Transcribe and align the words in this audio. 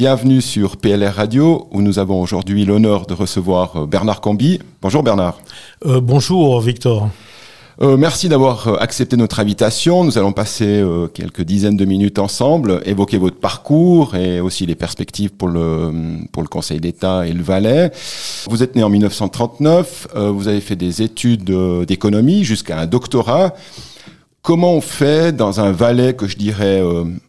Bienvenue 0.00 0.40
sur 0.40 0.78
PLR 0.78 1.14
Radio 1.14 1.68
où 1.72 1.82
nous 1.82 1.98
avons 1.98 2.22
aujourd'hui 2.22 2.64
l'honneur 2.64 3.04
de 3.04 3.12
recevoir 3.12 3.86
Bernard 3.86 4.22
Camby. 4.22 4.58
Bonjour 4.80 5.02
Bernard. 5.02 5.38
Euh, 5.84 6.00
bonjour 6.00 6.58
Victor. 6.62 7.10
Euh, 7.82 7.98
merci 7.98 8.30
d'avoir 8.30 8.66
euh, 8.66 8.76
accepté 8.76 9.18
notre 9.18 9.40
invitation. 9.40 10.02
Nous 10.02 10.16
allons 10.16 10.32
passer 10.32 10.64
euh, 10.64 11.06
quelques 11.06 11.42
dizaines 11.42 11.76
de 11.76 11.84
minutes 11.84 12.18
ensemble, 12.18 12.80
évoquer 12.86 13.18
votre 13.18 13.36
parcours 13.36 14.16
et 14.16 14.40
aussi 14.40 14.64
les 14.64 14.74
perspectives 14.74 15.32
pour 15.32 15.48
le, 15.48 15.92
pour 16.32 16.42
le 16.42 16.48
Conseil 16.48 16.80
d'État 16.80 17.26
et 17.26 17.34
le 17.34 17.42
Valais. 17.42 17.92
Vous 18.48 18.62
êtes 18.62 18.76
né 18.76 18.82
en 18.82 18.88
1939, 18.88 20.08
vous 20.32 20.48
avez 20.48 20.62
fait 20.62 20.76
des 20.76 21.02
études 21.02 21.52
d'économie 21.86 22.44
jusqu'à 22.44 22.78
un 22.78 22.86
doctorat. 22.86 23.52
Comment 24.40 24.72
on 24.72 24.80
fait 24.80 25.36
dans 25.36 25.60
un 25.60 25.72
Valais 25.72 26.14
que 26.14 26.26
je 26.26 26.38
dirais 26.38 26.82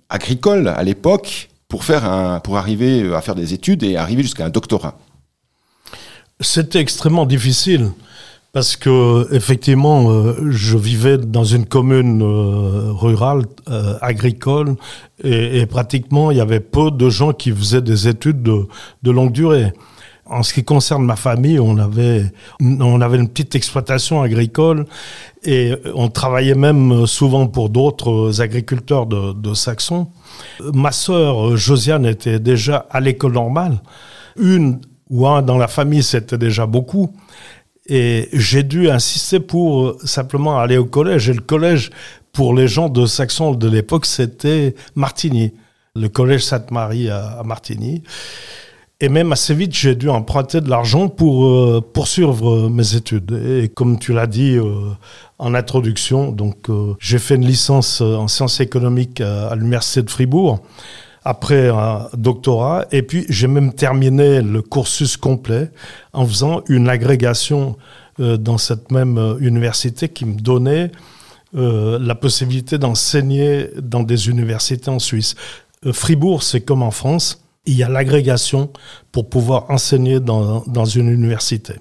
agricole 0.10 0.70
à 0.70 0.84
l'époque 0.84 1.50
pour, 1.72 2.58
arriver 2.58 3.14
à 3.14 3.22
faire 3.22 3.36
des 3.36 3.54
études 3.54 3.84
et 3.84 3.96
arriver 3.96 4.24
jusqu'à 4.24 4.46
un 4.46 4.50
doctorat 4.50 4.98
C'était 6.42 6.80
extrêmement 6.80 7.26
difficile. 7.26 7.92
Parce 8.54 8.76
que 8.76 9.34
effectivement, 9.34 10.12
euh, 10.12 10.52
je 10.52 10.78
vivais 10.78 11.18
dans 11.18 11.46
une 11.46 11.66
commune 11.66 12.22
euh, 12.22 12.92
rurale, 12.92 13.44
euh, 13.70 13.98
agricole, 14.02 14.76
et, 15.24 15.66
pratiquement 15.68 16.32
il 16.32 16.38
y 16.38 16.42
avait 16.42 16.60
peu 16.60 16.92
de 16.92 17.10
gens 17.10 17.32
qui 17.32 17.52
faisaient 17.52 17.82
des 17.82 18.10
études 18.10 18.44
de, 18.44 18.68
de, 19.04 19.12
longue 19.12 19.32
durée. 19.32 19.72
En 20.32 20.44
ce 20.44 20.54
qui 20.54 20.64
concerne 20.64 21.04
ma 21.04 21.18
famille, 21.18 21.60
on 21.60 21.78
avait, 21.78 22.32
on 22.62 23.02
avait 23.02 23.18
une 23.18 23.28
petite 23.28 23.54
exploitation 23.56 24.22
agricole 24.22 24.86
et 25.44 25.74
on 25.94 26.08
travaillait 26.08 26.56
même 26.56 27.06
souvent 27.06 27.48
pour 27.48 27.70
d'autres 27.70 28.42
agriculteurs 28.42 29.08
de, 29.08 29.34
de 29.34 29.54
Saxon. 29.54 30.08
Ma 30.74 30.94
sœur 30.94 31.58
Josiane 31.58 32.06
était 32.06 32.40
déjà 32.40 32.86
à 32.90 33.02
l'école 33.02 33.34
normale. 33.34 33.82
Une 34.38 34.80
ou 35.10 35.28
un 35.28 35.42
dans 35.42 35.58
la 35.58 35.68
famille, 35.68 36.02
c'était 36.02 36.38
déjà 36.38 36.66
beaucoup. 36.66 37.14
Et 37.88 38.30
j'ai 38.32 38.64
dû 38.64 38.90
insister 38.90 39.42
pour 39.42 39.96
simplement 40.04 40.60
aller 40.60 40.78
au 40.78 40.86
collège. 40.86 41.30
Et 41.30 41.34
le 41.34 41.42
collège, 41.42 41.90
pour 42.32 42.56
les 42.56 42.70
gens 42.70 42.88
de 42.88 43.06
Saxon 43.06 43.54
de 43.54 43.68
l'époque, 43.68 44.06
c'était 44.06 44.76
Martigny. 44.96 45.54
Le 45.96 46.08
collège 46.08 46.46
Sainte-Marie 46.46 47.10
à, 47.10 47.42
Martigny. 47.44 48.04
Et 49.02 49.10
même 49.10 49.32
assez 49.34 49.54
vite, 49.54 49.76
j'ai 49.76 49.96
dû 49.96 50.10
emprunter 50.10 50.62
de 50.62 50.70
l'argent 50.70 51.10
pour 51.10 51.46
euh, 51.46 51.82
poursuivre 51.82 52.50
euh, 52.50 52.70
mes 52.70 52.96
études. 52.96 53.32
Et 53.32 53.68
comme 53.68 54.00
tu 54.00 54.14
l'as 54.14 54.28
dit 54.28 54.58
en 55.40 55.54
introduction, 55.54 56.32
donc 56.32 56.68
j'ai 57.00 57.20
fait 57.20 57.36
une 57.36 57.46
licence 57.46 58.00
en 58.02 58.28
sciences 58.28 58.60
économiques 58.60 59.20
à 59.22 59.56
l'université 59.56 60.04
de 60.04 60.10
Fribourg 60.10 60.62
après 61.24 61.70
un 61.70 62.08
doctorat. 62.16 62.86
Et 62.92 63.04
puis, 63.04 63.26
j'ai 63.30 63.48
même 63.48 63.74
terminé 63.74 64.42
le 64.42 64.62
cursus 64.62 65.18
complet 65.18 65.72
en 66.14 66.26
faisant 66.26 66.62
une 66.68 66.90
agrégation 66.90 67.78
euh, 68.20 68.38
dans 68.38 68.58
cette 68.58 68.92
même 68.92 69.18
euh, 69.18 69.38
université 69.40 70.10
qui 70.10 70.26
me 70.26 70.40
donnait 70.40 70.92
euh, 71.56 72.00
la 72.00 72.16
possibilité 72.16 72.78
d'enseigner 72.78 73.70
dans 73.82 74.04
des 74.04 74.30
universités 74.30 74.90
en 74.90 75.00
Suisse. 75.00 75.36
Fribourg, 75.92 76.44
c'est 76.44 76.62
comme 76.62 76.84
en 76.84 76.92
France, 76.92 77.44
il 77.66 77.76
y 77.76 77.84
a 77.84 77.90
l'agrégation 77.90 78.72
pour 79.12 79.30
pouvoir 79.30 79.70
enseigner 79.70 80.20
dans, 80.20 80.64
dans 80.68 80.86
une 80.86 81.10
université. 81.10 81.76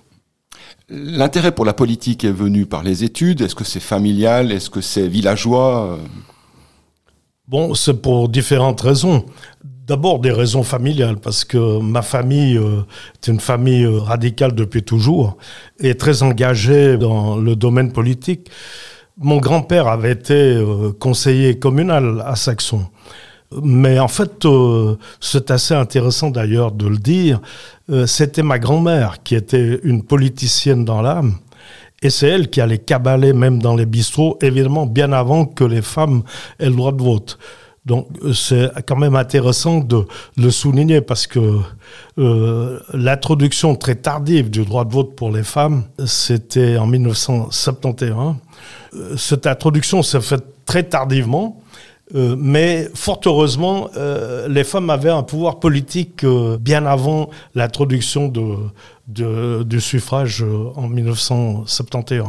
L'intérêt 0.89 1.53
pour 1.53 1.65
la 1.65 1.73
politique 1.73 2.25
est 2.25 2.33
venu 2.33 2.67
par 2.67 2.83
les 2.83 3.05
études. 3.05 3.41
Est-ce 3.41 3.55
que 3.55 3.65
c'est 3.65 3.81
familial? 3.81 4.51
Est-ce 4.53 4.71
que 4.71 4.81
c'est 4.81 5.07
villageois? 5.07 5.99
Bon, 7.47 7.75
c'est 7.75 8.03
pour 8.03 8.29
différentes 8.29 8.81
raisons. 8.81 9.25
D'abord 9.65 10.21
des 10.21 10.31
raisons 10.31 10.63
familiales, 10.63 11.17
parce 11.17 11.45
que 11.45 11.81
ma 11.81 12.03
famille 12.03 12.57
euh, 12.57 12.83
est 13.15 13.27
une 13.27 13.41
famille 13.41 13.83
euh, 13.83 13.99
radicale 13.99 14.55
depuis 14.55 14.85
toujours 14.85 15.37
et 15.81 15.97
très 15.97 16.23
engagée 16.23 16.97
dans 16.97 17.37
le 17.37 17.57
domaine 17.57 17.91
politique. 17.91 18.51
Mon 19.17 19.39
grand-père 19.39 19.89
avait 19.89 20.13
été 20.13 20.35
euh, 20.35 20.93
conseiller 20.93 21.59
communal 21.59 22.23
à 22.25 22.37
Saxon. 22.37 22.87
Mais 23.63 23.99
en 23.99 24.09
fait, 24.09 24.47
c'est 25.21 25.51
assez 25.51 25.75
intéressant 25.75 26.31
d'ailleurs 26.31 26.73
de 26.73 26.87
le 26.87 26.99
dire, 26.99 27.41
c'était 28.07 28.45
ma 28.45 28.61
grand-mère 28.61 29.23
qui 29.25 29.35
était 29.35 29.81
une 29.83 30.05
politicienne 30.05 30.85
dans 30.85 31.03
l'âme. 31.03 31.35
Et 32.03 32.11
c'est 32.11 32.29
elle 32.29 32.49
qui 32.49 32.61
allait 32.61 32.79
cabaler 32.79 33.33
même 33.33 33.61
dans 33.61 33.75
les 33.75 33.87
bistrots, 33.87 34.39
évidemment 34.41 34.87
bien 34.87 35.13
avant 35.13 35.45
que 35.45 35.65
les 35.65 35.83
femmes 35.83 36.23
aient 36.59 36.71
le 36.71 36.77
droit 36.77 36.93
de 36.93 37.03
vote. 37.03 37.39
Donc 37.87 38.09
c'est 38.35 38.71
quand 38.87 38.97
même 38.97 39.17
intéressant 39.17 39.79
de 39.79 40.05
le 40.37 40.51
souligner 40.51 41.01
parce 41.01 41.27
que 41.27 41.61
euh, 42.19 42.79
l'introduction 42.93 43.75
très 43.75 43.95
tardive 43.95 44.51
du 44.51 44.65
droit 44.65 44.85
de 44.85 44.93
vote 44.93 45.17
pour 45.17 45.31
les 45.31 45.43
femmes, 45.43 45.85
c'était 46.07 46.77
en 46.77 46.87
1971. 46.87 48.37
Euh, 48.95 49.17
cette 49.17 49.47
introduction 49.47 50.03
s'est 50.03 50.21
faite 50.21 50.45
très 50.67 50.83
tardivement. 50.83 51.61
Euh, 52.15 52.35
mais 52.39 52.89
fort 52.95 53.21
heureusement, 53.27 53.89
euh, 53.97 54.49
les 54.49 54.65
femmes 54.65 54.91
avaient 54.91 55.11
un 55.11 55.23
pouvoir 55.23 55.61
politique 55.61 56.25
euh, 56.25 56.59
bien 56.59 56.87
avant 56.87 57.31
l'introduction 57.55 58.29
de, 58.29 58.57
de, 59.09 59.63
du 59.63 59.81
suffrage 59.81 60.45
en 60.75 60.89
1971. 60.89 62.29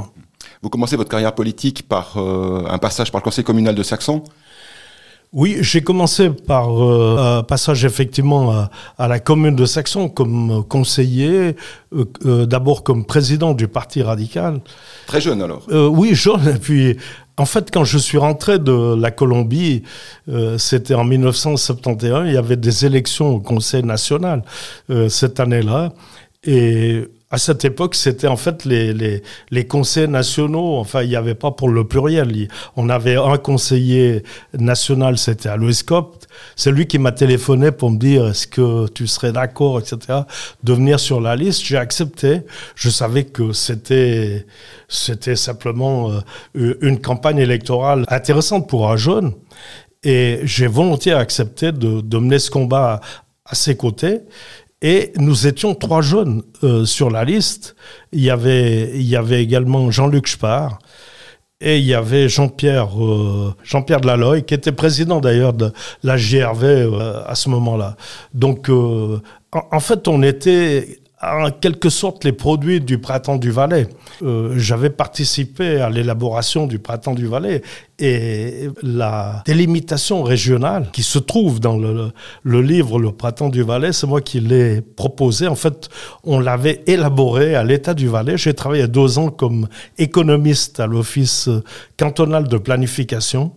Vous 0.61 0.69
commencez 0.69 0.95
votre 0.95 1.09
carrière 1.09 1.33
politique 1.33 1.87
par 1.87 2.17
un 2.17 2.77
passage 2.77 3.11
par 3.11 3.19
le 3.21 3.23
conseil 3.23 3.43
communal 3.43 3.73
de 3.73 3.83
Saxon? 3.83 4.23
Oui, 5.33 5.57
j'ai 5.61 5.81
commencé 5.81 6.29
par 6.29 6.69
un 6.69 7.41
passage 7.43 7.85
effectivement 7.85 8.51
à, 8.51 8.69
à, 8.97 9.07
la 9.07 9.19
commune 9.19 9.55
de 9.55 9.65
Saxon 9.65 10.09
comme 10.09 10.63
conseiller, 10.67 11.55
d'abord 12.23 12.83
comme 12.83 13.05
président 13.05 13.53
du 13.53 13.67
Parti 13.67 14.03
radical. 14.03 14.61
Très 15.07 15.21
jeune 15.21 15.41
alors? 15.41 15.65
Oui, 15.71 16.13
jeune. 16.13 16.47
Et 16.55 16.59
puis 16.59 16.97
en 17.41 17.45
fait, 17.45 17.71
quand 17.71 17.83
je 17.83 17.97
suis 17.97 18.19
rentré 18.19 18.59
de 18.59 18.95
la 18.95 19.09
Colombie, 19.09 19.81
euh, 20.29 20.59
c'était 20.59 20.93
en 20.93 21.03
1971, 21.03 22.27
il 22.27 22.33
y 22.33 22.37
avait 22.37 22.55
des 22.55 22.85
élections 22.85 23.29
au 23.29 23.39
Conseil 23.39 23.81
national 23.81 24.43
euh, 24.91 25.09
cette 25.09 25.39
année-là. 25.39 25.91
Et 26.43 27.07
à 27.31 27.37
cette 27.37 27.63
époque, 27.63 27.95
c'était 27.95 28.27
en 28.27 28.35
fait 28.35 28.65
les, 28.65 28.93
les, 28.93 29.23
les, 29.51 29.65
conseils 29.65 30.09
nationaux. 30.09 30.75
Enfin, 30.77 31.01
il 31.01 31.09
n'y 31.09 31.15
avait 31.15 31.33
pas 31.33 31.51
pour 31.51 31.69
le 31.69 31.87
pluriel. 31.87 32.49
On 32.75 32.89
avait 32.89 33.15
un 33.15 33.37
conseiller 33.37 34.23
national, 34.57 35.17
c'était 35.17 35.47
à 35.47 35.57
Copte. 35.85 36.27
C'est 36.57 36.71
lui 36.71 36.87
qui 36.87 36.99
m'a 36.99 37.13
téléphoné 37.13 37.71
pour 37.71 37.89
me 37.89 37.97
dire 37.97 38.27
est-ce 38.27 38.47
que 38.47 38.87
tu 38.89 39.07
serais 39.07 39.31
d'accord, 39.31 39.79
etc., 39.79 40.19
de 40.63 40.73
venir 40.73 40.99
sur 40.99 41.21
la 41.21 41.37
liste. 41.37 41.63
J'ai 41.63 41.77
accepté. 41.77 42.41
Je 42.75 42.89
savais 42.89 43.23
que 43.23 43.53
c'était 43.53 44.45
c'était 44.89 45.37
simplement 45.37 46.11
euh, 46.11 46.77
une 46.81 46.99
campagne 46.99 47.37
électorale 47.37 48.03
intéressante 48.09 48.67
pour 48.67 48.91
un 48.91 48.97
jeune. 48.97 49.33
Et 50.03 50.41
j'ai 50.43 50.67
volontiers 50.67 51.13
accepté 51.13 51.71
de, 51.71 52.01
de 52.01 52.17
mener 52.17 52.39
ce 52.39 52.49
combat 52.49 52.99
à 53.45 53.55
ses 53.55 53.75
côtés. 53.75 54.21
Et 54.81 55.11
nous 55.17 55.47
étions 55.47 55.75
trois 55.75 56.01
jeunes 56.01 56.43
euh, 56.63 56.85
sur 56.85 57.09
la 57.09 57.23
liste. 57.23 57.75
Il 58.11 58.21
y 58.21 58.29
avait, 58.29 58.91
il 58.95 59.03
y 59.03 59.15
avait 59.15 59.43
également 59.43 59.91
Jean-Luc 59.91 60.27
Spar 60.27 60.79
et 61.61 61.77
il 61.77 61.85
y 61.85 61.93
avait 61.93 62.27
Jean-Pierre 62.27 62.89
euh, 62.99 63.53
Jean-Pierre 63.63 64.01
Delalloy, 64.01 64.41
qui 64.41 64.55
était 64.55 64.71
président 64.71 65.21
d'ailleurs 65.21 65.53
de 65.53 65.71
la 66.03 66.17
GRV 66.17 66.63
euh, 66.63 67.23
à 67.25 67.35
ce 67.35 67.49
moment-là. 67.49 67.95
Donc, 68.33 68.69
euh, 68.69 69.21
en, 69.51 69.61
en, 69.71 69.79
fait, 69.79 70.07
on 70.07 70.23
était 70.23 71.00
en 71.21 71.51
quelque 71.51 71.89
sorte 71.89 72.23
les 72.23 72.31
produits 72.31 72.81
du 72.81 72.97
Printemps 72.97 73.37
du 73.37 73.51
Valais. 73.51 73.87
Euh, 74.23 74.53
J'avais 74.57 74.89
participé 74.89 75.79
à 75.79 75.89
l'élaboration 75.89 76.65
du 76.65 76.79
Printemps 76.79 77.13
du 77.13 77.27
Valais 77.27 77.61
et 77.99 78.69
la 78.81 79.43
délimitation 79.45 80.23
régionale 80.23 80.89
qui 80.91 81.03
se 81.03 81.19
trouve 81.19 81.59
dans 81.59 81.77
le, 81.77 82.11
livre 82.61 82.99
Le 82.99 83.11
Printemps 83.11 83.49
du 83.49 83.61
Valais, 83.61 83.93
c'est 83.93 84.07
moi 84.07 84.21
qui 84.21 84.39
l'ai 84.39 84.81
proposé. 84.81 85.47
En 85.47 85.55
fait, 85.55 85.89
on 86.23 86.39
l'avait 86.39 86.81
élaboré 86.87 87.55
à 87.55 87.63
l'État 87.63 87.93
du 87.93 88.07
Valais. 88.07 88.37
J'ai 88.37 88.55
travaillé 88.55 88.87
deux 88.87 89.19
ans 89.19 89.29
comme 89.29 89.67
économiste 89.99 90.79
à 90.79 90.87
l'Office 90.87 91.49
cantonal 91.97 92.47
de 92.47 92.57
planification 92.57 93.51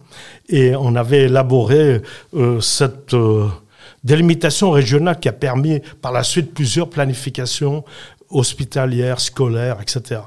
et 0.50 0.76
on 0.76 0.94
avait 0.96 1.22
élaboré 1.22 2.02
euh, 2.34 2.60
cette... 2.60 3.14
Euh, 3.14 3.46
délimitation 4.04 4.70
régionale 4.70 5.18
qui 5.18 5.28
a 5.28 5.32
permis 5.32 5.80
par 6.00 6.12
la 6.12 6.22
suite 6.22 6.54
plusieurs 6.54 6.88
planifications 6.90 7.84
hospitalières, 8.30 9.20
scolaires, 9.20 9.78
etc. 9.80 10.20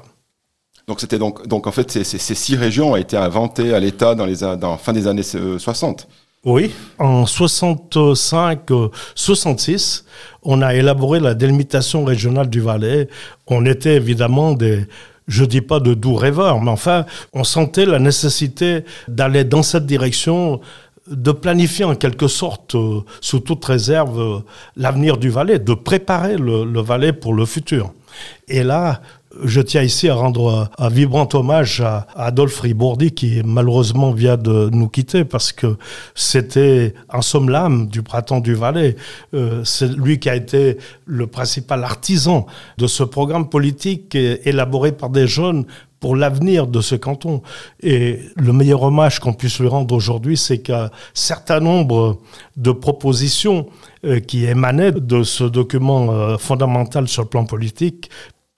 Donc 0.86 1.00
c'était 1.00 1.18
donc, 1.18 1.46
donc 1.46 1.66
en 1.66 1.72
fait 1.72 1.90
ces, 1.90 2.04
ces, 2.04 2.34
six 2.34 2.56
régions 2.56 2.92
ont 2.92 2.96
été 2.96 3.16
inventées 3.16 3.74
à 3.74 3.80
l'État 3.80 4.14
dans 4.14 4.24
les 4.24 4.36
dans 4.36 4.78
fin 4.78 4.92
des 4.92 5.06
années 5.06 5.22
60. 5.22 6.00
Euh, 6.00 6.12
oui, 6.44 6.70
en 6.98 7.26
65, 7.26 8.60
66, 9.14 10.04
euh, 10.06 10.38
on 10.42 10.62
a 10.62 10.74
élaboré 10.74 11.20
la 11.20 11.34
délimitation 11.34 12.04
régionale 12.04 12.48
du 12.48 12.60
Valais. 12.60 13.08
On 13.48 13.66
était 13.66 13.96
évidemment 13.96 14.52
des, 14.52 14.86
je 15.26 15.44
dis 15.44 15.60
pas 15.60 15.78
de 15.78 15.94
doux 15.94 16.14
rêveurs, 16.14 16.62
mais 16.62 16.70
enfin, 16.70 17.04
on 17.34 17.44
sentait 17.44 17.84
la 17.84 17.98
nécessité 17.98 18.84
d'aller 19.08 19.44
dans 19.44 19.62
cette 19.62 19.84
direction 19.84 20.60
de 21.10 21.32
planifier 21.32 21.84
en 21.84 21.94
quelque 21.94 22.28
sorte, 22.28 22.74
euh, 22.74 23.00
sous 23.20 23.40
toute 23.40 23.64
réserve, 23.64 24.20
euh, 24.20 24.38
l'avenir 24.76 25.16
du 25.16 25.30
Valais, 25.30 25.58
de 25.58 25.74
préparer 25.74 26.36
le, 26.36 26.64
le, 26.64 26.80
Valais 26.80 27.12
pour 27.12 27.34
le 27.34 27.44
futur. 27.46 27.92
Et 28.48 28.62
là, 28.62 29.00
je 29.44 29.60
tiens 29.60 29.82
ici 29.82 30.08
à 30.08 30.14
rendre 30.14 30.68
un 30.78 30.88
vibrant 30.88 31.28
hommage 31.34 31.80
à 31.80 32.06
Adolphe 32.16 32.60
Ribourdi 32.60 33.12
qui 33.12 33.42
malheureusement 33.44 34.10
vient 34.10 34.36
de 34.36 34.70
nous 34.72 34.88
quitter 34.88 35.24
parce 35.24 35.52
que 35.52 35.76
c'était 36.14 36.94
en 37.10 37.22
somme 37.22 37.50
l'âme 37.50 37.88
du 37.88 38.02
printemps 38.02 38.40
du 38.40 38.54
Valais. 38.54 38.96
Euh, 39.34 39.62
c'est 39.64 39.88
lui 39.88 40.18
qui 40.18 40.30
a 40.30 40.34
été 40.34 40.78
le 41.04 41.26
principal 41.26 41.84
artisan 41.84 42.46
de 42.78 42.86
ce 42.86 43.02
programme 43.02 43.48
politique 43.48 44.14
élaboré 44.14 44.92
par 44.92 45.10
des 45.10 45.26
jeunes 45.26 45.66
pour 46.00 46.16
l'avenir 46.16 46.66
de 46.66 46.80
ce 46.80 46.94
canton. 46.94 47.42
Et 47.82 48.20
le 48.36 48.52
meilleur 48.52 48.82
hommage 48.82 49.18
qu'on 49.20 49.32
puisse 49.32 49.58
lui 49.60 49.68
rendre 49.68 49.94
aujourd'hui, 49.94 50.36
c'est 50.36 50.58
qu'un 50.58 50.90
certain 51.14 51.60
nombre 51.60 52.18
de 52.56 52.72
propositions 52.72 53.66
euh, 54.04 54.20
qui 54.20 54.44
émanaient 54.44 54.92
de 54.92 55.22
ce 55.22 55.44
document 55.44 56.12
euh, 56.12 56.38
fondamental 56.38 57.08
sur 57.08 57.22
le 57.22 57.28
plan 57.28 57.44
politique 57.44 58.10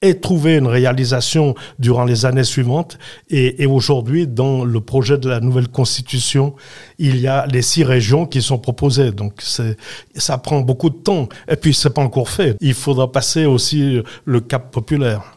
aient 0.03 0.15
trouvé 0.15 0.57
une 0.57 0.67
réalisation 0.67 1.55
durant 1.79 2.05
les 2.05 2.25
années 2.25 2.45
suivantes. 2.45 2.99
Et, 3.29 3.63
et 3.63 3.67
aujourd'hui, 3.67 4.27
dans 4.27 4.65
le 4.65 4.81
projet 4.81 5.19
de 5.19 5.29
la 5.29 5.41
nouvelle 5.41 5.69
constitution, 5.69 6.55
il 6.99 7.21
y 7.21 7.27
a 7.27 7.47
les 7.47 7.63
six 7.63 7.85
régions 7.85 8.27
qui 8.27 8.41
sont 8.41 8.59
proposées. 8.59 9.13
Donc 9.13 9.43
ça 9.43 10.39
prend 10.39 10.61
beaucoup 10.61 10.91
de 10.91 10.97
temps. 10.97 11.29
Et 11.49 11.57
puis 11.57 11.75
c'est 11.75 11.91
pas 11.91 12.03
encore 12.03 12.31
fait. 12.31 12.57
Il 12.61 12.75
faudra 12.75 13.13
passer 13.13 13.45
aussi 13.45 14.01
le 14.25 14.41
cap 14.41 14.71
populaire. 14.71 15.37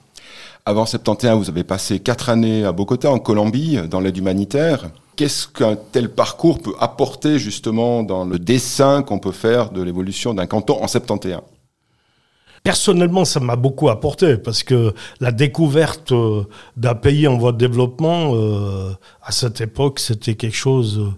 Avant 0.65 0.86
71, 0.86 1.39
vous 1.44 1.50
avez 1.50 1.65
passé 1.65 2.00
quatre 2.00 2.30
années 2.30 2.63
à 2.63 2.71
Bogota, 2.71 3.12
en 3.12 3.19
Colombie, 3.19 3.80
dans 3.89 4.00
l'aide 4.00 4.15
humanitaire. 4.15 4.92
Qu'est-ce 5.18 5.45
qu'un 5.45 5.75
tel 5.75 6.07
parcours 6.07 6.60
peut 6.60 6.74
apporter 6.80 7.38
justement 7.38 8.01
dans 8.01 8.24
le 8.24 8.39
dessin 8.39 9.04
qu'on 9.04 9.19
peut 9.19 9.33
faire 9.33 9.71
de 9.71 9.81
l'évolution 9.81 10.33
d'un 10.33 10.45
canton 10.45 10.81
en 10.81 10.88
71 10.88 11.42
Personnellement, 12.63 13.25
ça 13.25 13.42
m'a 13.42 13.57
beaucoup 13.57 13.89
apporté 13.89 14.38
parce 14.38 14.63
que 14.63 14.94
la 15.19 15.33
découverte 15.33 16.13
euh, 16.13 16.45
d'un 16.77 16.95
pays 16.95 17.27
en 17.27 17.38
voie 17.38 17.51
de 17.51 17.57
développement, 17.57 18.33
euh, 18.36 18.94
à 19.21 19.33
cette 19.33 19.59
époque, 19.59 20.00
c'était 20.00 20.36
quelque 20.36 20.56
chose 20.56 21.12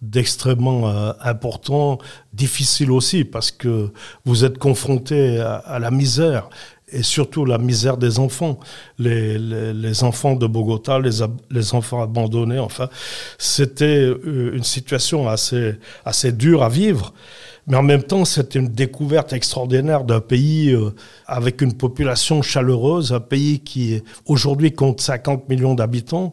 d'extrêmement 0.00 0.88
euh, 0.88 1.12
important, 1.20 1.98
difficile 2.32 2.92
aussi 2.92 3.24
parce 3.24 3.50
que 3.50 3.90
vous 4.24 4.44
êtes 4.44 4.58
confronté 4.58 5.40
à 5.40 5.80
la 5.80 5.90
misère 5.90 6.48
et 6.92 7.02
surtout 7.02 7.44
la 7.44 7.58
misère 7.58 7.96
des 7.96 8.18
enfants, 8.18 8.58
les, 8.98 10.04
enfants 10.04 10.36
de 10.36 10.46
Bogota, 10.46 10.98
les, 10.98 11.74
enfants 11.74 12.02
abandonnés, 12.02 12.58
enfin, 12.58 12.88
c'était 13.38 13.84
euh, 14.04 14.52
une 14.54 14.64
situation 14.64 15.28
assez, 15.28 16.32
dure 16.32 16.62
à 16.62 16.68
vivre. 16.68 17.12
Mais 17.68 17.76
en 17.76 17.82
même 17.82 18.02
temps, 18.02 18.24
c'était 18.24 18.58
une 18.58 18.68
découverte 18.68 19.32
extraordinaire 19.32 20.02
d'un 20.04 20.20
pays 20.20 20.70
euh, 20.70 20.90
avec 21.26 21.62
une 21.62 21.74
population 21.74 22.42
chaleureuse, 22.42 23.12
un 23.12 23.20
pays 23.20 23.60
qui 23.60 24.02
aujourd'hui 24.26 24.72
compte 24.72 25.00
50 25.00 25.48
millions 25.48 25.74
d'habitants, 25.74 26.32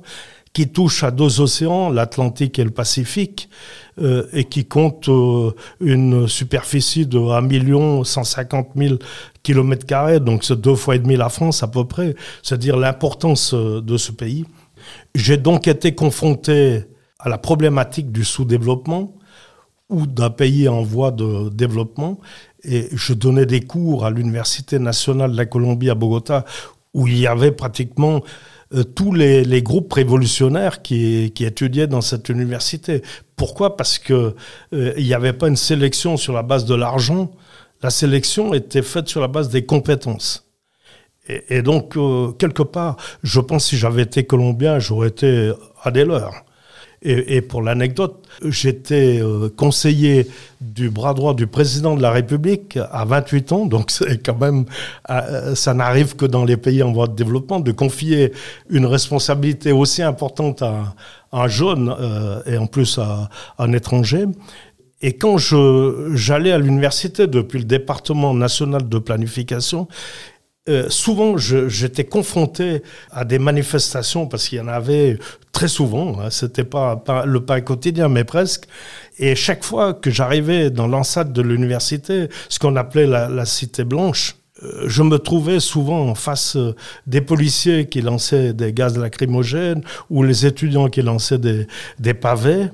qui 0.54 0.68
touche 0.68 1.04
à 1.04 1.12
deux 1.12 1.42
océans, 1.42 1.90
l'Atlantique 1.90 2.58
et 2.58 2.64
le 2.64 2.72
Pacifique, 2.72 3.50
euh, 4.02 4.28
et 4.34 4.46
qui 4.46 4.66
compte 4.66 5.10
une 5.80 6.28
superficie 6.28 7.06
de 7.06 7.20
1 7.20 8.04
150 8.04 8.70
000 8.76 8.96
kilomètres 9.44 9.86
carrés, 9.86 10.20
donc 10.20 10.44
c'est 10.44 10.60
deux 10.60 10.76
fois 10.76 10.96
et 10.96 11.00
demi 11.00 11.16
la 11.16 11.30
France 11.30 11.64
à 11.64 11.68
peu 11.68 11.86
près, 11.86 12.16
c'est-à-dire 12.44 12.78
l'importance 12.78 13.54
euh, 13.54 13.82
de 13.82 13.98
ce 13.98 14.12
pays. 14.12 14.46
J'ai 15.16 15.38
donc 15.38 15.68
été 15.68 15.96
confronté 15.96 16.84
à 17.20 17.30
la 17.30 17.38
problématique 17.38 18.12
du 18.12 18.24
sous-développement 18.24 19.16
ou 19.90 20.06
d'un 20.06 20.30
pays 20.30 20.70
en 20.70 20.84
voie 20.84 21.12
de 21.12 21.50
développement, 21.50 22.20
et 22.64 22.90
je 22.92 23.14
donnais 23.14 23.46
des 23.46 23.62
cours 23.62 24.06
à 24.06 24.12
l'Université 24.12 24.78
nationale 24.78 25.32
de 25.32 25.38
la 25.38 25.46
Colombie 25.46 25.90
à 25.90 25.96
Bogota, 25.96 26.46
où 26.94 27.08
il 27.08 27.18
y 27.18 27.28
avait 27.28 27.52
pratiquement 27.52 28.22
euh, 28.76 28.84
tous 28.84 29.14
les, 29.14 29.64
groupes 29.64 29.92
révolutionnaires 29.94 30.82
qui, 30.82 31.32
étudiaient 31.40 31.88
dans 31.88 32.02
cette 32.02 32.30
université. 32.30 33.02
Pourquoi? 33.36 33.76
Parce 33.76 33.98
que 33.98 34.36
euh, 34.74 34.94
il 34.98 35.06
n'y 35.06 35.14
avait 35.14 35.34
pas 35.34 35.48
une 35.48 35.56
sélection 35.56 36.18
sur 36.18 36.34
la 36.34 36.44
base 36.44 36.66
de 36.66 36.76
l'argent. 36.76 37.32
La 37.82 37.90
sélection 37.90 38.54
était 38.54 38.82
faite 38.82 39.08
sur 39.08 39.22
la 39.22 39.28
base 39.28 39.50
des 39.50 39.66
compétences. 39.66 40.46
Et, 41.50 41.62
donc, 41.62 41.96
euh, 41.96 42.32
quelque 42.32 42.64
part, 42.64 42.98
je 43.22 43.40
pense 43.40 43.66
que 43.66 43.70
si 43.70 43.78
j'avais 43.78 44.02
été 44.02 44.26
colombien, 44.26 44.80
j'aurais 44.80 45.10
été 45.10 45.54
à 45.84 45.92
des 45.92 46.04
leurs. 46.04 46.44
Et, 47.02 47.40
pour 47.42 47.62
l'anecdote, 47.62 48.28
j'étais 48.44 49.22
euh, 49.22 49.48
conseiller 49.56 50.28
du 50.60 50.90
bras 50.90 51.14
droit 51.14 51.34
du 51.34 51.48
président 51.48 51.96
de 51.96 52.02
la 52.02 52.12
République 52.12 52.78
à 52.92 53.06
28 53.06 53.52
ans, 53.54 53.66
donc 53.66 53.90
c'est 53.90 54.22
quand 54.22 54.38
même, 54.38 54.66
euh, 55.10 55.56
ça 55.56 55.74
n'arrive 55.74 56.18
que 56.18 56.26
dans 56.26 56.44
les 56.44 56.58
pays 56.58 56.84
en 56.84 56.92
voie 56.92 57.08
de 57.08 57.16
développement, 57.16 57.62
de 57.62 57.72
confier 57.72 58.34
une 58.70 58.86
responsabilité 58.86 59.72
aussi 59.72 60.02
importante 60.02 60.62
à, 60.62 60.94
un 61.32 61.48
jeune 61.48 61.96
euh, 61.98 62.42
et 62.48 62.58
en 62.58 62.66
plus 62.66 62.98
à, 62.98 63.30
à 63.58 63.64
un 63.64 63.72
étranger. 63.72 64.26
Et 65.02 65.14
quand 65.14 65.38
j'allais 65.38 66.52
à 66.52 66.58
l'université 66.58 67.28
depuis 67.28 67.60
le 67.60 67.66
département 67.66 68.34
national 68.34 68.88
de 68.88 69.00
planification, 69.00 69.88
euh, 70.68 70.88
souvent, 70.90 71.38
j'étais 71.38 72.04
confronté 72.04 72.84
à 73.12 73.26
des 73.26 73.40
manifestations 73.40 74.28
parce 74.28 74.48
qu'il 74.48 74.60
y 74.60 74.62
en 74.62 74.68
avait 74.68 75.18
très 75.52 75.68
souvent. 75.68 76.20
Hein, 76.20 76.30
C'était 76.30 76.64
pas, 76.64 76.96
pas, 76.96 77.26
le 77.26 77.44
pain 77.44 77.62
quotidien, 77.62 78.08
mais 78.08 78.24
presque. 78.24 78.66
Et 79.18 79.36
chaque 79.36 79.64
fois 79.64 79.94
que 79.94 80.12
j'arrivais 80.12 80.70
dans 80.70 80.88
l'enceinte 80.88 81.34
de 81.34 81.42
l'université, 81.42 82.28
ce 82.50 82.60
qu'on 82.60 82.76
appelait 82.76 83.08
la, 83.08 83.46
cité 83.46 83.84
blanche, 83.84 84.36
euh, 84.62 84.84
je 84.86 85.02
me 85.02 85.18
trouvais 85.18 85.60
souvent 85.60 86.08
en 86.08 86.16
face 86.16 86.56
euh, 86.56 86.76
des 87.08 87.22
policiers 87.22 87.88
qui 87.88 88.02
lançaient 88.02 88.54
des 88.54 88.72
gaz 88.72 88.98
lacrymogènes 88.98 89.82
ou 90.10 90.22
les 90.22 90.46
étudiants 90.46 90.90
qui 90.90 91.02
lançaient 91.02 91.40
des 91.40 92.14
pavés. 92.14 92.68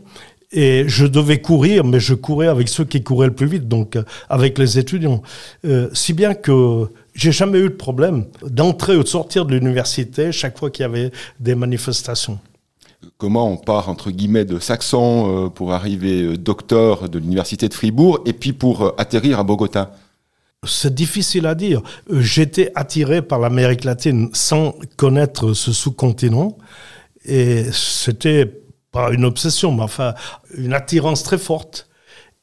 Et 0.57 0.86
je 0.88 1.06
devais 1.06 1.42
courir, 1.42 1.84
mais 1.84 2.00
je 2.00 2.13
courais 2.13 2.48
avec 2.48 2.69
ceux 2.69 2.86
qui 2.86 3.04
couraient 3.04 3.28
le 3.28 3.36
plus 3.36 3.46
vite, 3.46 3.68
donc 3.68 3.98
avec 4.30 4.57
les 4.57 4.80
étudiants. 4.80 5.22
Euh, 5.66 5.90
si 5.94 6.13
bien 6.13 6.34
que 6.34 6.88
j'ai 7.13 7.31
jamais 7.31 7.60
eu 7.60 7.69
de 7.69 7.75
problème 7.75 8.25
d'entrer 8.44 8.96
ou 8.96 9.04
de 9.04 9.07
sortir 9.07 9.46
de 9.46 9.56
l'université 9.56 10.31
chaque 10.31 10.57
fois 10.57 10.69
qu'il 10.69 10.84
y 10.84 10.86
avait 10.86 11.12
des 11.40 11.56
manifestations. 11.56 12.40
Comment 13.18 13.52
on 13.52 13.57
part 13.57 13.90
entre 13.90 14.12
guillemets 14.12 14.46
de 14.46 14.60
Saxon 14.60 15.46
euh, 15.46 15.50
pour 15.50 15.74
arriver 15.74 16.24
euh, 16.24 16.38
docteur 16.38 17.08
de 17.10 17.19
l'université 17.19 17.69
de 17.69 17.74
Fribourg 17.74 18.19
et 18.25 18.34
puis 18.34 18.51
pour 18.51 18.81
euh, 18.81 18.96
atterrir 18.98 19.40
à 19.40 19.44
Bogota? 19.44 19.96
C'est 20.66 20.94
difficile 20.94 21.46
à 21.46 21.54
dire. 21.54 21.82
J'étais 22.10 22.72
attiré 22.75 23.22
par 23.22 23.39
l'Amérique 23.39 23.84
latine 23.84 24.29
sans 24.34 24.74
connaître 24.98 25.53
ce 25.53 25.72
sous-continent 25.72 26.58
et 27.25 27.65
c'était 27.72 28.64
pas 28.96 29.12
une 29.12 29.25
obsession, 29.25 29.74
mais 29.74 29.84
enfin 29.84 30.14
une 30.58 30.74
attirance 30.74 31.22
très 31.22 31.38
forte. 31.38 31.90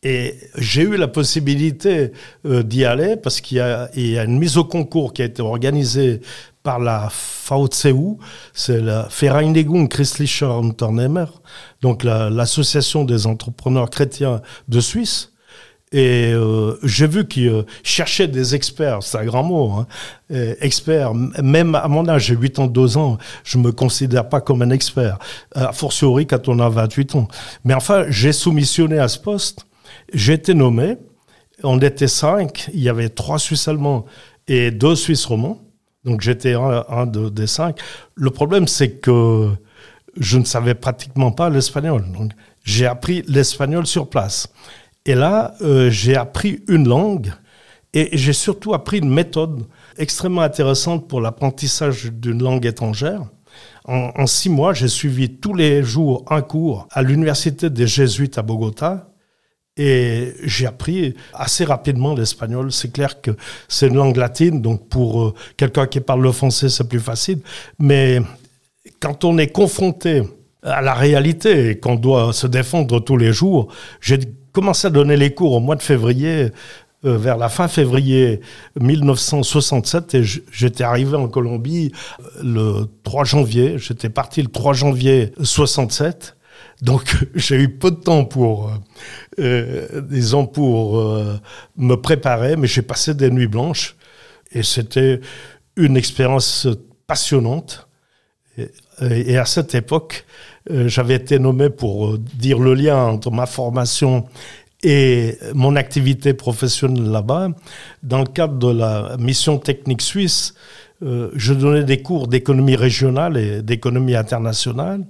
Et 0.03 0.35
j'ai 0.59 0.83
eu 0.83 0.97
la 0.97 1.09
possibilité 1.09 2.13
euh, 2.45 2.63
d'y 2.63 2.85
aller 2.85 3.17
parce 3.17 3.41
qu'il 3.41 3.57
y, 3.57 3.61
a 3.61 3.89
une 4.25 4.39
mise 4.39 4.59
au 4.59 4.65
concours 4.65 5.15
qui 5.15 5.23
a 5.23 5.25
été 5.25 5.41
organisée 5.41 6.21
par 6.63 6.79
la 6.79 7.09
VCU, 7.49 8.19
c'est 8.53 8.81
la 8.81 9.09
Vereinigung 9.09 9.89
Christlicher 9.89 10.47
Unternehmer, 10.47 11.27
donc 11.81 12.05
l'association 12.05 13.05
des 13.05 13.27
entrepreneurs 13.27 13.91
chrétiens 13.91 14.43
de 14.69 14.81
Suisse. 14.81 15.32
Et 15.93 16.33
euh, 16.33 16.79
j'ai 16.83 17.07
vu 17.07 17.29
qu'ils 17.29 17.49
euh, 17.49 17.63
cherchaient 17.83 18.29
des 18.29 18.55
experts, 18.55 19.03
c'est 19.03 19.19
un 19.19 19.25
grand 19.25 19.43
mot, 19.43 19.71
hein, 19.73 19.87
experts. 20.61 21.13
Même 21.15 21.75
à 21.75 21.87
mon 21.89 22.09
âge, 22.09 22.27
j'ai 22.27 22.37
82 22.37 22.97
ans, 22.97 23.19
je 23.45 23.59
me 23.59 23.73
considère 23.73 24.29
pas 24.29 24.41
comme 24.41 24.63
un 24.63 24.71
expert, 24.71 25.19
a 25.55 25.73
fortiori 25.73 26.27
quand 26.27 26.49
on 26.49 26.59
a 26.59 26.69
28 26.69 27.17
ans. 27.17 27.29
Mais 27.65 27.75
enfin, 27.75 28.05
j'ai 28.09 28.33
soumissionné 28.33 28.99
à 28.99 29.09
ce 29.09 29.19
poste 29.19 29.67
j'ai 30.13 30.35
été 30.35 30.55
nommé. 30.55 30.97
On 31.63 31.81
était 31.81 32.09
cinq. 32.09 32.69
Il 32.73 32.81
y 32.81 32.89
avait 32.89 33.09
trois 33.09 33.39
Suisses 33.39 33.69
allemands 33.69 34.05
et 34.49 34.71
deux 34.71 34.97
Suisses 34.97 35.25
romans. 35.25 35.61
Donc 36.05 36.21
j'étais 36.21 36.55
un, 36.55 37.07
des 37.07 37.47
cinq. 37.47 37.79
Le 38.15 38.31
problème, 38.31 38.67
c'est 38.67 38.93
que 38.93 39.51
je 40.19 40.39
ne 40.39 40.45
savais 40.45 40.75
pratiquement 40.75 41.31
pas 41.31 41.49
l'espagnol. 41.49 42.05
Donc 42.13 42.33
j'ai 42.65 42.87
appris 42.87 43.23
l'espagnol 43.29 43.87
sur 43.87 44.09
place. 44.09 44.49
Et 45.07 45.15
là, 45.15 45.55
euh, 45.63 45.91
j'ai 45.91 46.17
appris 46.17 46.63
une 46.69 46.89
langue 46.89 47.33
et 47.93 48.17
j'ai 48.17 48.33
surtout 48.33 48.73
appris 48.73 48.99
une 48.99 49.13
méthode 49.13 49.67
extrêmement 49.99 50.43
intéressante 50.43 51.09
pour 51.09 51.21
l'apprentissage 51.21 52.11
d'une 52.13 52.43
langue 52.43 52.65
étrangère. 52.65 53.23
En, 53.85 54.11
en, 54.15 54.27
six 54.27 54.49
mois, 54.49 54.73
j'ai 54.73 54.89
suivi 54.89 55.29
tous 55.39 55.55
les 55.55 55.83
jours 55.83 56.25
un 56.31 56.41
cours 56.41 56.87
à 56.93 57.03
l'université 57.03 57.69
des 57.69 57.87
Jésuites 57.87 58.39
à 58.39 58.43
Bogota 58.43 59.09
et 59.77 60.35
j'ai 60.45 60.67
appris 60.67 61.15
assez 61.35 61.65
rapidement 61.65 62.15
l'espagnol. 62.15 62.71
C'est 62.73 62.93
clair 62.93 63.21
que 63.21 63.33
c'est 63.69 63.89
une 63.89 63.97
langue 63.97 64.17
latine, 64.17 64.63
donc 64.63 64.89
pour 64.89 65.23
euh, 65.23 65.35
quelqu'un 65.57 65.87
qui 65.87 66.01
parle 66.01 66.23
le 66.23 66.33
français, 66.33 66.69
c'est 66.69 66.89
plus 66.89 67.01
facile. 67.01 67.41
Mais 67.79 68.21
quand 69.01 69.25
on 69.25 69.37
est 69.39 69.49
confronté 69.49 70.23
à 70.63 70.81
la 70.81 70.95
réalité 70.95 71.79
qu'on 71.79 71.97
doit 71.97 72.33
se 72.33 72.47
défendre 72.47 73.01
tous 73.01 73.17
les 73.17 73.33
jours. 73.33 73.73
J'ai 74.01 74.19
commencé 74.53 74.87
à 74.87 74.91
donner 74.91 75.17
les 75.17 75.35
cours 75.35 75.53
au 75.53 75.61
mois 75.61 75.77
de 75.77 75.83
février, 75.83 76.51
euh, 77.05 77.19
vers 77.19 77.37
la 77.37 77.49
fin 77.49 77.67
février 77.67 78.41
1967, 78.81 80.15
et 80.15 80.23
j'étais 80.23 80.85
arrivé 80.85 81.17
en 81.17 81.27
Colombie 81.27 81.91
euh, 82.21 82.79
le 82.81 82.87
3 83.03 83.25
janvier. 83.25 83.77
J'étais 83.79 84.09
parti 84.09 84.41
le 84.41 84.47
3 84.47 84.73
janvier 84.73 85.33
67. 85.43 86.37
Donc 86.81 87.17
j'ai 87.35 87.57
eu 87.57 87.69
peu 87.69 87.91
de 87.91 87.97
temps 87.97 88.25
pour, 88.25 88.71
euh, 89.41 90.01
disons, 90.03 90.47
pour 90.47 91.03
me 91.77 91.95
préparer, 91.97 92.55
mais 92.55 92.69
j'ai 92.69 92.83
passé 92.83 93.15
des 93.15 93.31
nuits 93.31 93.49
blanches 93.49 93.97
et 94.53 94.63
c'était 94.63 95.21
une 95.77 95.97
expérience 95.97 96.69
passionnante. 97.09 97.89
Et, 99.01 99.39
à 99.39 99.47
cette 99.47 99.75
époque, 99.75 100.25
j'avais 100.69 101.15
été 101.15 101.39
nommé 101.39 101.71
pour 101.71 102.07
euh, 102.07 102.19
dire 102.35 102.59
le 102.59 102.75
lien 102.75 102.97
entre 102.97 103.31
ma 103.31 103.47
formation 103.47 104.25
et 104.83 105.39
mon 105.55 105.77
activité 105.77 106.35
professionnelle 106.35 107.11
là-bas. 107.11 107.49
Dans 108.03 108.19
le 108.19 108.27
cadre 108.27 108.55
de 108.59 108.79
la 108.79 109.17
mission 109.19 109.59
technique 109.59 110.03
suisse, 110.03 110.55
euh, 111.03 111.31
je 111.35 111.55
donnais 111.55 111.85
des 111.85 112.03
cours 112.03 112.29
d'économie 112.29 112.77
régionale 112.77 113.37
et 113.37 113.63
d'économie 113.63 114.15
internationale. 114.17 115.05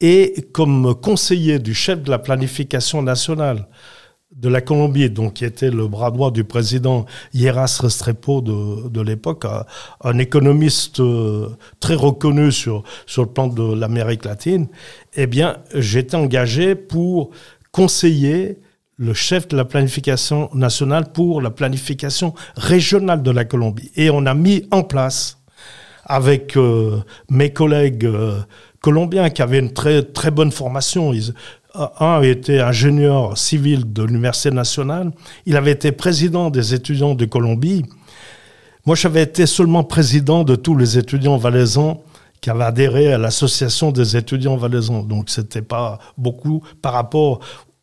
Et 0.00 0.46
comme 0.52 0.94
conseiller 0.96 1.58
du 1.58 1.74
chef 1.74 2.02
de 2.02 2.10
la 2.10 2.18
planification 2.18 3.02
nationale 3.02 3.66
de 4.36 4.48
la 4.48 4.60
Colombie, 4.60 5.10
donc 5.10 5.34
qui 5.34 5.44
était 5.44 5.70
le 5.70 5.86
bras 5.86 6.10
droit 6.10 6.30
du 6.30 6.44
président 6.44 7.06
Hieras 7.32 7.78
Restrepo 7.80 8.40
de, 8.40 8.88
de 8.88 9.00
l'époque, 9.00 9.44
un, 10.02 10.18
économiste 10.18 11.00
euh, 11.00 11.48
très 11.80 11.94
reconnu 11.94 12.50
sur, 12.50 12.82
sur 13.06 13.22
le 13.22 13.28
plan 13.28 13.46
de 13.46 13.74
l'Amérique 13.74 14.24
latine, 14.24 14.68
eh 15.14 15.26
bien, 15.26 15.58
j'étais 15.74 16.16
engagé 16.16 16.74
pour 16.74 17.30
conseiller 17.70 18.58
le 18.96 19.14
chef 19.14 19.48
de 19.48 19.56
la 19.56 19.64
planification 19.64 20.48
nationale 20.54 21.12
pour 21.12 21.40
la 21.40 21.50
planification 21.50 22.34
régionale 22.56 23.22
de 23.22 23.30
la 23.30 23.44
Colombie. 23.44 23.90
Et 23.96 24.10
on 24.10 24.26
a 24.26 24.34
mis 24.34 24.66
en 24.70 24.82
place, 24.82 25.38
avec 26.04 26.56
euh, 26.56 27.00
mes 27.30 27.52
collègues 27.52 28.04
euh, 28.04 28.40
colombiens 28.80 29.30
qui 29.30 29.42
avaient 29.42 29.60
une 29.60 29.72
très, 29.72 30.02
très 30.02 30.30
bonne 30.30 30.50
formation, 30.50 31.12
un 31.74 32.20
était 32.22 32.60
ingénieur 32.60 33.36
civil 33.38 33.92
de 33.92 34.02
l'Université 34.02 34.50
nationale, 34.50 35.12
il 35.46 35.56
avait 35.56 35.72
été 35.72 35.92
président 35.92 36.50
des 36.50 36.74
étudiants 36.74 37.14
de 37.14 37.24
Colombie. 37.24 37.84
Moi, 38.84 38.96
j'avais 38.96 39.22
été 39.22 39.46
seulement 39.46 39.84
président 39.84 40.44
de 40.44 40.56
tous 40.56 40.76
les 40.76 40.98
étudiants 40.98 41.36
valaisans 41.36 42.02
qui 42.40 42.50
avaient 42.50 42.64
adhéré 42.64 43.12
à 43.12 43.18
l'association 43.18 43.92
des 43.92 44.16
étudiants 44.16 44.56
valaisans. 44.56 45.02
Donc, 45.02 45.30
c'était 45.30 45.62
pas 45.62 45.98
beaucoup 46.18 46.62
par 46.82 46.92
rapport 46.92 47.40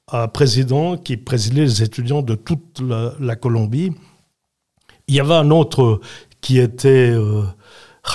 à 0.07 0.23
un 0.23 0.27
président 0.27 0.97
qui 0.97 1.17
présidait 1.17 1.61
les 1.61 1.81
étudiants 1.83 2.21
de 2.21 2.35
toute 2.35 2.81
la, 3.19 3.35
Colombie. 3.35 3.93
Il 5.07 5.15
y 5.15 5.19
avait 5.19 5.35
un 5.35 5.49
autre 5.51 6.01
qui 6.41 6.59
était 6.59 7.11
euh, 7.11 7.43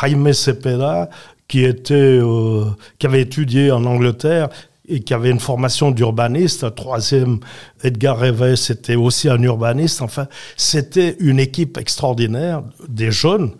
Jaime 0.00 0.32
Cepeda, 0.32 1.08
qui, 1.48 1.64
était, 1.64 1.94
euh, 1.94 2.64
qui 2.98 3.06
avait 3.06 3.22
étudié 3.22 3.70
en 3.72 3.84
Angleterre 3.84 4.48
et 4.88 5.00
qui 5.00 5.14
avait 5.14 5.30
une 5.30 5.40
formation 5.40 5.90
d'urbaniste. 5.90 6.64
Un 6.64 6.70
troisième, 6.70 7.40
Edgar 7.82 8.18
Reves, 8.18 8.56
c'était 8.56 8.96
aussi 8.96 9.28
un 9.28 9.42
urbaniste. 9.42 10.02
Enfin, 10.02 10.26
c'était 10.56 11.16
une 11.20 11.38
équipe 11.40 11.78
extraordinaire, 11.78 12.62
des 12.88 13.10
jeunes. 13.10 13.52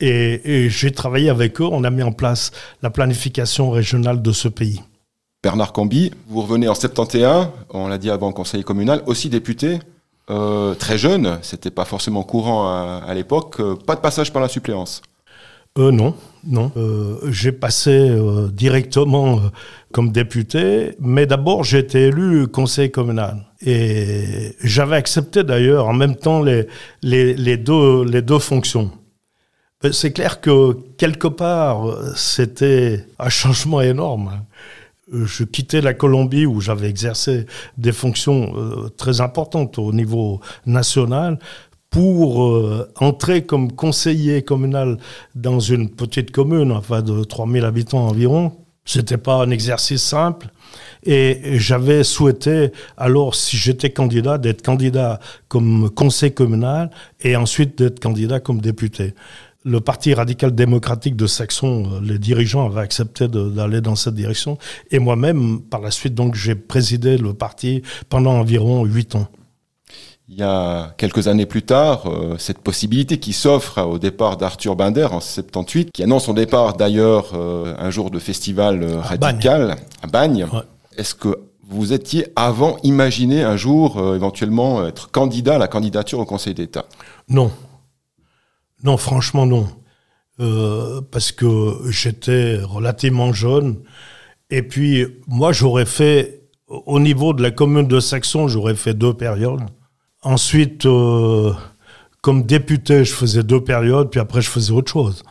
Et, 0.00 0.40
et 0.44 0.70
j'ai 0.70 0.92
travaillé 0.92 1.28
avec 1.28 1.60
eux. 1.60 1.68
On 1.70 1.84
a 1.84 1.90
mis 1.90 2.02
en 2.02 2.12
place 2.12 2.52
la 2.82 2.90
planification 2.90 3.70
régionale 3.70 4.22
de 4.22 4.32
ce 4.32 4.48
pays. 4.48 4.80
Bernard 5.42 5.72
Cambi, 5.72 6.10
vous 6.28 6.42
revenez 6.42 6.68
en 6.68 6.74
71, 6.74 7.48
on 7.70 7.88
l'a 7.88 7.96
dit 7.96 8.10
avant, 8.10 8.30
conseiller 8.30 8.62
communal, 8.62 9.02
aussi 9.06 9.30
député, 9.30 9.78
euh, 10.28 10.74
très 10.74 10.98
jeune, 10.98 11.38
c'était 11.40 11.70
pas 11.70 11.86
forcément 11.86 12.22
courant 12.22 12.68
à, 12.68 13.02
à 13.06 13.14
l'époque, 13.14 13.58
euh, 13.58 13.74
pas 13.74 13.96
de 13.96 14.00
passage 14.00 14.32
par 14.34 14.42
la 14.42 14.48
suppléance. 14.48 15.00
Euh, 15.78 15.90
non, 15.90 16.14
non. 16.44 16.72
Euh, 16.76 17.18
j'ai 17.30 17.52
passé 17.52 17.90
euh, 17.90 18.48
directement 18.48 19.38
euh, 19.38 19.40
comme 19.92 20.10
député, 20.10 20.94
mais 20.98 21.26
d'abord 21.26 21.64
j'ai 21.64 21.78
été 21.78 22.06
élu 22.06 22.48
conseiller 22.48 22.90
communal. 22.90 23.44
Et 23.60 24.56
j'avais 24.62 24.96
accepté 24.96 25.44
d'ailleurs 25.44 25.86
en 25.86 25.92
même 25.92 26.16
temps 26.16 26.42
les, 26.42 26.66
les, 27.02 27.56
deux, 27.56 28.04
les 28.04 28.22
deux 28.22 28.38
fonctions. 28.38 28.90
C'est 29.92 30.12
clair 30.12 30.40
que 30.40 30.76
quelque 30.96 31.28
part, 31.28 31.84
c'était 32.14 33.06
un 33.18 33.28
changement 33.30 33.80
énorme. 33.80 34.42
Je 35.12 35.44
quittais 35.44 35.80
la 35.80 35.94
Colombie 35.94 36.46
où 36.46 36.60
j'avais 36.60 36.88
exercé 36.88 37.46
des 37.78 37.92
fonctions 37.92 38.54
très 38.96 39.20
importantes 39.20 39.78
au 39.78 39.92
niveau 39.92 40.40
national 40.66 41.38
pour 41.90 42.44
euh, 42.44 42.88
entrer 42.96 43.44
comme 43.44 43.72
conseiller 43.72 44.42
communal 44.42 44.98
dans 45.34 45.58
une 45.58 45.90
petite 45.90 46.30
commune, 46.30 46.72
enfin 46.72 47.02
de 47.02 47.24
3000 47.24 47.64
habitants 47.64 48.06
environ. 48.06 48.52
C'était 48.84 49.18
pas 49.18 49.34
un 49.34 49.50
exercice 49.50 50.02
simple. 50.02 50.48
Et 51.04 51.58
j'avais 51.58 52.02
souhaité, 52.04 52.72
alors, 52.96 53.34
si 53.34 53.56
j'étais 53.56 53.90
candidat, 53.90 54.38
d'être 54.38 54.62
candidat 54.62 55.20
comme 55.48 55.90
conseiller 55.90 56.32
communal 56.32 56.90
et 57.20 57.36
ensuite 57.36 57.78
d'être 57.78 58.00
candidat 58.00 58.40
comme 58.40 58.60
député. 58.60 59.14
Le 59.64 59.80
Parti 59.80 60.14
radical 60.14 60.54
démocratique 60.54 61.16
de 61.16 61.26
Saxon, 61.26 61.90
euh, 61.92 62.00
les 62.02 62.18
dirigeants 62.18 62.66
avaient 62.66 62.80
accepté 62.80 63.28
d'aller 63.28 63.80
dans 63.82 63.94
cette 63.94 64.14
direction. 64.14 64.56
Et 64.90 64.98
moi-même, 64.98 65.60
par 65.60 65.80
la 65.80 65.90
suite, 65.90 66.14
donc, 66.14 66.34
j'ai 66.34 66.54
présidé 66.54 67.18
le 67.18 67.34
parti 67.34 67.82
pendant 68.08 68.32
environ 68.32 68.84
huit 68.84 69.14
ans. 69.16 69.28
Il 70.32 70.38
y 70.38 70.44
a 70.44 70.94
quelques 70.96 71.26
années 71.26 71.44
plus 71.44 71.64
tard, 71.64 72.06
euh, 72.06 72.36
cette 72.38 72.60
possibilité 72.60 73.18
qui 73.18 73.32
s'offre 73.32 73.82
au 73.82 73.98
départ 73.98 74.36
d'Arthur 74.36 74.76
Binder 74.76 75.08
en 75.10 75.18
78, 75.18 75.90
qui 75.90 76.04
annonce 76.04 76.26
son 76.26 76.34
départ 76.34 76.76
d'ailleurs 76.76 77.32
euh, 77.34 77.74
un 77.76 77.90
jour 77.90 78.12
de 78.12 78.20
festival 78.20 78.84
euh, 78.84 79.00
radical 79.00 79.74
à 80.00 80.06
Bagne. 80.06 80.46
Ouais. 80.52 80.60
Est-ce 80.96 81.16
que 81.16 81.36
vous 81.68 81.92
étiez 81.92 82.28
avant 82.36 82.76
imaginé 82.84 83.42
un 83.42 83.56
jour 83.56 84.14
éventuellement 84.14 84.86
être 84.86 85.10
candidat 85.10 85.56
à 85.56 85.58
la 85.58 85.66
candidature 85.66 86.20
au 86.20 86.24
Conseil 86.24 86.54
d'État? 86.54 86.86
Non. 87.28 87.50
Non, 88.84 88.96
franchement, 88.96 89.46
non. 89.46 89.66
Parce 91.10 91.32
que 91.32 91.76
j'étais 91.90 92.58
relativement 92.62 93.32
jeune. 93.32 93.82
Et 94.48 94.62
puis, 94.62 95.06
moi, 95.28 95.52
j'aurais 95.52 95.86
fait, 95.86 96.42
au 96.66 96.98
niveau 96.98 97.34
de 97.34 97.42
la 97.42 97.50
commune 97.50 97.86
de 97.86 98.00
Saxon, 98.00 98.48
j'aurais 98.48 98.74
fait 98.74 98.94
deux 98.94 99.14
périodes. 99.14 99.62
Ensuite, 100.22 100.84
euh, 100.84 101.52
comme 102.20 102.42
député, 102.44 103.04
je 103.04 103.14
faisais 103.14 103.42
deux 103.42 103.64
périodes, 103.64 104.10
puis 104.10 104.20
après, 104.20 104.42
je 104.42 104.50
faisais 104.50 104.72
autre 104.72 104.92
chose. 104.92 105.22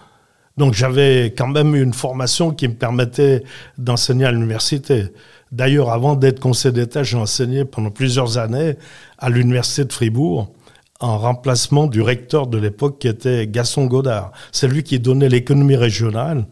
Donc, 0.58 0.74
j'avais 0.74 1.28
quand 1.38 1.48
même 1.48 1.76
une 1.76 1.94
formation 1.94 2.52
qui 2.52 2.68
me 2.68 2.74
permettait 2.74 3.44
d'enseigner 3.78 4.26
à 4.26 4.32
l'université. 4.32 5.14
D'ailleurs, 5.52 5.92
avant 5.92 6.16
d'être 6.16 6.40
conseiller 6.40 6.74
d'État, 6.74 7.04
j'ai 7.04 7.18
enseigné 7.18 7.66
pendant 7.66 7.92
plusieurs 7.92 8.38
années 8.40 8.78
à 9.20 9.30
l'université 9.30 9.86
de 9.86 9.94
Fribourg 9.94 10.52
en 11.00 11.18
remplacement 11.18 11.88
du 11.88 12.02
recteur 12.02 12.48
de 12.48 12.58
l'époque 12.58 13.00
qui 13.00 13.08
était 13.08 13.48
Gaston 13.48 13.86
Godard. 13.86 14.32
C'est 14.52 14.68
lui 14.68 14.84
qui 14.84 15.00
donnait 15.00 15.30
l'économie 15.30 15.78
régionale 15.78 16.46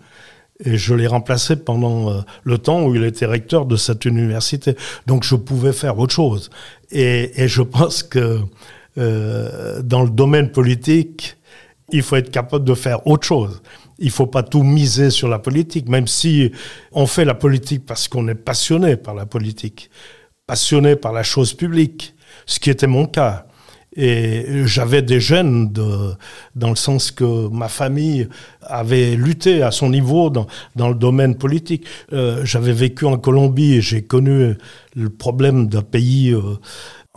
et 0.63 0.77
je 0.77 0.93
l'ai 0.93 1.07
remplacé 1.07 1.55
pendant 1.55 2.11
euh, 2.11 2.21
le 2.43 2.57
temps 2.57 2.83
où 2.83 2.95
il 2.95 3.03
était 3.03 3.25
recteur 3.25 3.65
de 3.65 3.75
cette 3.75 4.05
université. 4.05 4.75
Donc 5.05 5.23
je 5.23 5.35
pouvais 5.35 5.73
faire 5.73 5.99
autre 5.99 6.13
chose. 6.13 6.49
Et, 6.91 7.43
et 7.43 7.47
je 7.47 7.61
pense 7.61 8.03
que 8.03 8.41
euh, 8.97 9.81
dans 9.83 10.03
le 10.03 10.09
domaine 10.09 10.51
politique, 10.51 11.37
il 11.91 12.01
faut 12.01 12.15
être 12.15 12.31
capable 12.31 12.65
de 12.65 12.73
faire 12.73 13.05
autre 13.07 13.25
chose. 13.27 13.61
Il 13.99 14.11
faut 14.11 14.27
pas 14.27 14.43
tout 14.43 14.63
miser 14.63 15.09
sur 15.09 15.27
la 15.27 15.39
politique, 15.39 15.87
même 15.87 16.07
si 16.07 16.51
on 16.91 17.07
fait 17.07 17.25
la 17.25 17.33
politique 17.33 17.85
parce 17.85 18.07
qu'on 18.07 18.27
est 18.27 18.35
passionné 18.35 18.95
par 18.95 19.15
la 19.15 19.25
politique, 19.25 19.89
passionné 20.45 20.95
par 20.95 21.13
la 21.13 21.23
chose 21.23 21.53
publique, 21.53 22.15
ce 22.45 22.59
qui 22.59 22.69
était 22.69 22.87
mon 22.87 23.05
cas. 23.05 23.47
Et 23.97 24.45
j'avais 24.65 25.01
des 25.01 25.19
gènes 25.19 25.71
de, 25.73 26.13
dans 26.55 26.69
le 26.69 26.75
sens 26.75 27.11
que 27.11 27.49
ma 27.49 27.67
famille 27.67 28.29
avait 28.61 29.15
lutté 29.15 29.63
à 29.63 29.71
son 29.71 29.89
niveau 29.89 30.29
dans, 30.29 30.45
dans 30.75 30.89
le 30.89 30.95
domaine 30.95 31.35
politique. 31.35 31.85
Euh, 32.13 32.45
j'avais 32.45 32.73
vécu 32.73 33.05
en 33.05 33.17
Colombie 33.17 33.73
et 33.73 33.81
j'ai 33.81 34.03
connu 34.03 34.55
le 34.95 35.09
problème 35.09 35.67
d'un 35.67 35.81
pays 35.81 36.31
euh, 36.31 36.57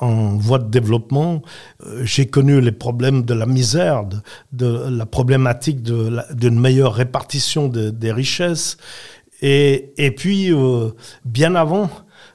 en 0.00 0.36
voie 0.36 0.58
de 0.58 0.68
développement. 0.70 1.42
Euh, 1.84 2.02
j'ai 2.04 2.26
connu 2.26 2.60
les 2.60 2.72
problèmes 2.72 3.22
de 3.22 3.34
la 3.34 3.46
misère, 3.46 4.04
de, 4.04 4.16
de 4.52 4.88
la 4.90 5.06
problématique 5.06 5.82
d'une 5.82 6.58
meilleure 6.58 6.94
répartition 6.94 7.68
de, 7.68 7.90
des 7.90 8.12
richesses. 8.12 8.76
Et, 9.42 9.92
et 9.96 10.10
puis, 10.10 10.52
euh, 10.52 10.90
bien 11.24 11.54
avant, 11.54 11.90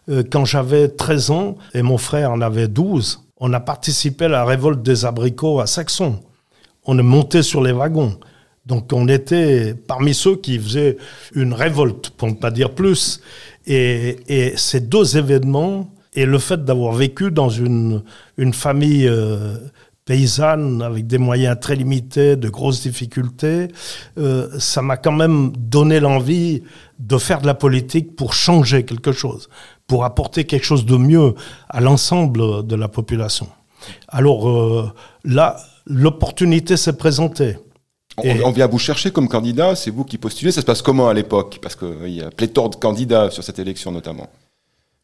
euh, 0.10 0.24
quand 0.30 0.46
j'avais 0.46 0.88
13 0.88 1.32
ans 1.32 1.58
et 1.74 1.82
mon 1.82 1.98
frère 1.98 2.32
en 2.32 2.42
avait 2.42 2.68
12, 2.68 3.25
on 3.38 3.54
a 3.54 3.60
participé 3.60 4.26
à 4.26 4.30
la 4.30 4.46
révolte 4.46 4.82
des 4.82 5.06
abricots 5.06 5.60
à 5.60 5.68
Saxon. 5.68 6.20
On 6.86 6.98
est 6.98 7.04
monté 7.04 7.42
sur 7.42 7.62
les 7.62 7.72
wagons. 7.72 8.18
Donc 8.66 8.94
on 8.94 9.08
était 9.08 9.76
parmi 9.76 10.14
ceux 10.14 10.38
qui 10.38 10.58
faisaient 10.58 10.98
une 11.34 11.54
révolte, 11.54 12.12
pour 12.12 12.28
ne 12.28 12.34
pas 12.34 12.52
dire 12.52 12.72
plus. 12.72 13.22
Et, 13.68 14.54
ces 14.58 14.80
deux 14.80 15.18
événements, 15.18 15.92
et 16.14 16.26
le 16.26 16.40
fait 16.40 16.64
d'avoir 16.64 16.94
vécu 16.94 17.32
dans 17.32 17.50
une, 17.50 18.04
famille 18.54 19.08
euh, 19.08 19.58
paysanne 20.06 20.82
avec 20.82 21.08
des 21.08 21.18
moyens 21.18 21.58
très 21.60 21.76
limités, 21.76 22.36
de 22.36 22.50
grosses 22.50 22.82
difficultés, 22.82 23.68
euh, 24.18 24.48
ça 24.60 24.82
m'a 24.82 24.98
quand 24.98 25.12
même 25.12 25.52
donné 25.58 26.00
l'envie 26.00 26.64
de 27.00 27.18
faire 27.18 27.42
de 27.42 27.48
la 27.48 27.56
politique 27.56 28.16
pour 28.16 28.34
changer 28.34 28.84
quelque 28.84 29.12
chose, 29.12 29.50
pour 29.88 30.04
apporter 30.04 30.46
quelque 30.46 30.66
chose 30.66 30.86
de 30.86 30.98
mieux 30.98 31.36
à 31.70 31.82
l'ensemble 31.82 32.66
de 32.66 32.76
la 32.76 32.88
population. 32.88 33.48
Alors 34.08 34.50
euh, 34.50 34.92
là, 35.24 35.58
l'opportunité 35.86 36.78
s'est 36.78 36.98
présentée. 36.98 37.58
On, 38.18 38.52
vient 38.52 38.68
vous 38.68 38.80
chercher 38.80 39.12
comme 39.12 39.28
candidat, 39.28 39.76
c'est 39.76 39.92
vous 39.92 40.06
qui 40.06 40.18
postulez. 40.18 40.52
Ça 40.54 40.62
se 40.62 40.66
passe 40.66 40.82
comment 40.82 41.10
à 41.10 41.14
l'époque 41.14 41.60
Parce 41.62 41.76
qu'il 41.76 42.10
y 42.10 42.22
a 42.22 42.30
pléthore 42.30 42.70
de 42.70 42.78
candidats 42.78 43.30
sur 43.30 43.44
cette 43.44 43.60
élection 43.60 43.92
notamment. 43.92 44.30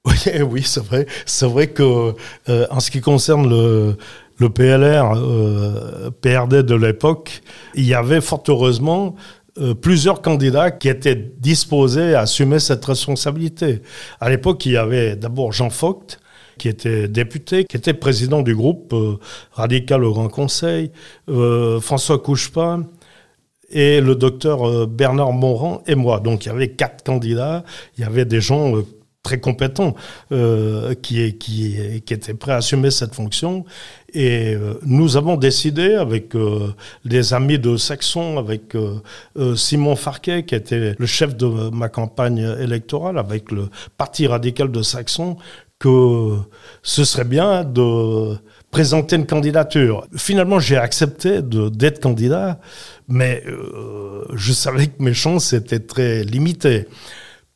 Oui, 0.05 0.41
oui 0.49 0.63
c'est 0.63 0.83
vrai. 0.83 1.05
C'est 1.27 1.45
vrai 1.45 1.67
que 1.67 2.15
euh, 2.49 2.65
en 2.71 2.79
ce 2.79 2.89
qui 2.89 3.01
concerne 3.01 3.47
le, 3.47 3.97
le 4.41 4.49
PLR, 4.49 5.13
euh, 5.15 6.09
PRD 6.21 6.63
de 6.63 6.73
l'époque, 6.73 7.43
il 7.75 7.85
y 7.85 7.93
avait 7.93 8.21
fort 8.21 8.41
heureusement 8.47 9.15
euh, 9.57 9.73
plusieurs 9.73 10.21
candidats 10.21 10.71
qui 10.71 10.89
étaient 10.89 11.31
disposés 11.39 12.15
à 12.15 12.21
assumer 12.21 12.59
cette 12.59 12.83
responsabilité. 12.85 13.81
À 14.19 14.29
l'époque, 14.29 14.65
il 14.65 14.73
y 14.73 14.77
avait 14.77 15.15
d'abord 15.15 15.51
Jean 15.51 15.69
Focht, 15.69 16.19
qui 16.57 16.67
était 16.69 17.07
député, 17.07 17.65
qui 17.65 17.75
était 17.75 17.93
président 17.93 18.41
du 18.41 18.55
groupe 18.55 18.93
radical 19.51 20.03
au 20.03 20.13
Grand 20.13 20.27
Conseil, 20.27 20.91
François 21.27 22.19
Couchepin, 22.19 22.85
et 23.71 24.01
le 24.01 24.15
docteur 24.15 24.67
euh, 24.67 24.85
Bernard 24.85 25.33
Morand 25.33 25.81
et 25.87 25.95
moi. 25.95 26.19
Donc 26.19 26.45
il 26.45 26.49
y 26.49 26.51
avait 26.51 26.69
quatre 26.69 27.03
candidats, 27.03 27.63
il 27.97 28.01
y 28.01 28.03
avait 28.03 28.25
des 28.25 28.41
gens 28.41 28.75
euh, 28.75 28.85
très 29.23 29.39
compétents 29.39 29.95
euh, 30.31 30.93
qui, 30.95 31.21
étaient 31.21 32.33
prêts 32.33 32.53
à 32.53 32.57
assumer 32.57 32.91
cette 32.91 33.15
fonction. 33.15 33.65
Et 34.13 34.57
nous 34.83 35.15
avons 35.15 35.37
décidé, 35.37 35.93
avec 35.93 36.33
des 37.05 37.33
amis 37.33 37.59
de 37.59 37.77
Saxon, 37.77 38.37
avec 38.37 38.75
Simon 39.55 39.95
Farquet, 39.95 40.43
qui 40.43 40.55
était 40.55 40.95
le 40.97 41.05
chef 41.05 41.35
de 41.37 41.69
ma 41.69 41.87
campagne 41.87 42.55
électorale, 42.59 43.17
avec 43.17 43.51
le 43.51 43.69
Parti 43.97 44.27
radical 44.27 44.69
de 44.69 44.81
Saxon, 44.81 45.37
que 45.79 46.37
ce 46.83 47.03
serait 47.03 47.23
bien 47.23 47.63
de 47.63 48.35
présenter 48.69 49.15
une 49.15 49.25
candidature. 49.25 50.05
Finalement, 50.15 50.59
j'ai 50.59 50.77
accepté 50.77 51.41
d'être 51.41 52.01
candidat 52.01 52.59
mais 53.11 53.43
euh, 53.45 54.23
je 54.33 54.53
savais 54.53 54.87
que 54.87 55.03
mes 55.03 55.13
chances 55.13 55.53
étaient 55.53 55.79
très 55.79 56.23
limitées. 56.23 56.87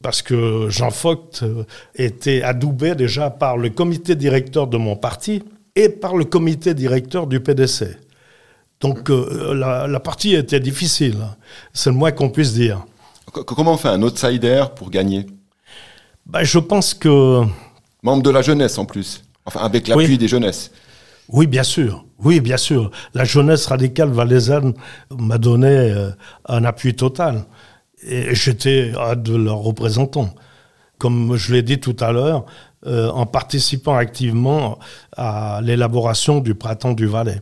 Parce 0.03 0.21
que 0.21 0.67
Jean 0.69 0.91
Focht 0.91 1.41
euh, 1.41 1.63
était 1.95 2.43
adoubé 2.43 2.93
déjà 2.93 3.29
par 3.29 3.57
le 3.57 3.69
comité 3.69 4.15
directeur 4.15 4.67
de 4.67 4.77
mon 4.77 4.95
parti 4.95 5.41
et 5.75 5.89
par 5.89 6.15
le 6.15 6.25
comité 6.25 6.73
directeur 6.73 7.27
du 7.27 7.39
PDC. 7.39 7.97
Donc 8.79 9.09
euh, 9.09 9.53
la, 9.53 9.99
partie 9.99 10.35
était 10.35 10.59
difficile, 10.59 11.17
c'est 11.73 11.89
le 11.89 11.95
moins 11.95 12.11
qu'on 12.11 12.29
puisse 12.29 12.53
dire. 12.53 12.85
Comment 13.31 13.73
on 13.73 13.77
fait 13.77 13.89
un 13.89 14.01
outsider 14.01 14.65
pour 14.75 14.89
gagner? 14.89 15.25
Ben, 16.25 16.43
Je 16.43 16.59
pense 16.59 16.93
que... 16.93 17.41
Membre 18.03 18.23
de 18.23 18.29
la 18.29 18.41
jeunesse 18.41 18.77
en 18.77 18.85
plus, 18.85 19.23
enfin 19.45 19.61
avec 19.61 19.87
l'appui 19.87 20.17
des 20.17 20.27
jeunesses. 20.27 20.71
Oui, 21.27 21.47
bien 21.47 21.63
sûr. 21.63 22.05
Oui, 22.19 22.39
bien 22.39 22.57
sûr. 22.57 22.91
La 23.13 23.23
jeunesse 23.25 23.65
radicale 23.65 24.09
valaisanne 24.09 24.73
m'a 25.09 25.37
donné 25.37 25.67
euh, 25.67 26.11
un 26.47 26.63
appui 26.63 26.95
total. 26.95 27.45
Et 28.03 28.35
j'étais 28.35 28.91
un 28.99 29.15
de 29.15 29.35
leurs 29.35 29.57
représentants. 29.57 30.33
Comme 30.99 31.35
je 31.35 31.53
l'ai 31.53 31.63
dit 31.63 31.79
tout 31.79 31.97
à 31.99 32.11
l'heure, 32.11 32.45
euh, 32.85 33.09
en 33.09 33.25
participant 33.25 33.95
activement 33.95 34.79
à 35.15 35.59
l'élaboration 35.63 36.39
du 36.39 36.55
printemps 36.55 36.93
du 36.93 37.05
Valais. 37.05 37.41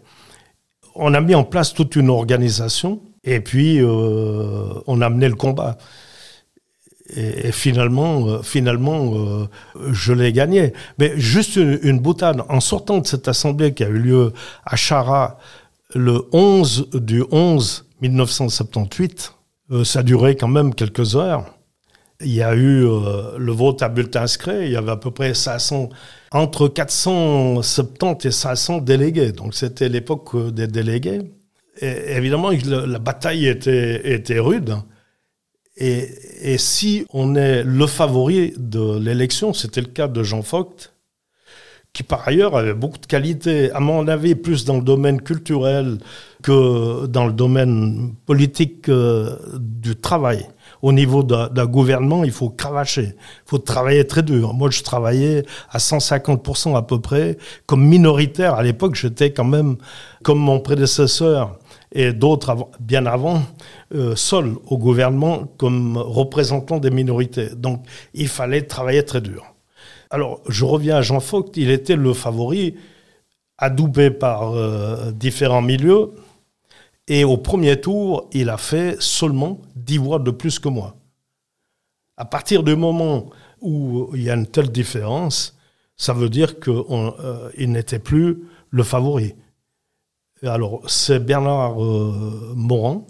On 0.95 1.13
a 1.13 1.21
mis 1.21 1.35
en 1.35 1.43
place 1.43 1.73
toute 1.73 1.95
une 1.95 2.09
organisation 2.09 3.01
et 3.23 3.39
puis 3.39 3.79
euh, 3.79 4.73
on 4.87 5.01
a 5.01 5.09
mené 5.09 5.27
le 5.27 5.35
combat. 5.35 5.77
Et, 7.15 7.51
finalement, 7.51 8.27
euh, 8.27 8.41
finalement 8.41 9.47
je 9.91 10.13
l'ai 10.13 10.31
gagné. 10.31 10.73
Mais 10.97 11.13
juste 11.19 11.55
une, 11.57 11.99
boutade, 11.99 12.41
en 12.49 12.59
sortant 12.59 12.99
de 12.99 13.07
cette 13.07 13.27
assemblée 13.27 13.73
qui 13.73 13.83
a 13.83 13.89
eu 13.89 13.99
lieu 13.99 14.33
à 14.65 14.75
Chara 14.75 15.37
le 15.95 16.27
11 16.31 16.89
du 16.93 17.23
11 17.31 17.85
1978, 18.01 19.33
euh, 19.71 19.83
ça 19.83 19.99
a 19.99 20.03
duré 20.03 20.35
quand 20.35 20.47
même 20.47 20.75
quelques 20.75 21.15
heures. 21.15 21.45
Il 22.21 22.33
y 22.33 22.41
a 22.41 22.55
eu 22.55 22.81
le 22.81 23.51
vote 23.51 23.81
à 23.81 23.89
bulletin 23.89 24.21
inscrit, 24.21 24.65
il 24.65 24.71
y 24.71 24.75
avait 24.75 24.91
à 24.91 24.97
peu 24.97 25.11
près 25.11 25.33
500, 25.33 25.89
entre 26.31 26.67
470 26.67 28.25
et 28.25 28.31
500 28.31 28.77
délégués. 28.79 29.31
Donc 29.31 29.55
c'était 29.55 29.89
l'époque 29.89 30.35
des 30.53 30.67
délégués. 30.67 31.21
Évidemment, 31.81 32.51
la 32.51 32.99
bataille 32.99 33.47
était, 33.47 34.13
était 34.13 34.39
rude. 34.39 34.75
Et, 35.75 36.57
si 36.57 37.05
on 37.11 37.35
est 37.35 37.63
le 37.63 37.87
favori 37.87 38.53
de 38.57 38.99
l'élection, 38.99 39.53
c'était 39.53 39.81
le 39.81 39.87
cas 39.87 40.07
de 40.07 40.21
Jean 40.21 40.43
Focht, 40.43 40.93
qui 41.93 42.03
par 42.03 42.27
ailleurs 42.27 42.55
avait 42.55 42.73
beaucoup 42.73 42.99
de 42.99 43.05
qualités, 43.05 43.71
à 43.71 43.79
mon 43.79 44.07
avis, 44.07 44.35
plus 44.35 44.65
dans 44.65 44.77
le 44.77 44.83
domaine 44.83 45.21
culturel 45.21 45.97
que 46.43 47.07
dans 47.07 47.25
le 47.25 47.33
domaine 47.33 48.13
politique 48.25 48.89
euh, 48.89 49.37
du 49.57 49.95
travail. 49.95 50.47
Au 50.83 50.91
niveau 50.91 51.23
d'un 51.23 51.65
gouvernement, 51.65 52.25
il 52.25 52.31
faut 52.33 52.49
cravacher, 52.49 53.15
il 53.15 53.49
faut 53.49 53.57
travailler 53.57 54.05
très 54.05 54.21
dur. 54.21 54.53
Moi, 54.53 54.69
je 54.69 54.83
travaillais 54.83 55.43
à 55.71 55.77
150% 55.77 56.75
à 56.75 56.81
peu 56.81 56.99
près. 56.99 57.37
Comme 57.65 57.85
minoritaire, 57.87 58.55
à 58.55 58.63
l'époque, 58.63 58.95
j'étais 58.95 59.31
quand 59.31 59.45
même, 59.45 59.77
comme 60.23 60.39
mon 60.39 60.59
prédécesseur, 60.59 61.57
et 61.93 62.11
d'autres 62.11 62.67
bien 62.81 63.05
avant, 63.05 63.43
euh, 63.95 64.15
seuls 64.17 64.55
au 64.67 64.77
gouvernement 64.77 65.45
comme 65.57 65.95
représentants 65.97 66.79
des 66.79 66.91
minorités. 66.91 67.49
Donc 67.55 67.85
il 68.13 68.27
fallait 68.27 68.63
travailler 68.63 69.03
très 69.03 69.21
dur. 69.21 69.45
Alors 70.09 70.41
je 70.49 70.65
reviens 70.65 70.97
à 70.97 71.01
Jean 71.01 71.21
Focht, 71.21 71.55
il 71.55 71.69
était 71.69 71.95
le 71.95 72.13
favori, 72.13 72.75
adoubé 73.57 74.09
par 74.09 74.53
euh, 74.53 75.11
différents 75.11 75.61
milieux, 75.61 76.11
et 77.07 77.23
au 77.23 77.37
premier 77.37 77.79
tour, 77.79 78.29
il 78.31 78.49
a 78.49 78.57
fait 78.57 78.95
seulement 79.01 79.59
10 79.75 79.97
voix 79.97 80.19
de 80.19 80.31
plus 80.31 80.59
que 80.59 80.69
moi. 80.69 80.95
À 82.15 82.25
partir 82.25 82.63
du 82.63 82.75
moment 82.75 83.29
où 83.61 84.09
il 84.13 84.23
y 84.23 84.29
a 84.29 84.35
une 84.35 84.47
telle 84.47 84.71
différence, 84.71 85.57
ça 85.97 86.13
veut 86.13 86.29
dire 86.29 86.59
qu'il 86.59 86.73
euh, 86.73 87.49
n'était 87.57 87.99
plus 87.99 88.43
le 88.69 88.83
favori. 88.83 89.35
Alors, 90.43 90.81
c'est 90.87 91.19
Bernard 91.19 91.83
euh, 91.83 92.53
Morand 92.55 93.07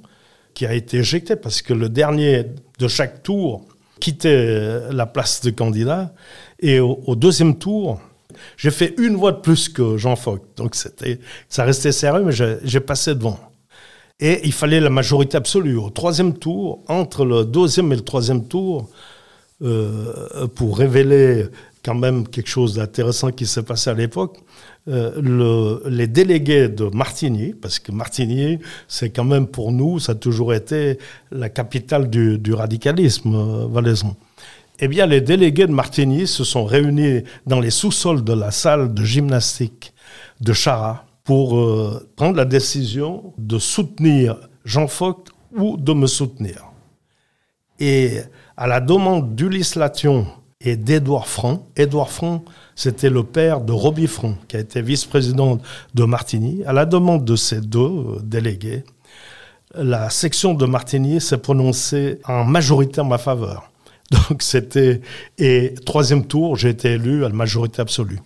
qui 0.53 0.65
a 0.65 0.73
été 0.73 0.97
éjecté 0.97 1.35
parce 1.35 1.61
que 1.61 1.73
le 1.73 1.89
dernier 1.89 2.45
de 2.79 2.87
chaque 2.87 3.23
tour 3.23 3.65
quittait 3.99 4.91
la 4.91 5.05
place 5.05 5.41
de 5.41 5.49
candidat. 5.49 6.13
Et 6.59 6.79
au, 6.79 7.15
deuxième 7.15 7.57
tour, 7.57 7.99
j'ai 8.57 8.69
fait 8.69 8.93
une 8.99 9.15
voix 9.15 9.31
de 9.31 9.39
plus 9.39 9.69
que 9.69 9.97
Jean 9.97 10.15
Fock. 10.15 10.43
Donc, 10.55 10.75
ça 10.75 11.63
restait 11.63 11.91
sérieux, 11.91 12.23
mais 12.23 12.59
j'ai 12.63 12.79
passé 12.79 13.15
devant. 13.15 13.39
Et 14.19 14.41
il 14.45 14.53
fallait 14.53 14.79
la 14.79 14.89
majorité 14.89 15.37
absolue. 15.37 15.77
Au 15.77 15.89
troisième 15.89 16.37
tour, 16.37 16.83
entre 16.87 17.25
le 17.25 17.45
deuxième 17.45 17.91
et 17.91 17.95
le 17.95 18.03
troisième 18.03 18.47
tour, 18.47 18.89
euh, 19.61 20.47
pour 20.55 20.77
révéler 20.77 21.45
quand 21.83 21.95
même 21.95 22.27
quelque 22.27 22.49
chose 22.49 22.75
d'intéressant 22.75 23.31
qui 23.31 23.45
s'est 23.45 23.63
passé 23.63 23.89
à 23.89 23.93
l'époque, 23.93 24.39
euh, 24.87 25.79
les 25.87 26.07
délégués 26.07 26.69
de 26.69 26.85
Martigny, 26.85 27.53
parce 27.53 27.79
que 27.79 27.91
Martigny, 27.91 28.59
c'est 28.87 29.09
quand 29.09 29.23
même 29.23 29.47
pour 29.47 29.71
nous, 29.71 29.99
ça 29.99 30.13
a 30.13 30.15
toujours 30.15 30.53
été 30.53 30.97
la 31.31 31.49
capitale 31.49 32.09
du, 32.09 32.53
radicalisme 32.53 33.35
euh, 33.35 33.67
valaisan. 33.67 34.15
Eh 34.79 34.87
bien, 34.87 35.05
les 35.05 35.21
délégués 35.21 35.67
de 35.67 35.71
Martigny 35.71 36.27
se 36.27 36.43
sont 36.43 36.65
réunis 36.65 37.23
dans 37.45 37.59
les 37.59 37.69
sous-sols 37.69 38.23
de 38.23 38.33
la 38.33 38.51
salle 38.51 38.93
de 38.93 39.03
gymnastique 39.03 39.93
de 40.41 40.51
Chara 40.51 41.05
pour 41.23 41.57
euh, 41.57 42.09
prendre 42.15 42.35
la 42.35 42.45
décision 42.45 43.33
de 43.37 43.57
soutenir 43.59 44.49
Jean 44.65 44.87
Focht 44.87 45.31
ou 45.55 45.77
de 45.77 45.93
me 45.93 46.07
soutenir. 46.07 46.65
Et 47.79 48.19
à 48.57 48.67
la 48.67 48.81
demande 48.81 49.35
d'Ulysse 49.35 49.75
Lation 49.75 50.27
et 50.61 50.75
d'Édouard 50.77 51.27
Franc, 51.27 51.67
Édouard 51.75 52.11
Franc, 52.11 52.43
c'était 52.75 53.09
le 53.09 53.23
père 53.23 53.61
de 53.61 53.71
Roby 53.73 54.07
Front, 54.07 54.37
qui 54.47 54.55
a 54.55 54.59
été 54.59 54.81
vice-président 54.81 55.59
de 55.93 56.03
Martigny. 56.03 56.63
À 56.65 56.73
la 56.73 56.85
demande 56.85 57.25
de 57.25 57.35
ces 57.35 57.61
deux 57.61 57.79
euh, 57.79 58.19
délégués, 58.23 58.83
la 59.75 60.09
section 60.09 60.53
de 60.53 60.65
Martigny 60.65 61.19
s'est 61.19 61.37
prononcée 61.37 62.19
en 62.25 62.43
majorité 62.43 63.01
en 63.01 63.05
ma 63.05 63.17
faveur. 63.17 63.71
Donc 64.11 64.41
c'était 64.43 65.01
et 65.37 65.73
troisième 65.85 66.25
tour, 66.25 66.55
j'ai 66.55 66.69
été 66.69 66.91
élu 66.91 67.25
à 67.25 67.29
la 67.29 67.35
majorité 67.35 67.81
absolue. 67.81 68.19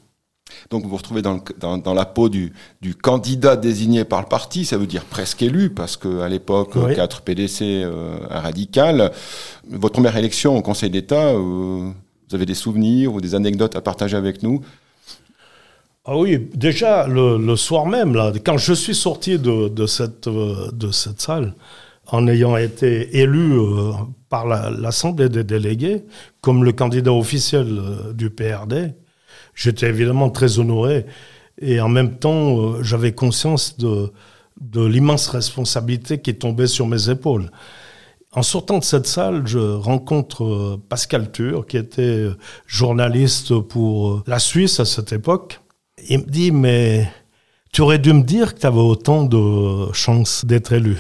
Donc 0.70 0.84
vous 0.84 0.90
vous 0.90 0.98
retrouvez 0.98 1.22
dans, 1.22 1.40
dans, 1.60 1.94
la 1.94 2.06
peau 2.06 2.30
du, 2.30 2.54
du, 2.82 2.96
candidat 2.96 3.56
désigné 3.56 4.04
par 4.06 4.22
le 4.22 4.28
parti, 4.28 4.66
ça 4.66 4.78
veut 4.78 4.88
dire 4.88 5.06
presque 5.06 5.42
élu, 5.42 5.70
parce 5.70 5.98
qu'à 5.98 6.28
l'époque, 6.30 6.78
4 6.96 7.22
PDC, 7.22 7.84
un 8.30 8.40
radical. 8.40 9.12
Votre 9.70 9.94
première 9.94 10.18
élection 10.18 10.58
au 10.58 10.62
Conseil 10.62 10.90
d'État, 10.90 11.34
vous 11.34 11.94
avez 12.34 12.46
des 12.46 12.56
souvenirs 12.56 13.14
ou 13.14 13.22
des 13.22 13.36
anecdotes 13.36 13.76
à 13.76 13.82
partager 13.82 14.18
avec 14.18 14.44
nous? 14.44 14.62
Ah 16.10 16.18
oui, 16.18 16.50
déjà 16.54 17.06
le, 17.06 17.56
soir 17.58 17.86
même, 17.86 18.16
là, 18.16 18.32
quand 18.46 18.58
je 18.58 18.72
suis 18.72 18.96
sorti 18.96 19.38
de, 19.38 19.68
de, 19.68 19.86
cette, 19.86 20.28
euh, 20.28 20.72
de 20.72 20.90
cette 20.90 21.20
salle, 21.20 21.54
en 22.10 22.28
ayant 22.28 22.56
été 22.56 23.18
élu 23.20 23.60
euh, 23.60 23.92
par 24.30 24.46
l'Assemblée 24.46 25.28
des 25.28 25.44
délégués 25.44 26.06
comme 26.40 26.64
le 26.64 26.72
candidat 26.72 27.12
officiel 27.12 27.68
euh, 27.68 28.14
du 28.14 28.30
PRD, 28.30 28.94
j'étais 29.58 29.88
évidemment 29.88 30.30
très 30.30 30.60
honoré 30.60 31.06
et 31.60 31.82
en 31.82 31.90
même 31.90 32.18
temps 32.18 32.82
j'avais 32.82 33.12
conscience 33.12 33.78
de, 33.78 34.12
l'immense 34.74 35.28
responsabilité 35.28 36.20
qui 36.20 36.36
tombait 36.36 36.68
sur 36.68 36.88
mes 36.88 37.10
épaules. 37.10 37.52
En 38.32 38.44
sortant 38.44 38.78
de 38.78 38.84
cette 38.86 39.08
salle, 39.08 39.46
je 39.48 39.60
rencontre 39.60 40.80
Pascal 40.88 41.32
Tur, 41.32 41.66
qui 41.66 41.78
était 41.78 42.28
journaliste 42.68 43.60
pour 43.60 44.24
la 44.28 44.40
Suisse 44.40 44.80
à 44.80 44.86
cette 44.86 45.12
époque 45.12 45.60
il 46.10 46.20
me 46.20 46.26
dit, 46.26 46.52
mais 46.52 47.12
tu 47.72 47.82
aurais 47.82 48.00
dû 48.00 48.14
me 48.14 48.24
dire 48.24 48.54
que 48.54 48.60
tu 48.62 48.68
avais 48.68 48.78
autant 48.78 49.24
de 49.24 49.92
chances 49.94 50.46
d'être 50.46 50.74
élu. 50.74 50.98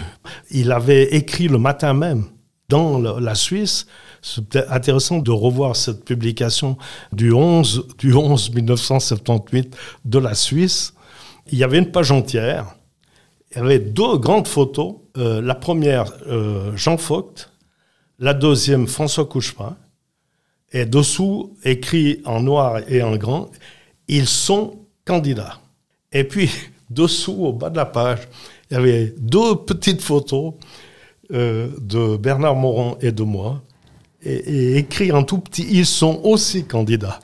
Il 0.51 0.71
avait 0.71 1.15
écrit 1.15 1.47
le 1.47 1.57
matin 1.57 1.93
même 1.93 2.25
dans 2.69 2.99
la 2.99 3.35
Suisse. 3.35 3.87
C'était 4.21 4.65
intéressant 4.67 5.19
de 5.19 5.31
revoir 5.31 5.75
cette 5.75 6.05
publication 6.05 6.77
du 7.11 7.31
11, 7.31 7.87
du 7.97 8.13
11 8.13 8.53
1978 8.53 9.75
de 10.05 10.19
la 10.19 10.35
Suisse. 10.35 10.93
Il 11.51 11.57
y 11.57 11.63
avait 11.63 11.79
une 11.79 11.91
page 11.91 12.11
entière. 12.11 12.75
Il 13.51 13.57
y 13.57 13.61
avait 13.61 13.79
deux 13.79 14.17
grandes 14.17 14.47
photos. 14.47 14.95
Euh, 15.17 15.41
la 15.41 15.55
première, 15.55 16.11
euh, 16.27 16.75
Jean 16.75 16.97
Focht. 16.97 17.51
La 18.19 18.33
deuxième, 18.33 18.87
François 18.87 19.25
Couchepin. 19.25 19.77
Et 20.71 20.85
dessous, 20.85 21.55
écrit 21.63 22.21
en 22.25 22.41
noir 22.41 22.81
et 22.89 23.01
en 23.01 23.15
grand, 23.15 23.49
ils 24.07 24.27
sont 24.27 24.79
candidat. 25.05 25.59
Et 26.11 26.23
puis, 26.23 26.51
dessous, 26.89 27.45
au 27.45 27.53
bas 27.53 27.69
de 27.69 27.77
la 27.77 27.85
page, 27.85 28.27
il 28.69 28.73
y 28.73 28.77
avait 28.77 29.13
deux 29.17 29.55
petites 29.55 30.01
photos 30.01 30.53
euh, 31.31 31.69
de 31.79 32.17
Bernard 32.17 32.55
Morin 32.55 32.97
et 33.01 33.11
de 33.11 33.23
moi, 33.23 33.61
et, 34.27 34.77
écrit 34.77 35.11
en 35.11 35.23
tout 35.23 35.39
petit, 35.39 35.65
ils 35.69 35.85
sont 35.85 36.19
aussi 36.23 36.65
candidats. 36.65 37.19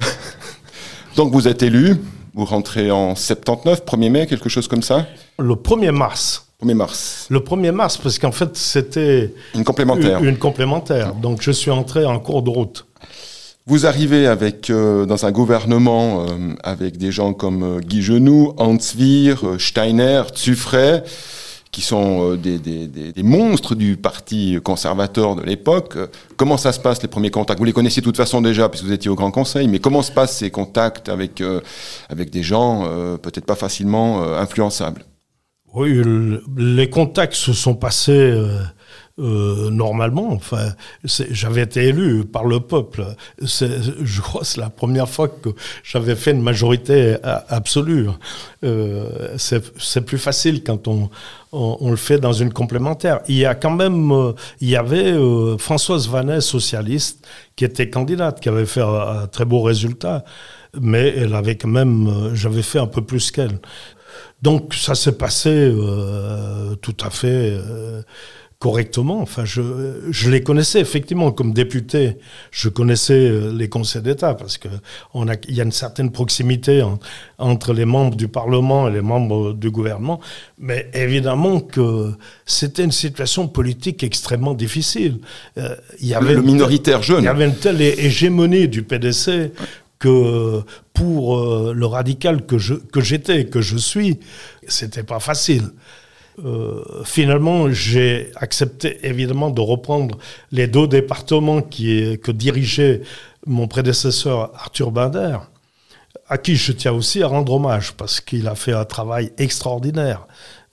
Donc 1.16 1.32
vous 1.32 1.48
êtes 1.48 1.62
élu, 1.62 1.98
vous 2.34 2.46
rentrez 2.46 2.90
en 2.92 3.16
79, 3.16 3.84
1er 3.86 4.10
mai, 4.10 4.28
quelque 4.28 4.50
chose 4.50 4.68
comme 4.68 4.82
ça? 4.82 5.06
Le 5.38 5.54
1er 5.56 5.92
mars. 5.92 6.48
1er 6.64 6.74
mars. 6.74 7.28
Le 7.30 7.40
1er 7.40 7.72
mars, 7.72 7.98
parce 7.98 8.18
qu'en 8.18 8.32
fait, 8.32 8.56
c'était... 8.56 9.34
Une 9.54 9.64
complémentaire. 9.64 10.24
une 10.24 10.38
complémentaire. 10.38 11.14
Donc 11.14 11.42
je 11.42 11.52
suis 11.52 11.72
entré 11.72 12.06
en 12.06 12.20
cours 12.20 12.42
de 12.42 12.50
route. 12.50 12.86
Vous 13.66 13.86
arrivez 13.86 14.28
avec 14.28 14.70
euh, 14.70 15.06
dans 15.06 15.26
un 15.26 15.32
gouvernement 15.32 16.26
euh, 16.26 16.54
avec 16.64 16.98
des 16.98 17.14
gens 17.14 17.32
comme 17.32 17.64
euh, 17.64 17.80
Guy 17.80 18.02
Genoux, 18.02 18.54
Hans 18.58 18.78
Steiner, 18.78 20.24
Zuffray, 20.36 21.02
qui 21.74 21.82
sont 21.82 22.36
des, 22.36 22.58
des, 22.60 22.88
des, 22.88 23.24
monstres 23.24 23.76
du 23.76 23.98
parti 23.98 24.58
conservateur 24.64 25.36
de 25.36 25.42
l'époque. 25.42 25.98
Comment 26.38 26.56
ça 26.56 26.72
se 26.72 26.80
passe 26.80 27.02
les 27.02 27.10
premiers 27.10 27.32
contacts? 27.32 27.60
Vous 27.60 27.66
les 27.66 27.74
connaissiez 27.74 28.02
de 28.02 28.06
toute 28.06 28.16
façon 28.16 28.42
déjà 28.42 28.70
puisque 28.70 28.86
vous 28.86 28.94
étiez 28.94 29.10
au 29.10 29.16
Grand 29.16 29.32
Conseil, 29.32 29.68
mais 29.68 29.80
comment 29.80 30.02
se 30.02 30.12
passent 30.12 30.38
ces 30.38 30.52
contacts 30.52 31.10
avec 31.10 31.44
avec 32.10 32.30
des 32.30 32.44
gens 32.44 32.88
peut-être 33.22 33.46
pas 33.46 33.56
facilement 33.56 34.24
influençables? 34.38 35.04
Oui, 35.74 36.00
les 36.56 36.90
contacts 36.90 37.34
se 37.34 37.52
sont 37.52 37.74
passés 37.74 38.34
euh, 39.20 39.70
normalement. 39.70 40.32
Enfin, 40.32 40.74
j'avais 41.04 41.62
été 41.62 41.84
élu 41.84 42.26
par 42.26 42.46
le 42.46 42.60
peuple. 42.60 43.06
Je 43.40 44.22
crois 44.22 44.42
que 44.42 44.48
c'est 44.48 44.60
la 44.60 44.72
première 44.72 45.08
fois 45.08 45.28
que 45.28 45.50
j'avais 45.84 46.16
fait 46.16 46.32
une 46.32 46.42
majorité 46.42 47.18
absolue. 47.22 48.08
Euh, 48.64 49.38
c'est 49.38 50.02
plus 50.02 50.18
facile 50.18 50.64
quand 50.64 50.88
on, 50.88 51.12
le 51.88 51.96
fait 51.96 52.18
dans 52.18 52.34
une 52.34 52.52
complémentaire. 52.52 53.20
Il 53.28 53.36
y 53.36 53.46
a 53.46 53.54
quand 53.54 53.70
même, 53.76 54.12
euh, 54.12 54.32
il 54.62 54.70
y 54.70 54.76
avait 54.76 55.14
Françoise 55.60 56.10
Vanet, 56.10 56.42
socialiste, 56.42 57.28
qui 57.56 57.66
était 57.66 57.92
candidate, 57.92 58.40
qui 58.40 58.50
avait 58.50 58.66
fait 58.66 58.82
un, 58.82 59.28
très 59.28 59.46
beau 59.46 59.62
résultat, 59.62 60.26
mais 60.82 61.14
elle 61.16 61.36
avait 61.36 61.56
quand 61.56 61.70
même, 61.70 62.32
j'avais 62.34 62.64
fait 62.64 62.80
un 62.80 62.88
peu 62.88 63.04
plus 63.04 63.30
qu'elle. 63.30 63.60
Donc 64.42 64.74
ça 64.74 64.96
s'est 64.96 65.18
passé 65.18 65.72
tout 66.82 66.98
à 67.00 67.12
fait 67.12 67.60
correctement. 68.64 69.20
Enfin, 69.20 69.44
je, 69.44 69.62
je 70.10 70.30
les 70.30 70.42
connaissais 70.42 70.80
effectivement 70.80 71.34
comme 71.34 71.52
député. 71.52 72.16
Je 72.50 72.70
connaissais 72.70 73.28
euh, 73.30 73.52
les 73.52 73.68
conseils 73.68 74.02
d'État 74.02 74.36
parce 74.36 74.58
que 74.58 74.70
on 75.14 75.28
a, 75.28 75.34
il 75.50 75.56
y 75.56 75.60
a 75.60 75.66
une 75.66 75.74
certaine 75.74 76.12
proximité 76.12 76.82
entre 77.38 77.74
les 77.74 77.84
membres 77.84 78.16
du 78.16 78.30
Parlement 78.30 78.88
et 78.88 78.94
les 78.94 79.02
membres 79.02 79.52
du 79.52 79.70
gouvernement. 79.70 80.22
Mais 80.58 80.90
évidemment 80.94 81.60
que 81.60 82.14
c'était 82.46 82.86
une 82.86 82.94
situation 82.94 83.50
politique 83.50 84.02
extrêmement 84.02 84.54
difficile. 84.54 85.20
Euh, 85.58 85.76
il 86.00 86.08
y 86.08 86.14
avait 86.14 86.34
le 86.34 86.42
minoritaire 86.42 87.04
jeune. 87.04 87.24
Il 87.24 87.26
y 87.26 87.28
avait 87.28 87.48
une 87.48 87.56
telle 87.56 87.82
hégémonie 87.82 88.70
du 88.70 88.84
PDC 88.84 89.52
que 90.00 90.62
pour 90.94 91.38
euh, 91.38 91.74
le 91.76 91.86
radical 91.86 92.46
que 92.46 92.58
je 92.58 92.76
que 92.76 93.02
j'étais, 93.02 93.44
que 93.46 93.60
je 93.60 93.76
suis, 93.76 94.22
c'était 94.70 95.04
pas 95.04 95.20
facile. 95.20 95.66
Euh, 96.44 97.04
finalement, 97.04 97.72
j'ai 97.72 98.32
accepté 98.36 99.06
évidemment 99.06 99.52
de 99.52 99.62
reprendre 99.62 100.18
les 100.52 100.68
deux 100.68 100.88
départements 100.88 101.62
qui, 101.62 102.18
que 102.20 102.32
dirigeait 102.32 103.02
mon 103.46 103.68
prédécesseur 103.68 104.52
Arthur 104.56 104.92
Binder, 104.92 105.38
à 106.28 106.38
qui 106.38 106.56
je 106.56 106.72
tiens 106.72 106.94
aussi 106.94 107.22
à 107.22 107.28
rendre 107.28 107.54
hommage 107.54 107.94
parce 107.94 108.20
qu'il 108.20 108.48
a 108.48 108.56
fait 108.56 108.74
un 108.74 108.86
travail 108.86 109.32
extraordinaire. 109.38 110.26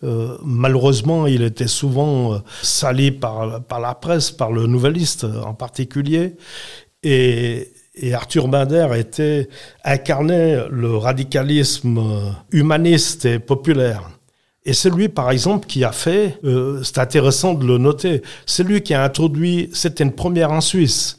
Euh, 0.03 0.38
malheureusement, 0.42 1.27
il 1.27 1.42
était 1.42 1.66
souvent 1.66 2.35
euh, 2.35 2.38
sali 2.62 3.11
par, 3.11 3.62
par 3.62 3.81
la 3.81 3.94
presse, 3.94 4.31
par 4.31 4.51
le 4.51 4.66
Nouvelliste 4.66 5.25
en 5.25 5.53
particulier. 5.53 6.37
Et, 7.03 7.70
et 7.94 8.14
Arthur 8.14 8.49
Binder 8.49 8.88
était 8.96 9.49
incarné 9.85 10.62
le 10.70 10.96
radicalisme 10.96 12.35
humaniste 12.51 13.27
et 13.27 13.38
populaire. 13.38 14.09
Et 14.64 14.75
c'est 14.75 14.90
lui, 14.90 15.09
par 15.09 15.31
exemple, 15.31 15.66
qui 15.66 15.85
a 15.85 15.92
fait, 15.92 16.38
euh, 16.44 16.83
c'est 16.83 16.99
intéressant 16.99 17.55
de 17.55 17.66
le 17.66 17.79
noter, 17.79 18.23
c'est 18.44 18.62
lui 18.62 18.83
qui 18.83 18.92
a 18.92 19.03
introduit, 19.03 19.70
c'était 19.73 20.05
une 20.05 20.12
première 20.12 20.53
en 20.53 20.61
Suisse, 20.61 21.18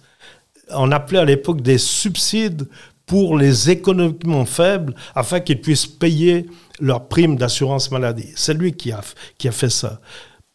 on 0.70 0.92
appelait 0.92 1.20
à 1.20 1.26
l'époque 1.26 1.62
des 1.62 1.78
subsides 1.78 2.68
pour 3.06 3.38
les 3.38 3.70
économiquement 3.70 4.46
faibles 4.46 4.94
afin 5.16 5.40
qu'ils 5.40 5.60
puissent 5.60 5.88
payer 5.88 6.46
leur 6.80 7.08
prime 7.08 7.36
d'assurance 7.36 7.92
maladie. 7.92 8.30
C'est 8.36 8.54
lui 8.54 8.74
qui 8.74 8.92
a, 8.92 9.02
qui 9.38 9.48
a 9.48 9.52
fait 9.52 9.70
ça. 9.70 10.00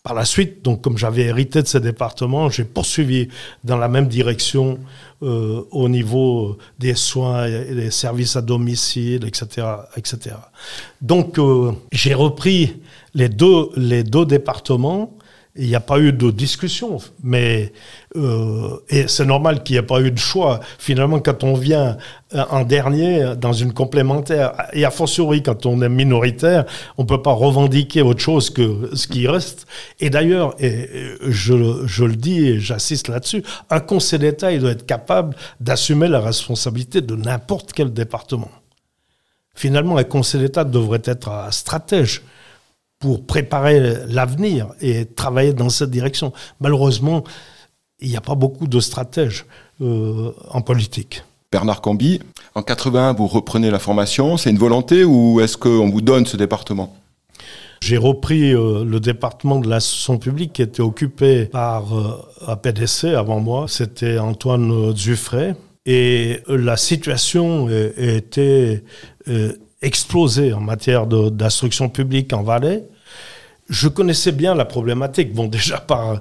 Par 0.06 0.14
la 0.14 0.24
suite, 0.24 0.62
donc 0.62 0.82
comme 0.82 0.96
j'avais 0.96 1.22
hérité 1.22 1.62
de 1.62 1.66
ces 1.66 1.80
départements, 1.80 2.48
j'ai 2.48 2.62
poursuivi 2.62 3.26
dans 3.64 3.76
la 3.76 3.88
même 3.88 4.06
direction 4.06 4.78
euh, 5.20 5.62
au 5.72 5.88
niveau 5.88 6.58
des 6.78 6.94
soins 6.94 7.46
et 7.46 7.74
des 7.74 7.90
services 7.90 8.36
à 8.36 8.40
domicile, 8.40 9.24
etc., 9.26 9.66
etc. 9.96 10.36
Donc 11.02 11.40
euh, 11.40 11.72
j'ai 11.90 12.14
repris 12.14 12.76
les 13.14 13.28
deux 13.28 13.70
les 13.74 14.04
deux 14.04 14.24
départements 14.24 15.12
il 15.58 15.66
n'y 15.66 15.74
a 15.74 15.80
pas 15.80 15.98
eu 15.98 16.12
de 16.12 16.30
discussion, 16.30 16.98
mais 17.22 17.72
euh, 18.16 18.76
et 18.88 19.08
c'est 19.08 19.24
normal 19.24 19.62
qu'il 19.62 19.74
n'y 19.74 19.78
ait 19.78 19.86
pas 19.86 20.00
eu 20.00 20.10
de 20.10 20.18
choix. 20.18 20.60
Finalement, 20.78 21.18
quand 21.20 21.44
on 21.44 21.54
vient 21.54 21.96
euh, 22.34 22.44
en 22.50 22.64
dernier 22.64 23.34
dans 23.38 23.52
une 23.52 23.72
complémentaire, 23.72 24.52
et 24.72 24.84
a 24.84 24.90
fortiori 24.90 25.42
quand 25.42 25.66
on 25.66 25.80
est 25.82 25.88
minoritaire, 25.88 26.64
on 26.98 27.02
ne 27.02 27.08
peut 27.08 27.22
pas 27.22 27.32
revendiquer 27.32 28.02
autre 28.02 28.20
chose 28.20 28.50
que 28.50 28.90
ce 28.94 29.06
qui 29.06 29.26
reste. 29.28 29.66
Et 30.00 30.10
d'ailleurs, 30.10 30.54
et 30.58 30.88
je, 31.26 31.86
je 31.86 32.04
le 32.04 32.16
dis 32.16 32.46
et 32.46 32.60
j'assiste 32.60 33.08
là-dessus, 33.08 33.42
un 33.70 33.80
conseil 33.80 34.18
d'État, 34.18 34.52
il 34.52 34.60
doit 34.60 34.72
être 34.72 34.86
capable 34.86 35.36
d'assumer 35.60 36.08
la 36.08 36.20
responsabilité 36.20 37.00
de 37.00 37.16
n'importe 37.16 37.72
quel 37.72 37.92
département. 37.92 38.50
Finalement, 39.54 39.96
un 39.96 40.04
conseil 40.04 40.42
d'État 40.42 40.64
devrait 40.64 41.02
être 41.04 41.30
un 41.30 41.50
stratège 41.50 42.22
pour 42.98 43.26
préparer 43.26 44.06
l'avenir 44.08 44.68
et 44.80 45.04
travailler 45.04 45.52
dans 45.52 45.68
cette 45.68 45.90
direction. 45.90 46.32
Malheureusement, 46.60 47.24
il 48.00 48.08
n'y 48.08 48.16
a 48.16 48.20
pas 48.20 48.34
beaucoup 48.34 48.66
de 48.66 48.80
stratèges 48.80 49.46
euh, 49.80 50.32
en 50.50 50.60
politique. 50.62 51.22
Bernard 51.52 51.80
Camby, 51.80 52.20
en 52.54 52.62
81, 52.62 53.12
vous 53.14 53.26
reprenez 53.26 53.70
la 53.70 53.78
formation. 53.78 54.36
C'est 54.36 54.50
une 54.50 54.58
volonté 54.58 55.04
ou 55.04 55.40
est-ce 55.40 55.56
qu'on 55.56 55.90
vous 55.90 56.00
donne 56.00 56.26
ce 56.26 56.36
département? 56.36 56.94
J'ai 57.82 57.98
repris 57.98 58.52
euh, 58.52 58.84
le 58.84 59.00
département 59.00 59.60
de 59.60 59.68
l'instruction 59.68 60.18
publique 60.18 60.54
qui 60.54 60.62
était 60.62 60.82
occupé 60.82 61.46
par 61.46 61.96
euh, 61.96 62.26
un 62.46 62.56
PDC 62.56 63.14
avant 63.14 63.40
moi, 63.40 63.66
c'était 63.68 64.18
Antoine 64.18 64.94
Zuffray. 64.96 65.54
Et 65.88 66.40
la 66.48 66.76
situation 66.76 67.68
était 67.68 68.82
explosé 69.86 70.52
en 70.52 70.60
matière 70.60 71.06
d'instruction 71.06 71.88
publique 71.88 72.32
en 72.32 72.42
Valais. 72.42 72.84
Je 73.68 73.88
connaissais 73.88 74.32
bien 74.32 74.54
la 74.54 74.64
problématique, 74.64 75.32
bon 75.32 75.46
déjà 75.58 75.78
par 75.78 76.20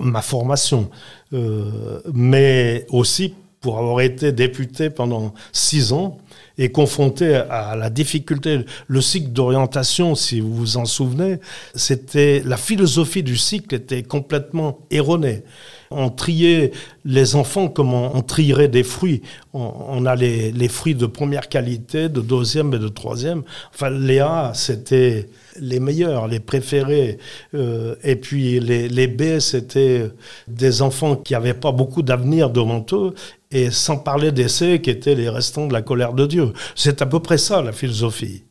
ma 0.00 0.22
formation, 0.22 0.90
euh, 1.32 2.00
mais 2.12 2.86
aussi 2.88 3.34
pour 3.60 3.78
avoir 3.78 4.00
été 4.00 4.32
député 4.32 4.90
pendant 4.90 5.32
six 5.52 5.92
ans 5.92 6.18
et 6.58 6.70
confronté 6.70 7.34
à 7.34 7.74
la 7.76 7.90
difficulté. 7.90 8.64
Le 8.86 9.00
cycle 9.00 9.30
d'orientation, 9.30 10.14
si 10.14 10.40
vous 10.40 10.54
vous 10.54 10.76
en 10.76 10.84
souvenez, 10.84 11.38
c'était 11.74 12.42
la 12.44 12.56
philosophie 12.56 13.22
du 13.22 13.36
cycle 13.36 13.74
était 13.74 14.02
complètement 14.02 14.80
erronée. 14.90 15.42
On 15.90 16.10
triait 16.10 16.72
les 17.04 17.36
enfants 17.36 17.68
comme 17.68 17.94
on, 17.94 18.20
trierait 18.22 18.68
des 18.68 18.82
fruits. 18.82 19.22
On, 19.52 20.06
a 20.06 20.16
les, 20.16 20.50
les, 20.50 20.68
fruits 20.68 20.94
de 20.94 21.06
première 21.06 21.48
qualité, 21.48 22.08
de 22.08 22.20
deuxième 22.20 22.74
et 22.74 22.78
de 22.78 22.88
troisième. 22.88 23.42
Enfin, 23.72 23.90
les 23.90 24.18
A, 24.18 24.52
c'était 24.54 25.28
les 25.60 25.78
meilleurs, 25.78 26.26
les 26.26 26.40
préférés. 26.40 27.18
Euh, 27.54 27.94
et 28.02 28.16
puis 28.16 28.58
les, 28.58 28.88
les 28.88 29.06
B, 29.06 29.38
c'était 29.38 30.10
des 30.48 30.82
enfants 30.82 31.16
qui 31.16 31.34
n'avaient 31.34 31.54
pas 31.54 31.70
beaucoup 31.70 32.02
d'avenir 32.02 32.50
devant 32.50 32.84
eux 32.92 33.14
et 33.54 33.70
sans 33.70 33.96
parler 33.96 34.32
d'essais 34.32 34.82
qui 34.82 34.90
étaient 34.90 35.14
les 35.14 35.28
restants 35.28 35.66
de 35.66 35.72
la 35.72 35.80
colère 35.80 36.12
de 36.12 36.26
Dieu. 36.26 36.52
C'est 36.74 37.00
à 37.00 37.06
peu 37.06 37.20
près 37.20 37.38
ça 37.38 37.62
la 37.62 37.72
philosophie. 37.72 38.44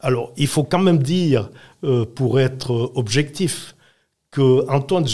Alors, 0.00 0.32
il 0.36 0.48
faut 0.48 0.64
quand 0.64 0.80
même 0.80 1.02
dire, 1.02 1.50
euh, 1.84 2.04
pour 2.04 2.40
être 2.40 2.92
objectif, 2.94 3.76
que 4.30 4.68
Antoine 4.68 5.06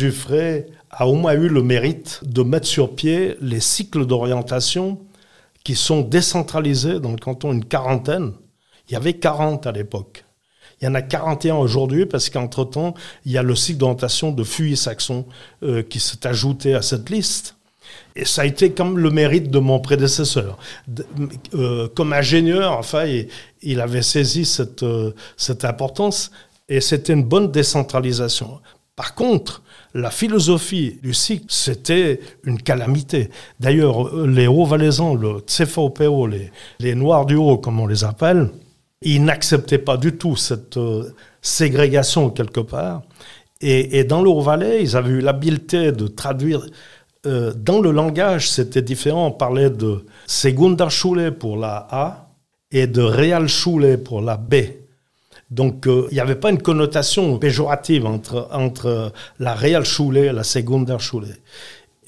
a 0.91 1.07
au 1.07 1.15
moins 1.15 1.35
eu 1.35 1.49
le 1.49 1.63
mérite 1.63 2.21
de 2.25 2.43
mettre 2.43 2.67
sur 2.67 2.95
pied 2.95 3.37
les 3.41 3.61
cycles 3.61 4.07
d'orientation 4.07 4.99
qui 5.63 5.77
sont 5.77 6.01
décentralisés 6.01 6.99
dans 6.99 7.13
le 7.13 7.17
canton, 7.17 7.53
une 7.53 7.65
quarantaine. 7.65 8.33
Il 8.89 8.95
y 8.95 8.97
avait 8.97 9.15
40 9.15 9.67
à 9.67 9.73
l'époque. 9.73 10.25
Il 10.81 10.87
y 10.87 10.89
en 10.89 10.95
a 10.95 11.03
41 11.03 11.57
aujourd'hui 11.57 12.07
parce 12.07 12.29
qu'entre-temps, 12.29 12.95
il 13.25 13.33
y 13.33 13.39
a 13.39 13.43
le 13.43 13.55
cycle 13.55 13.79
d'orientation 13.79 14.33
de 14.33 14.43
Fuy-Saxon 14.43 15.27
euh, 15.63 15.83
qui 15.83 16.01
s'est 16.01 16.27
ajouté 16.27 16.75
à 16.75 16.83
cette 16.83 17.09
liste. 17.11 17.57
Et 18.17 18.25
ça 18.25 18.43
a 18.43 18.45
été 18.45 18.71
comme 18.71 18.99
le 18.99 19.11
mérite 19.11 19.51
de 19.51 19.59
mon 19.59 19.81
prédécesseur. 19.81 20.59
Euh, 21.55 21.89
comme 21.95 22.13
ingénieur, 22.13 22.73
enfin, 22.79 23.05
il, 23.63 23.81
avait 23.81 24.03
saisi 24.03 24.45
cette, 24.45 24.83
euh, 24.83 25.13
cette 25.37 25.65
importance 25.65 26.31
et 26.69 26.81
c'était 26.81 27.13
une 27.13 27.25
bonne 27.25 27.51
décentralisation. 27.51 28.61
Par 28.97 29.15
contre, 29.15 29.63
la 29.93 30.11
philosophie 30.11 30.99
du 31.03 31.13
cycle, 31.13 31.47
c'était 31.49 32.21
une 32.45 32.61
calamité. 32.61 33.31
D'ailleurs, 33.59 34.15
les 34.27 34.47
Hauts-Valaisans, 34.47 35.15
le 35.15 35.41
CFOPO, 35.41 36.29
les, 36.29 36.53
les 36.79 36.95
Noirs 36.95 37.27
du 37.27 37.35
Haut, 37.35 37.59
comme 37.59 37.81
on 37.81 37.87
les 37.87 38.05
appelle, 38.05 38.51
ils 39.03 39.23
n'acceptaient 39.23 39.79
pas 39.79 39.97
du 39.97 40.17
tout 40.17 40.37
cette 40.37 40.77
euh, 40.77 41.13
ségrégation 41.43 42.31
quelque 42.31 42.61
part. 42.61 43.03
Et, 43.61 43.99
et 43.99 44.05
dans 44.05 44.23
le 44.23 44.31
Haut-Valais, 44.31 44.83
ils 44.83 44.97
avaient 44.97 45.11
eu 45.11 45.21
l'habileté 45.21 45.93
de 45.93 46.07
traduire 46.07 46.65
euh, 47.27 47.53
dans 47.55 47.81
le 47.81 47.91
langage, 47.91 48.51
c'était 48.51 48.83
différent. 48.83 49.29
On 49.29 49.33
parlait 49.33 49.71
de 49.71 50.05
Segundarschule 50.27 51.33
pour 51.33 51.57
la 51.57 51.87
A 51.91 52.29
et 52.71 52.87
de 52.87 53.03
Realschule 53.03 53.99
pour 54.03 54.21
la 54.21 54.37
B. 54.37 54.55
Donc, 55.51 55.87
euh, 55.87 56.07
il 56.11 56.15
n'y 56.15 56.21
avait 56.21 56.35
pas 56.35 56.51
une 56.51 56.61
connotation 56.61 57.39
péjorative 57.39 58.07
entre, 58.07 58.49
entre 58.53 59.13
la 59.39 59.55
Realschule 59.55 60.17
et 60.17 60.33
la 60.33 60.43
Segundarschule. 60.43 61.37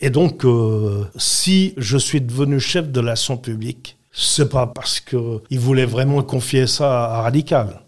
Et 0.01 0.11
donc, 0.11 0.45
euh, 0.45 1.05
si 1.17 1.75
je 1.77 1.97
suis 1.97 2.21
devenu 2.21 2.61
chef 2.61 2.91
de 2.91 3.01
l'action 3.01 3.37
publique, 3.37 3.97
c'est 4.13 4.49
pas 4.49 4.67
parce 4.67 5.01
qu'il 5.01 5.59
voulait 5.59 5.87
vraiment 5.87 6.23
confier 6.23 6.67
ça 6.67 7.05
à 7.05 7.23
Radical. 7.23 7.83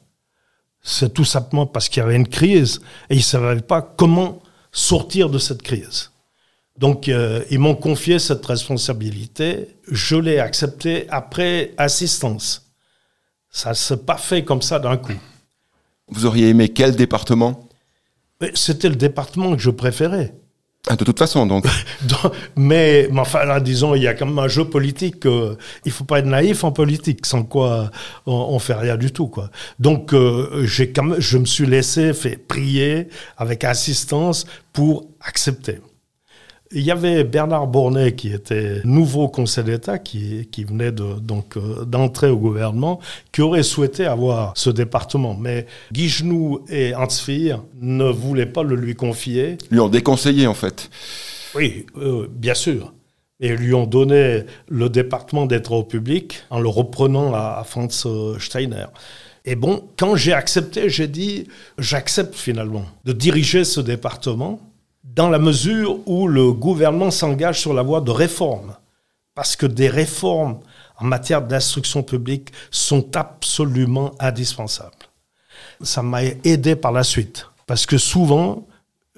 C'est 0.83 1.13
tout 1.13 1.25
simplement 1.25 1.67
parce 1.67 1.89
qu'il 1.89 2.03
y 2.03 2.07
avait 2.07 2.17
une 2.17 2.29
crise 2.29 2.81
et 3.11 3.15
il 3.15 3.19
ne 3.19 3.23
savait 3.23 3.61
pas 3.61 3.83
comment 3.83 4.41
sortir 4.73 5.29
de 5.29 5.39
cette 5.39 5.63
crise. 5.63 6.11
Donc, 6.79 7.09
euh, 7.09 7.43
ils 7.51 7.59
m'ont 7.59 7.75
confié 7.75 8.19
cette 8.19 8.45
responsabilité. 8.47 9.77
Je 9.91 10.17
l'ai 10.17 10.39
acceptée 10.39 11.07
après 11.11 11.73
assistance. 11.77 12.71
Ça 13.51 13.71
ne 13.71 13.75
s'est 13.75 13.97
pas 13.97 14.17
fait 14.17 14.45
comme 14.45 14.63
ça 14.63 14.79
d'un 14.79 14.97
coup. 14.97 15.13
Vous 16.09 16.25
auriez 16.25 16.49
aimé 16.49 16.69
quel 16.69 16.95
département? 16.95 17.69
C'était 18.55 18.89
le 18.89 18.95
département 18.95 19.57
que 19.57 19.61
je 19.61 19.71
préférais. 19.71 20.33
Ah, 20.87 20.95
de 20.95 21.05
toute 21.05 21.19
façon, 21.19 21.45
donc. 21.45 21.67
mais, 22.57 23.09
enfin, 23.17 23.45
là, 23.45 23.59
disons, 23.59 23.97
il 23.97 24.03
y 24.03 24.07
a 24.07 24.15
quand 24.15 24.27
même 24.27 24.39
un 24.39 24.49
jeu 24.49 24.65
politique. 24.65 25.27
Euh, 25.27 25.57
il 25.85 25.91
faut 25.91 26.05
pas 26.05 26.21
être 26.21 26.27
naïf 26.27 26.63
en 26.63 26.71
politique, 26.71 27.27
sans 27.27 27.43
quoi 27.43 27.91
on, 28.27 28.55
ne 28.55 28.59
fait 28.61 28.75
rien 28.75 28.97
du 28.97 29.13
tout, 29.13 29.27
quoi. 29.27 29.51
Donc, 29.81 30.15
euh, 30.15 30.65
j'ai 30.65 30.93
quand 30.93 31.03
même, 31.03 31.21
je 31.21 31.37
me 31.37 31.45
suis 31.45 31.67
laissé 31.67 32.15
fait 32.15 32.37
prier 32.37 33.09
avec 33.37 33.65
assistance 33.65 34.47
pour 34.73 35.09
accepter. 35.21 35.81
Il 36.71 36.83
y 36.83 36.91
avait 36.91 37.25
Bernard 37.25 37.67
Bornet 37.67 38.15
qui 38.15 38.31
était 38.31 38.83
nouveau 38.85 39.29
conseil 39.29 39.65
d'État, 39.65 39.99
qui, 39.99 40.49
qui 40.53 40.65
venait 40.65 40.93
de, 40.93 41.19
donc 41.19 41.57
euh, 41.57 41.87
d'entrer 41.87 42.29
au 42.29 42.37
gouvernement, 42.37 43.01
qui 43.33 43.41
aurait 43.41 43.63
souhaité 43.63 44.05
avoir 44.05 44.53
ce 44.55 44.69
département. 44.69 45.35
Mais 45.35 45.67
Guy 45.93 46.09
Genoux 46.09 46.65
et 46.69 46.95
Hans 46.95 47.07
ne 47.81 48.11
voulaient 48.11 48.47
pas 48.47 48.63
le 48.63 48.77
lui 48.77 48.95
confier. 48.95 49.57
Lui 49.71 49.81
ont 49.81 49.89
déconseillé 49.89 50.47
en 50.47 50.55
fait. 50.55 50.91
Oui, 51.55 51.87
euh, 51.97 52.27
bien 52.31 52.55
sûr. 52.55 52.93
Et 53.41 53.57
lui 53.57 53.73
ont 53.73 53.87
donné 53.87 54.43
le 54.69 54.91
département 54.91 55.47
des 55.47 55.63
travaux 55.63 55.85
publics 55.85 56.43
en 56.51 56.61
le 56.61 56.69
reprenant 56.69 57.33
à, 57.33 57.57
à 57.61 57.65
Franz 57.65 58.07
euh, 58.07 58.39
Steiner. 58.39 58.87
Et 59.47 59.55
bon, 59.55 59.89
quand 59.97 60.17
j'ai 60.17 60.35
accepté, 60.35 60.91
j'ai 60.91 61.09
dit, 61.09 61.47
j'accepte 61.79 62.35
finalement 62.35 62.85
de 63.07 63.13
diriger 63.13 63.65
ce 63.65 63.81
département 63.81 64.61
dans 65.19 65.29
la 65.29 65.41
mesure 65.41 65.99
où 66.07 66.29
le 66.29 66.53
gouvernement 66.53 67.11
s'engage 67.11 67.61
sur 67.61 67.75
la 67.75 67.83
voie 67.83 68.01
de 68.01 68.13
réforme. 68.13 68.77
Parce 69.35 69.57
que 69.57 69.67
des 69.67 69.89
réformes 69.89 70.61
en 70.97 71.07
matière 71.07 71.43
d'instruction 71.43 72.05
publique 72.05 72.53
sont 72.71 73.17
absolument 73.17 74.13
indispensables. 74.21 75.11
Ça 75.83 76.05
m'a 76.05 76.23
aidé 76.23 76.77
par 76.77 76.93
la 76.93 77.03
suite. 77.03 77.49
Parce 77.67 77.85
que 77.85 77.99
souvent, 77.99 78.65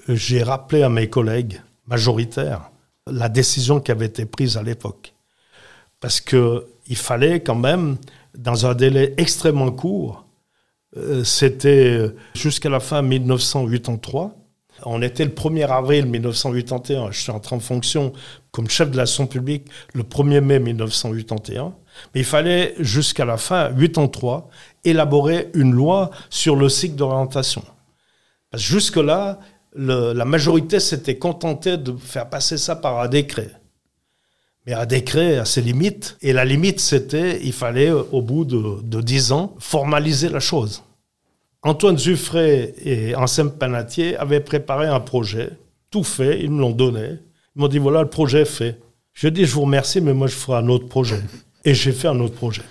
j'ai 0.07 0.41
rappelé 0.41 0.81
à 0.81 0.89
mes 0.89 1.07
collègues 1.07 1.61
majoritaires 1.85 2.71
la 3.05 3.29
décision 3.29 3.79
qui 3.79 3.91
avait 3.91 4.07
été 4.07 4.25
prise 4.25 4.57
à 4.57 4.63
l'époque. 4.63 5.13
Parce 5.99 6.19
qu'il 6.19 6.95
fallait 6.95 7.41
quand 7.41 7.53
même, 7.53 7.97
dans 8.35 8.65
un 8.65 8.73
délai 8.73 9.13
extrêmement 9.17 9.71
court, 9.71 10.25
euh, 10.97 11.23
c'était 11.23 12.07
jusqu'à 12.33 12.69
la 12.69 12.79
fin 12.79 13.03
1983, 13.03 14.40
on 14.83 15.01
était 15.01 15.25
le 15.25 15.31
1er 15.31 15.67
avril 15.67 16.05
1981. 16.05 17.11
Je 17.11 17.21
suis 17.21 17.31
entré 17.31 17.55
en 17.55 17.59
fonction 17.59 18.13
comme 18.51 18.69
chef 18.69 18.89
de 18.91 18.97
l'action 18.97 19.27
publique 19.27 19.67
le 19.93 20.03
1er 20.03 20.41
mai 20.41 20.59
1981. 20.59 21.73
Mais 22.13 22.21
il 22.21 22.25
fallait, 22.25 22.75
jusqu'à 22.79 23.25
la 23.25 23.37
fin 23.37 23.71
83, 23.73 24.49
élaborer 24.83 25.49
une 25.53 25.73
loi 25.73 26.09
sur 26.29 26.55
le 26.55 26.69
cycle 26.69 26.95
d'orientation. 26.95 27.63
Parce 28.49 28.63
que 28.63 28.69
jusque-là, 28.69 29.39
la 29.75 30.25
majorité 30.25 30.79
s'était 30.79 31.17
contentée 31.17 31.77
de 31.77 31.95
faire 31.95 32.29
passer 32.29 32.57
ça 32.57 32.75
par 32.75 32.99
un 32.99 33.07
décret. 33.07 33.51
Mais 34.65 34.73
un 34.73 34.85
décret 34.85 35.37
a 35.37 35.45
ses 35.45 35.61
limites. 35.61 36.17
Et 36.21 36.33
la 36.33 36.45
limite, 36.45 36.79
c'était, 36.79 37.39
il 37.43 37.53
fallait, 37.53 37.91
au 37.91 38.21
bout 38.21 38.45
de, 38.45 38.81
de 38.83 39.01
10 39.01 39.31
ans, 39.31 39.55
formaliser 39.59 40.29
la 40.29 40.39
chose. 40.39 40.83
Antoine 41.63 41.97
Zuffray 41.97 42.73
et 42.83 43.15
Anselme 43.15 43.51
Panatier 43.51 44.17
avaient 44.17 44.39
préparé 44.39 44.87
un 44.87 44.99
projet, 44.99 45.51
tout 45.91 46.03
fait, 46.03 46.41
ils 46.41 46.49
me 46.49 46.59
l'ont 46.59 46.71
donné. 46.71 47.19
Ils 47.55 47.61
m'ont 47.61 47.67
dit 47.67 47.77
voilà, 47.77 48.01
le 48.01 48.09
projet 48.09 48.41
est 48.41 48.45
fait. 48.45 48.79
Je 49.13 49.27
dis 49.27 49.45
je 49.45 49.53
vous 49.53 49.61
remercie, 49.61 50.01
mais 50.01 50.13
moi 50.13 50.27
je 50.27 50.35
ferai 50.35 50.57
un 50.57 50.67
autre 50.69 50.87
projet. 50.87 51.21
Et 51.65 51.75
j'ai 51.75 51.91
fait 51.91 52.07
un 52.07 52.19
autre 52.19 52.33
projet. 52.33 52.63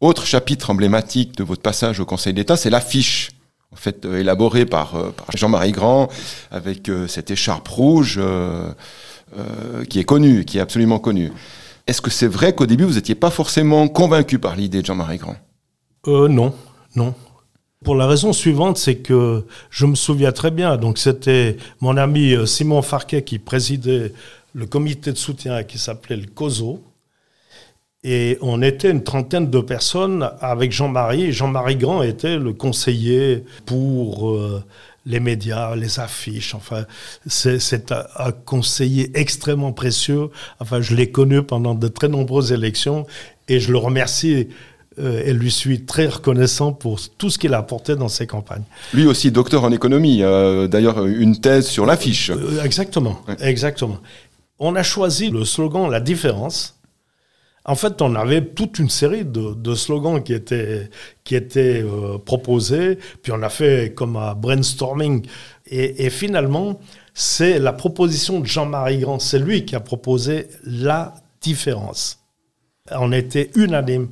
Autre 0.00 0.26
chapitre 0.26 0.70
emblématique 0.70 1.36
de 1.36 1.44
votre 1.44 1.62
passage 1.62 2.00
au 2.00 2.04
Conseil 2.04 2.34
d'État, 2.34 2.56
c'est 2.56 2.68
l'affiche, 2.68 3.30
en 3.72 3.76
fait 3.76 4.04
euh, 4.04 4.18
élaborée 4.18 4.66
par, 4.66 4.96
euh, 4.96 5.10
Jean-Marie 5.34 5.72
Grand, 5.72 6.08
avec 6.50 6.88
euh, 6.88 7.06
cette 7.06 7.30
écharpe 7.30 7.68
rouge 7.68 8.20
qui 9.88 10.00
est 10.00 10.04
connue, 10.04 10.44
qui 10.44 10.58
est 10.58 10.60
absolument 10.60 10.98
connue. 10.98 11.32
Est-ce 11.86 12.00
que 12.00 12.10
c'est 12.10 12.26
vrai 12.26 12.52
qu'au 12.54 12.66
début 12.66 12.84
vous 12.84 12.94
n'étiez 12.94 13.14
pas 13.14 13.30
forcément 13.30 13.86
convaincu 13.88 14.38
par 14.38 14.56
l'idée 14.56 14.80
de 14.80 14.86
Jean-Marie 14.86 15.18
Grand? 15.18 15.36
Non, 16.06 16.52
non. 16.96 17.14
Pour 17.82 17.94
la 17.94 18.06
raison 18.06 18.34
suivante, 18.34 18.76
c'est 18.76 18.96
que 18.96 19.46
je 19.70 19.86
me 19.86 19.94
souviens 19.94 20.32
très 20.32 20.50
bien, 20.50 20.76
donc 20.76 20.98
c'était 20.98 21.56
mon 21.80 21.96
ami 21.96 22.34
euh, 22.34 22.44
Simon 22.44 22.82
Farquet 22.82 23.22
qui 23.22 23.38
présidait 23.38 24.12
le 24.52 24.66
comité 24.66 25.12
de 25.12 25.16
soutien 25.16 25.62
qui 25.62 25.78
s'appelait 25.78 26.16
le 26.16 26.26
COSO. 26.26 26.82
Et 28.04 28.36
on 28.42 28.60
était 28.60 28.90
une 28.90 29.02
trentaine 29.02 29.48
de 29.48 29.60
personnes 29.60 30.30
avec 30.42 30.72
Jean-Marie. 30.72 31.32
Jean-Marie 31.32 31.76
Grand 31.76 32.02
était 32.02 32.36
le 32.36 32.52
conseiller 32.52 33.44
pour 33.64 34.30
euh, 34.30 34.62
les 35.06 35.20
médias, 35.20 35.74
les 35.74 36.00
affiches. 36.00 36.54
Enfin, 36.54 36.84
c'est 37.26 37.92
un, 37.92 38.04
un, 38.16 38.32
conseiller 38.32 39.10
extrêmement 39.14 39.72
précieux. 39.72 40.28
Enfin, 40.58 40.82
je 40.82 40.94
l'ai 40.94 41.10
connu 41.10 41.42
pendant 41.42 41.74
de 41.74 41.88
très 41.88 42.08
nombreuses 42.08 42.52
élections 42.52 43.06
et 43.48 43.58
je 43.58 43.72
le 43.72 43.78
remercie 43.78 44.48
euh, 44.98 45.22
et 45.24 45.32
lui 45.32 45.50
suis 45.50 45.84
très 45.84 46.06
reconnaissant 46.08 46.72
pour 46.72 47.00
tout 47.18 47.30
ce 47.30 47.38
qu'il 47.38 47.54
a 47.54 47.58
apporté 47.58 47.96
dans 47.96 48.08
ses 48.08 48.26
campagnes. 48.26 48.64
Lui 48.92 49.06
aussi 49.06 49.30
docteur 49.30 49.64
en 49.64 49.72
économie, 49.72 50.18
d'ailleurs 50.68 51.06
une 51.06 51.40
thèse 51.40 51.66
sur 51.66 51.86
l'affiche. 51.86 52.32
exactement, 52.64 53.20
exactement. 53.40 53.98
On 54.58 54.74
a 54.74 54.82
choisi 54.82 55.30
le 55.30 55.44
slogan 55.44 55.90
La 55.90 56.00
différence 56.00 56.80
en 57.64 57.74
fait, 57.74 58.00
on 58.00 58.14
avait 58.14 58.44
toute 58.44 58.78
une 58.78 58.88
série 58.88 59.24
de, 59.24 59.74
slogans 59.74 60.22
qui 60.22 60.32
étaient, 60.32 60.88
qui 61.24 61.36
étaient 61.36 61.82
euh, 61.84 62.18
proposés, 62.18 62.98
puis 63.22 63.32
on 63.32 63.42
a 63.42 63.50
fait 63.50 63.92
comme 63.94 64.16
un 64.16 64.34
brainstorming. 64.34 65.26
Et, 65.66 66.10
finalement, 66.10 66.80
c'est 67.14 67.58
la 67.58 67.72
proposition 67.72 68.40
de 68.40 68.46
Jean-Marie 68.46 68.98
Grand, 68.98 69.18
c'est 69.20 69.38
lui 69.38 69.64
qui 69.64 69.76
a 69.76 69.80
proposé 69.80 70.48
la 70.64 71.14
différence. 71.40 72.18
On 72.90 73.12
était 73.12 73.50
unanime 73.54 74.08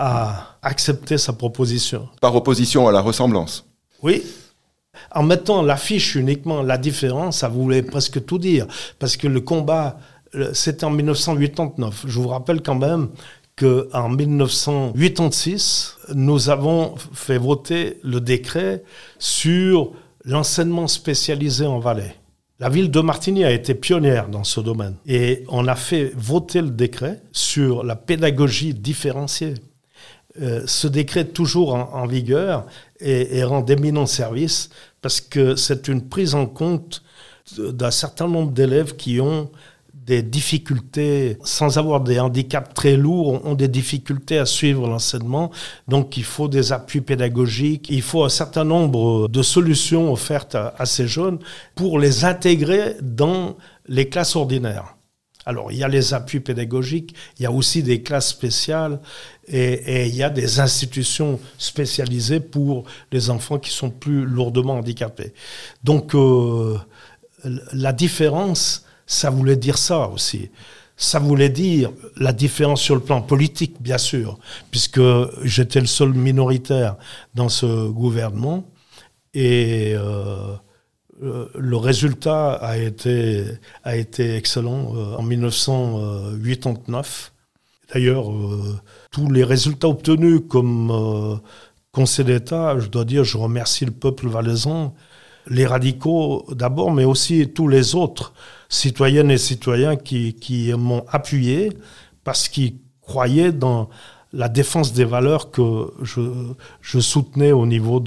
à 0.00 0.56
accepter 0.62 1.18
sa 1.18 1.32
proposition. 1.32 2.08
Par 2.20 2.34
opposition 2.34 2.88
à 2.88 2.92
la 2.92 3.00
ressemblance 3.00 3.66
Oui, 4.02 4.22
en 5.12 5.22
mettant 5.22 5.62
l'affiche 5.62 6.14
uniquement 6.14 6.62
la 6.62 6.78
différence, 6.78 7.38
ça 7.38 7.48
voulait 7.48 7.82
presque 7.82 8.24
tout 8.24 8.38
dire. 8.38 8.66
Parce 8.98 9.16
que 9.16 9.28
le 9.28 9.40
combat 9.40 9.98
c'était 10.52 10.84
en 10.84 10.90
1989. 10.90 12.04
Je 12.06 12.20
vous 12.20 12.28
rappelle 12.28 12.62
quand 12.62 12.76
même 12.76 13.08
qu'en 13.56 14.08
1986, 14.08 15.96
nous 16.14 16.48
avons 16.50 16.94
fait 17.12 17.38
voter 17.38 17.98
le 18.02 18.20
décret 18.20 18.84
sur 19.18 19.92
l'enseignement 20.24 20.86
spécialisé 20.86 21.66
en 21.66 21.78
Valais. 21.78 22.14
La 22.58 22.68
ville 22.68 22.90
de 22.90 23.00
Martigny 23.00 23.44
a 23.44 23.52
été 23.52 23.74
pionnière 23.74 24.28
dans 24.28 24.44
ce 24.44 24.60
domaine 24.60 24.96
et 25.06 25.44
on 25.48 25.66
a 25.66 25.74
fait 25.76 26.12
voter 26.14 26.60
le 26.60 26.70
décret 26.70 27.22
sur 27.32 27.82
la 27.82 27.96
pédagogie 27.96 28.74
différenciée. 28.74 29.54
Euh, 30.40 30.62
ce 30.66 30.86
décret 30.86 31.24
toujours 31.24 31.74
en, 31.74 32.06
vigueur 32.06 32.66
et, 33.00 33.38
et 33.38 33.42
rend 33.42 33.62
d'éminents 33.62 34.06
services 34.06 34.70
parce 35.02 35.20
que 35.20 35.56
c'est 35.56 35.88
une 35.88 36.08
prise 36.08 36.36
en 36.36 36.46
compte 36.46 37.02
d'un 37.58 37.90
certain 37.90 38.28
nombre 38.28 38.52
d'élèves 38.52 38.94
qui 38.94 39.20
ont 39.20 39.50
des 40.10 40.22
difficultés, 40.22 41.36
sans 41.44 41.78
avoir 41.78 42.00
des 42.00 42.18
handicaps 42.18 42.74
très 42.74 42.96
lourds, 42.96 43.44
ont 43.46 43.54
des 43.54 43.68
difficultés 43.68 44.38
à 44.38 44.46
suivre 44.46 44.88
l'enseignement. 44.88 45.50
Donc 45.88 46.16
il 46.16 46.24
faut 46.24 46.48
des 46.48 46.72
appuis 46.72 47.00
pédagogiques, 47.00 47.88
il 47.90 48.02
faut 48.02 48.24
un 48.24 48.28
certain 48.28 48.64
nombre 48.64 49.28
de 49.28 49.42
solutions 49.42 50.12
offertes 50.12 50.56
à, 50.56 50.86
ces 50.86 51.06
jeunes 51.06 51.38
pour 51.74 51.98
les 51.98 52.24
intégrer 52.24 52.96
dans 53.02 53.56
les 53.86 54.08
classes 54.08 54.36
ordinaires. 54.36 54.96
Alors, 55.50 55.72
il 55.72 55.78
y 55.78 55.82
a 55.82 55.88
les 55.88 56.14
appuis 56.14 56.38
pédagogiques, 56.38 57.12
il 57.36 57.42
y 57.42 57.46
a 57.46 57.50
aussi 57.50 57.82
des 57.82 58.04
classes 58.04 58.28
spéciales 58.28 59.00
et, 59.48 60.06
il 60.06 60.14
y 60.14 60.22
a 60.22 60.30
des 60.30 60.60
institutions 60.60 61.40
spécialisées 61.58 62.38
pour 62.38 62.84
les 63.10 63.30
enfants 63.30 63.58
qui 63.58 63.70
sont 63.70 63.90
plus 63.90 64.24
lourdement 64.24 64.74
handicapés. 64.74 65.34
Donc, 65.82 66.14
euh, 66.14 66.78
la 67.72 67.92
différence, 67.92 68.84
ça 69.06 69.28
voulait 69.28 69.56
dire 69.56 69.76
ça 69.76 70.08
aussi. 70.10 70.50
Ça 70.96 71.18
voulait 71.18 71.48
dire 71.48 71.90
la 72.16 72.32
différence 72.32 72.80
sur 72.80 72.94
le 72.94 73.00
plan 73.00 73.20
politique, 73.20 73.74
bien 73.82 73.98
sûr, 73.98 74.38
puisque 74.70 75.02
j'étais 75.42 75.80
le 75.80 75.86
seul 75.86 76.12
minoritaire 76.14 76.94
dans 77.34 77.48
ce 77.48 77.88
gouvernement. 77.88 78.70
Et 79.34 79.94
euh, 79.96 80.54
le 81.20 81.76
résultat 81.76 82.54
a 82.54 82.76
été, 82.76 83.44
excellent 84.18 84.94
euh, 84.94 85.16
en 85.16 85.22
1989. 85.22 87.32
D'ailleurs, 87.92 88.26
tous 89.10 89.30
les 89.30 89.44
résultats 89.44 89.88
obtenus 89.88 90.40
comme 90.48 91.40
Conseil 91.92 92.24
d'État, 92.24 92.78
je 92.78 92.86
dois 92.86 93.04
dire, 93.04 93.24
je 93.24 93.36
remercie 93.36 93.84
le 93.84 93.90
peuple 93.90 94.28
valaisan 94.28 94.94
les 95.48 95.66
radicaux 95.66 96.46
d'abord, 96.50 96.92
mais 96.92 97.04
aussi 97.04 97.48
tous 97.48 97.68
les 97.68 97.94
autres 97.94 98.32
citoyennes 98.68 99.30
et 99.30 99.38
citoyens 99.38 99.96
qui, 99.96 100.72
m'ont 100.76 101.04
appuyé 101.08 101.72
parce 102.24 102.48
qu'ils 102.48 102.76
croyaient 103.00 103.52
dans 103.52 103.88
la 104.32 104.48
défense 104.48 104.92
des 104.92 105.04
valeurs 105.04 105.50
que 105.50 105.92
je, 106.02 107.00
soutenais 107.00 107.52
au 107.52 107.66
niveau 107.66 108.00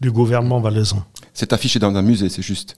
du 0.00 0.10
gouvernement 0.10 0.60
valaisan. 0.60 1.04
C'est 1.34 1.52
affiché 1.52 1.78
dans 1.78 1.94
un 1.94 2.02
musée, 2.02 2.28
c'est 2.28 2.42
juste 2.42 2.76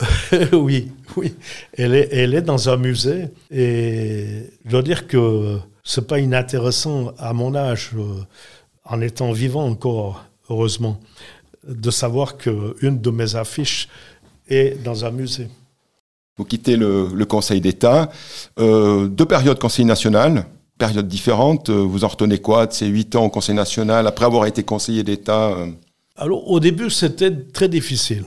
Oui, 0.52 0.92
oui. 1.16 1.34
Elle 1.76 1.94
est, 1.94 2.08
elle 2.12 2.34
est 2.34 2.42
dans 2.42 2.68
un 2.68 2.76
musée 2.76 3.28
et 3.50 4.44
je 4.64 4.70
dois 4.70 4.82
dire 4.82 5.06
que 5.06 5.58
c'est 5.84 6.06
pas 6.06 6.18
inintéressant 6.18 7.12
à 7.18 7.32
mon 7.32 7.54
âge, 7.54 7.92
euh, 7.96 8.20
en 8.84 9.00
étant 9.00 9.32
vivant 9.32 9.66
encore, 9.66 10.24
heureusement 10.50 11.00
de 11.66 11.90
savoir 11.90 12.36
qu'une 12.36 13.00
de 13.00 13.10
mes 13.10 13.36
affiches 13.36 13.88
est 14.48 14.82
dans 14.82 15.04
un 15.04 15.10
musée. 15.10 15.48
Vous 16.36 16.44
quittez 16.44 16.76
le, 16.76 17.24
Conseil 17.24 17.60
d'État. 17.60 18.10
Euh, 18.58 19.08
deux 19.08 19.26
périodes 19.26 19.58
Conseil 19.58 19.84
national, 19.84 20.46
périodes 20.78 21.08
différentes. 21.08 21.68
Euh, 21.68 21.82
vous 21.82 22.04
en 22.04 22.08
retenez 22.08 22.38
quoi 22.38 22.66
de 22.66 22.72
ces 22.72 22.86
huit 22.86 23.16
ans 23.16 23.24
au 23.24 23.30
Conseil 23.30 23.54
national 23.54 24.06
après 24.06 24.24
avoir 24.24 24.46
été 24.46 24.62
conseiller 24.62 25.02
d'État 25.02 25.54
Alors, 26.18 26.50
au 26.50 26.58
début, 26.58 26.90
c'était 26.90 27.30
très 27.30 27.68
difficile. 27.68 28.24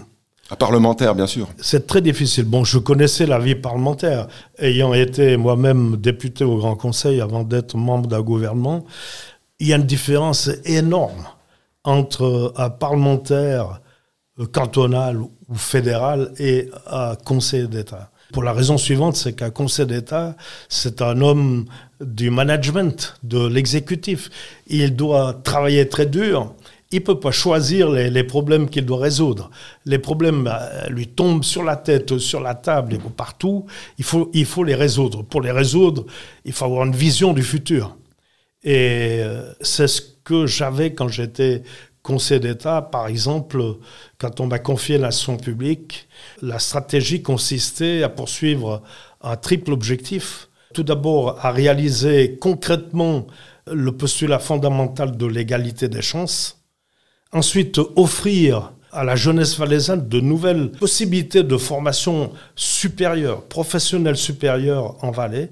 Un 0.50 0.56
parlementaire, 0.56 1.14
bien 1.14 1.28
sûr. 1.28 1.48
C'est 1.62 1.88
très 1.88 2.02
difficile. 2.02 2.46
Bon, 2.46 2.64
je 2.64 2.78
connaissais 2.78 3.26
la 3.26 3.38
vie 3.38 3.56
parlementaire, 3.56 4.28
ayant 4.60 4.94
été 4.94 5.36
moi-même 5.38 5.98
député 5.98 6.44
au 6.46 6.58
Grand 6.58 6.76
Conseil 6.76 7.22
avant 7.22 7.44
d'être 7.44 7.76
membre 7.78 8.08
d'un 8.08 8.22
gouvernement. 8.22 8.86
Il 9.60 9.68
y 9.68 9.74
a 9.74 9.76
une 9.76 9.84
différence 9.84 10.50
énorme 10.66 11.26
entre 11.84 12.54
un 12.56 12.70
parlementaire 12.70 13.82
euh, 14.40 14.46
cantonal 14.46 15.18
ou 15.18 15.56
fédéral 15.56 16.32
et 16.40 16.70
un 16.90 17.16
conseil 17.16 17.68
d'État. 17.68 18.12
Pour 18.32 18.44
la 18.44 18.54
raison 18.54 18.78
suivante, 18.78 19.18
c'est 19.18 19.34
qu'un 19.34 19.50
conseil 19.50 19.86
d'État, 19.86 20.36
c'est 20.70 21.02
un 21.02 21.20
homme 21.20 21.66
du 22.00 22.30
management, 22.30 23.16
de 23.24 23.46
l'exécutif. 23.46 24.30
Il 24.68 24.96
doit 24.96 25.34
travailler 25.44 25.88
très 25.90 26.06
dur. 26.06 26.54
Il 26.94 27.00
ne 27.00 27.06
peut 27.06 27.20
pas 27.20 27.32
choisir 27.32 27.90
les, 27.90 28.24
problèmes 28.24 28.70
qu'il 28.70 28.86
doit 28.86 29.00
résoudre. 29.00 29.50
Les 29.86 29.98
problèmes 29.98 30.48
euh, 30.48 30.90
lui 30.90 31.08
tombent 31.08 31.44
sur 31.44 31.64
la 31.64 31.78
tête, 31.78 32.18
sur 32.18 32.42
la 32.42 32.54
table 32.54 32.96
et 32.96 33.00
partout. 33.16 33.66
Il 33.98 34.04
faut, 34.04 34.64
les 34.64 34.76
résoudre. 34.76 35.24
Pour 35.24 35.42
les 35.42 35.52
résoudre, 35.52 36.06
il 36.44 36.52
faut 36.52 36.66
avoir 36.66 36.86
une 36.86 36.96
vision 36.96 37.34
du 37.34 37.44
futur. 37.44 37.96
Et 38.64 39.22
euh, 39.22 39.54
c'est 39.62 39.88
ce 39.88 40.02
que 40.24 40.46
j'avais 40.46 40.94
quand 40.94 41.08
j'étais 41.08 41.64
conseiller 42.04 42.40
d'État. 42.42 42.82
Par 42.82 43.08
exemple, 43.08 43.78
quand 44.18 44.40
on 44.42 44.48
m'a 44.48 44.60
confié 44.60 44.98
l'action 44.98 45.38
publique, 45.38 46.08
la 46.42 46.60
stratégie 46.60 47.22
consistait 47.22 48.04
à 48.04 48.10
poursuivre 48.10 48.82
un 49.22 49.38
triple 49.38 49.72
objectif. 49.72 50.50
Tout 50.74 50.84
d'abord, 50.84 51.38
à 51.46 51.52
réaliser 51.52 52.38
concrètement 52.38 53.28
le 53.72 53.92
postulat 53.92 54.40
fondamental 54.40 55.16
de 55.18 55.26
l'égalité 55.26 55.88
des 55.88 56.02
chances. 56.02 56.61
Ensuite, 57.34 57.80
offrir 57.96 58.74
à 58.92 59.04
la 59.04 59.16
jeunesse 59.16 59.58
valaisanne 59.58 60.08
de 60.08 60.20
nouvelles 60.20 60.72
possibilités 60.72 61.44
de 61.44 61.58
formation 61.58 62.32
supérieure, 62.56 63.44
professionnelle 63.44 64.18
supérieure 64.18 64.98
en 65.02 65.12
Valais. 65.12 65.50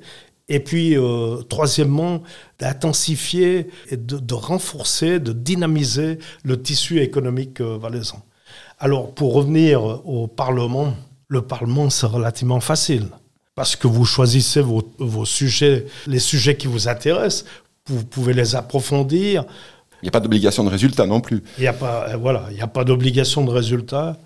Et 0.49 0.59
puis, 0.59 0.97
euh, 0.97 1.37
troisièmement, 1.47 2.23
d'intensifier 2.59 3.67
et 3.89 3.97
de, 3.97 4.33
renforcer, 4.33 5.19
de 5.19 5.31
dynamiser 5.31 6.17
le 6.43 6.61
tissu 6.61 6.99
économique 7.01 7.61
euh, 7.61 7.77
valaisan. 7.77 8.21
Alors, 8.79 9.13
pour 9.13 9.33
revenir 9.33 9.83
au 9.83 10.27
Parlement, 10.27 10.95
le 11.27 11.43
Parlement, 11.43 11.89
c'est 11.89 12.07
relativement 12.07 12.59
facile. 12.59 13.07
Parce 13.53 13.75
que 13.75 13.87
vous 13.87 14.05
choisissez 14.05 14.61
vos, 14.61 14.81
vos, 14.97 15.25
sujets, 15.25 15.85
les 16.07 16.19
sujets 16.19 16.57
qui 16.57 16.67
vous 16.67 16.87
intéressent, 16.87 17.45
vous 17.87 18.03
pouvez 18.03 18.33
les 18.33 18.55
approfondir. 18.55 19.45
Il 20.01 20.05
n'y 20.05 20.09
a 20.09 20.11
pas 20.11 20.19
d'obligation 20.19 20.63
de 20.63 20.69
résultat 20.69 21.05
non 21.05 21.21
plus. 21.21 21.43
Il 21.57 21.61
n'y 21.61 21.67
a 21.67 21.73
pas, 21.73 22.15
voilà, 22.17 22.45
il 22.51 22.55
n'y 22.55 22.61
a 22.61 22.67
pas 22.67 22.83
d'obligation 22.83 23.43
de 23.43 23.51
résultat. 23.51 24.17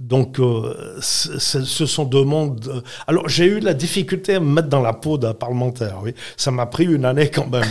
Donc, 0.00 0.40
euh, 0.40 0.96
ce 1.00 1.86
sont 1.86 2.04
deux 2.04 2.24
mondes. 2.24 2.68
Euh, 2.68 2.80
alors, 3.06 3.28
j'ai 3.28 3.44
eu 3.44 3.60
la 3.60 3.74
difficulté 3.74 4.34
à 4.34 4.40
me 4.40 4.52
mettre 4.52 4.68
dans 4.68 4.82
la 4.82 4.92
peau 4.92 5.18
d'un 5.18 5.34
parlementaire. 5.34 6.00
Oui, 6.02 6.14
ça 6.36 6.50
m'a 6.50 6.66
pris 6.66 6.84
une 6.84 7.04
année 7.04 7.30
quand 7.30 7.46
même. 7.46 7.64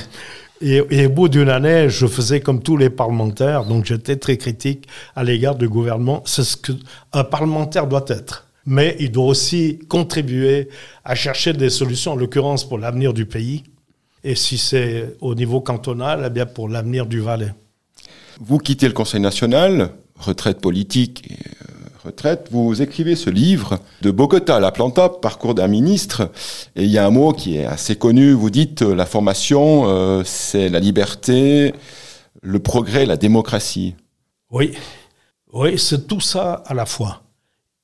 Et, 0.61 0.79
au 0.79 1.09
bout 1.09 1.27
d'une 1.27 1.49
année, 1.49 1.89
je 1.89 2.07
faisais 2.07 2.39
comme 2.39 2.63
tous 2.63 2.77
les 2.77 2.89
parlementaires, 2.89 3.65
donc 3.65 3.83
j'étais 3.83 4.15
très 4.15 4.37
critique 4.37 4.87
à 5.13 5.23
l'égard 5.25 5.55
du 5.55 5.67
gouvernement. 5.67 6.23
C'est 6.25 6.43
ce 6.45 6.55
qu'un 6.55 7.23
parlementaire 7.25 7.87
doit 7.87 8.05
être. 8.07 8.47
Mais 8.65 8.95
il 8.99 9.11
doit 9.11 9.25
aussi 9.25 9.79
contribuer 9.89 10.69
à 11.03 11.15
chercher 11.15 11.51
des 11.51 11.69
solutions, 11.69 12.13
en 12.13 12.15
l'occurrence 12.15 12.65
pour 12.67 12.77
l'avenir 12.77 13.13
du 13.13 13.25
pays. 13.25 13.63
Et 14.23 14.35
si 14.35 14.57
c'est 14.57 15.15
au 15.21 15.35
niveau 15.35 15.61
cantonal, 15.61 16.23
eh 16.25 16.29
bien 16.29 16.45
pour 16.45 16.69
l'avenir 16.69 17.05
du 17.05 17.19
Valais. 17.19 17.53
Vous 18.39 18.57
quittez 18.57 18.87
le 18.87 18.93
Conseil 18.93 19.19
national, 19.19 19.91
retraite 20.17 20.59
politique, 20.61 21.27
retraite, 22.03 22.47
vous 22.51 22.81
écrivez 22.81 23.15
ce 23.15 23.29
livre 23.29 23.79
de 24.01 24.11
Bogota 24.11 24.57
à 24.57 24.59
la 24.59 24.71
Planta, 24.71 25.09
parcours 25.09 25.55
d'un 25.55 25.67
ministre, 25.67 26.31
et 26.75 26.83
il 26.83 26.89
y 26.89 26.97
a 26.97 27.05
un 27.05 27.09
mot 27.09 27.31
qui 27.33 27.57
est 27.57 27.65
assez 27.65 27.95
connu, 27.95 28.31
vous 28.31 28.49
dites 28.49 28.81
la 28.81 29.05
formation, 29.05 29.85
euh, 29.87 30.23
c'est 30.25 30.69
la 30.69 30.79
liberté, 30.79 31.73
le 32.41 32.59
progrès, 32.59 33.05
la 33.05 33.17
démocratie. 33.17 33.95
Oui, 34.51 34.73
oui, 35.53 35.79
c'est 35.79 36.07
tout 36.07 36.19
ça 36.19 36.63
à 36.65 36.73
la 36.73 36.85
fois. 36.85 37.22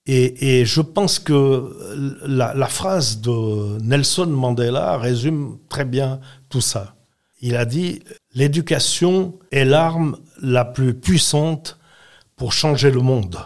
Et, 0.06 0.66
je 0.66 0.82
pense 0.82 1.20
que 1.20 1.72
la, 2.26 2.68
phrase 2.68 3.22
de 3.22 3.80
Nelson 3.82 4.26
Mandela 4.26 4.98
résume 4.98 5.60
très 5.70 5.86
bien 5.86 6.20
tout 6.50 6.62
ça. 6.62 6.96
Il 7.42 7.56
a 7.56 7.66
dit, 7.66 8.02
l'éducation 8.34 9.38
est 9.52 9.66
l'arme 9.66 10.18
la 10.42 10.66
plus 10.66 10.96
puissante 10.96 11.78
pour 12.36 12.54
changer 12.54 12.90
le 12.90 13.02
monde. 13.02 13.38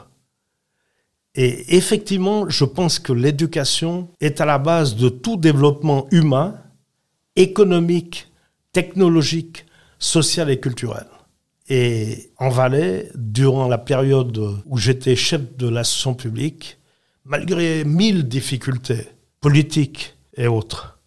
Et 1.36 1.76
effectivement, 1.76 2.48
je 2.48 2.64
pense 2.64 3.00
que 3.00 3.12
l'éducation 3.12 4.10
est 4.22 4.40
à 4.40 4.46
la 4.46 4.60
base 4.60 4.96
de 4.96 5.10
tout 5.10 5.36
développement 5.36 6.08
humain, 6.12 6.56
économique, 7.36 8.32
technologique, 8.72 9.66
social 10.00 10.50
et 10.50 10.60
culturel. 10.60 11.08
Et 11.70 12.32
en 12.38 12.50
Valais, 12.50 13.10
durant 13.16 13.68
la 13.68 13.78
période 13.78 14.38
où 14.66 14.78
j'étais 14.78 15.16
chef 15.16 15.56
de 15.58 15.68
l'association 15.68 16.14
publique, 16.14 16.78
malgré 17.26 17.84
mille 17.86 18.28
difficultés 18.28 19.08
politiques 19.40 20.16
et 20.36 20.48
autres, 20.48 21.00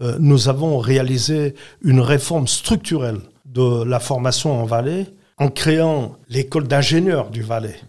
euh, 0.00 0.16
nous 0.20 0.48
avons 0.48 0.78
réalisé 0.78 1.54
une 1.80 2.00
réforme 2.00 2.46
structurelle 2.46 3.20
de 3.46 3.84
la 3.84 4.00
formation 4.00 4.60
en 4.60 4.66
Valais 4.66 5.06
en 5.38 5.48
créant 5.48 6.16
l'école 6.28 6.68
d'ingénieurs 6.68 7.30
du 7.30 7.42
Valais. 7.42 7.80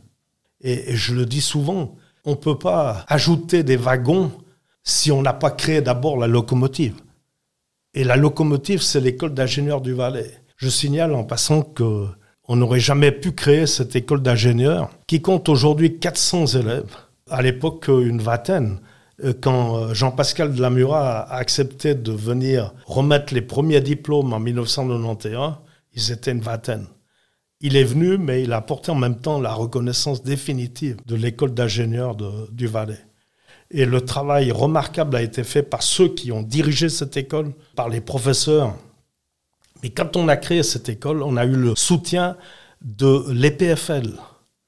Et, 0.62 0.96
je 0.96 1.14
le 1.14 1.26
dis 1.26 1.42
souvent, 1.42 1.96
on 2.26 2.32
ne 2.32 2.36
peut 2.36 2.58
pas 2.58 3.06
ajouter 3.08 3.64
des 3.64 3.78
wagons 3.78 4.32
si 4.84 5.12
on 5.12 5.22
n'a 5.22 5.34
pas 5.34 5.52
créé 5.52 5.82
d'abord 5.82 6.18
la 6.18 6.28
locomotive. 6.28 6.96
Et 7.94 8.04
la 8.04 8.16
locomotive, 8.16 8.82
c'est 8.82 9.02
l'école 9.02 9.34
d'ingénieurs 9.34 9.82
du 9.82 9.94
Valais. 9.94 10.32
Je 10.58 10.70
signale 10.70 11.14
en 11.14 11.24
passant 11.24 11.62
que 11.62 12.08
on 12.48 12.56
n'aurait 12.56 12.80
jamais 12.80 13.12
pu 13.12 13.34
créer 13.34 13.68
cette 13.68 13.96
école 13.96 14.22
d'ingénieurs 14.22 14.90
qui 15.06 15.22
compte 15.22 15.50
aujourd'hui 15.50 16.00
400 16.00 16.48
élèves. 16.48 16.96
À 17.30 17.42
l'époque, 17.42 17.90
une 17.90 18.22
vingtaine. 18.22 18.80
Euh, 19.24 19.34
quand 19.40 19.78
euh, 19.78 19.94
Jean-Pascal 19.94 20.54
de 20.56 20.62
la 20.62 20.70
Murat 20.70 21.20
a 21.20 21.36
accepté 21.36 21.94
de 21.94 22.12
venir 22.12 22.74
remettre 22.86 23.34
les 23.34 23.42
premiers 23.42 23.82
diplômes 23.82 24.34
en 24.34 24.40
1991, 24.40 25.56
ils 25.94 26.12
étaient 26.12 26.32
une 26.32 26.42
vingtaine. 26.42 26.88
Il 27.60 27.76
est 27.76 27.84
venu, 27.84 28.18
mais 28.18 28.44
il 28.44 28.54
a 28.54 28.58
apporté 28.58 28.92
en 28.92 28.96
même 28.96 29.20
temps 29.20 29.42
la 29.42 29.54
reconnaissance 29.54 30.24
définitive 30.24 30.98
de 31.06 31.16
l'école 31.16 31.54
d'ingénieurs 31.54 32.16
du 32.52 32.68
Valais. 32.68 33.04
Et 33.72 33.86
le 33.86 34.02
travail 34.02 34.52
remarquable 34.52 35.16
a 35.16 35.22
été 35.22 35.44
fait 35.44 35.64
par 35.64 35.84
ceux 35.84 36.10
qui 36.10 36.32
ont 36.32 36.44
dirigé 36.44 36.88
cette 36.88 37.18
école, 37.18 37.54
par 37.76 37.90
les 37.90 38.00
professeurs. 38.00 38.76
Mais 39.84 39.90
quand 39.90 40.16
on 40.16 40.28
a 40.28 40.38
créé 40.38 40.64
cette 40.64 40.90
école, 40.90 41.24
on 41.24 41.38
a 41.38 41.46
eu 41.46 41.56
le 41.56 41.76
soutien 41.76 42.38
de 42.82 43.32
l'EPFL. 43.32 44.14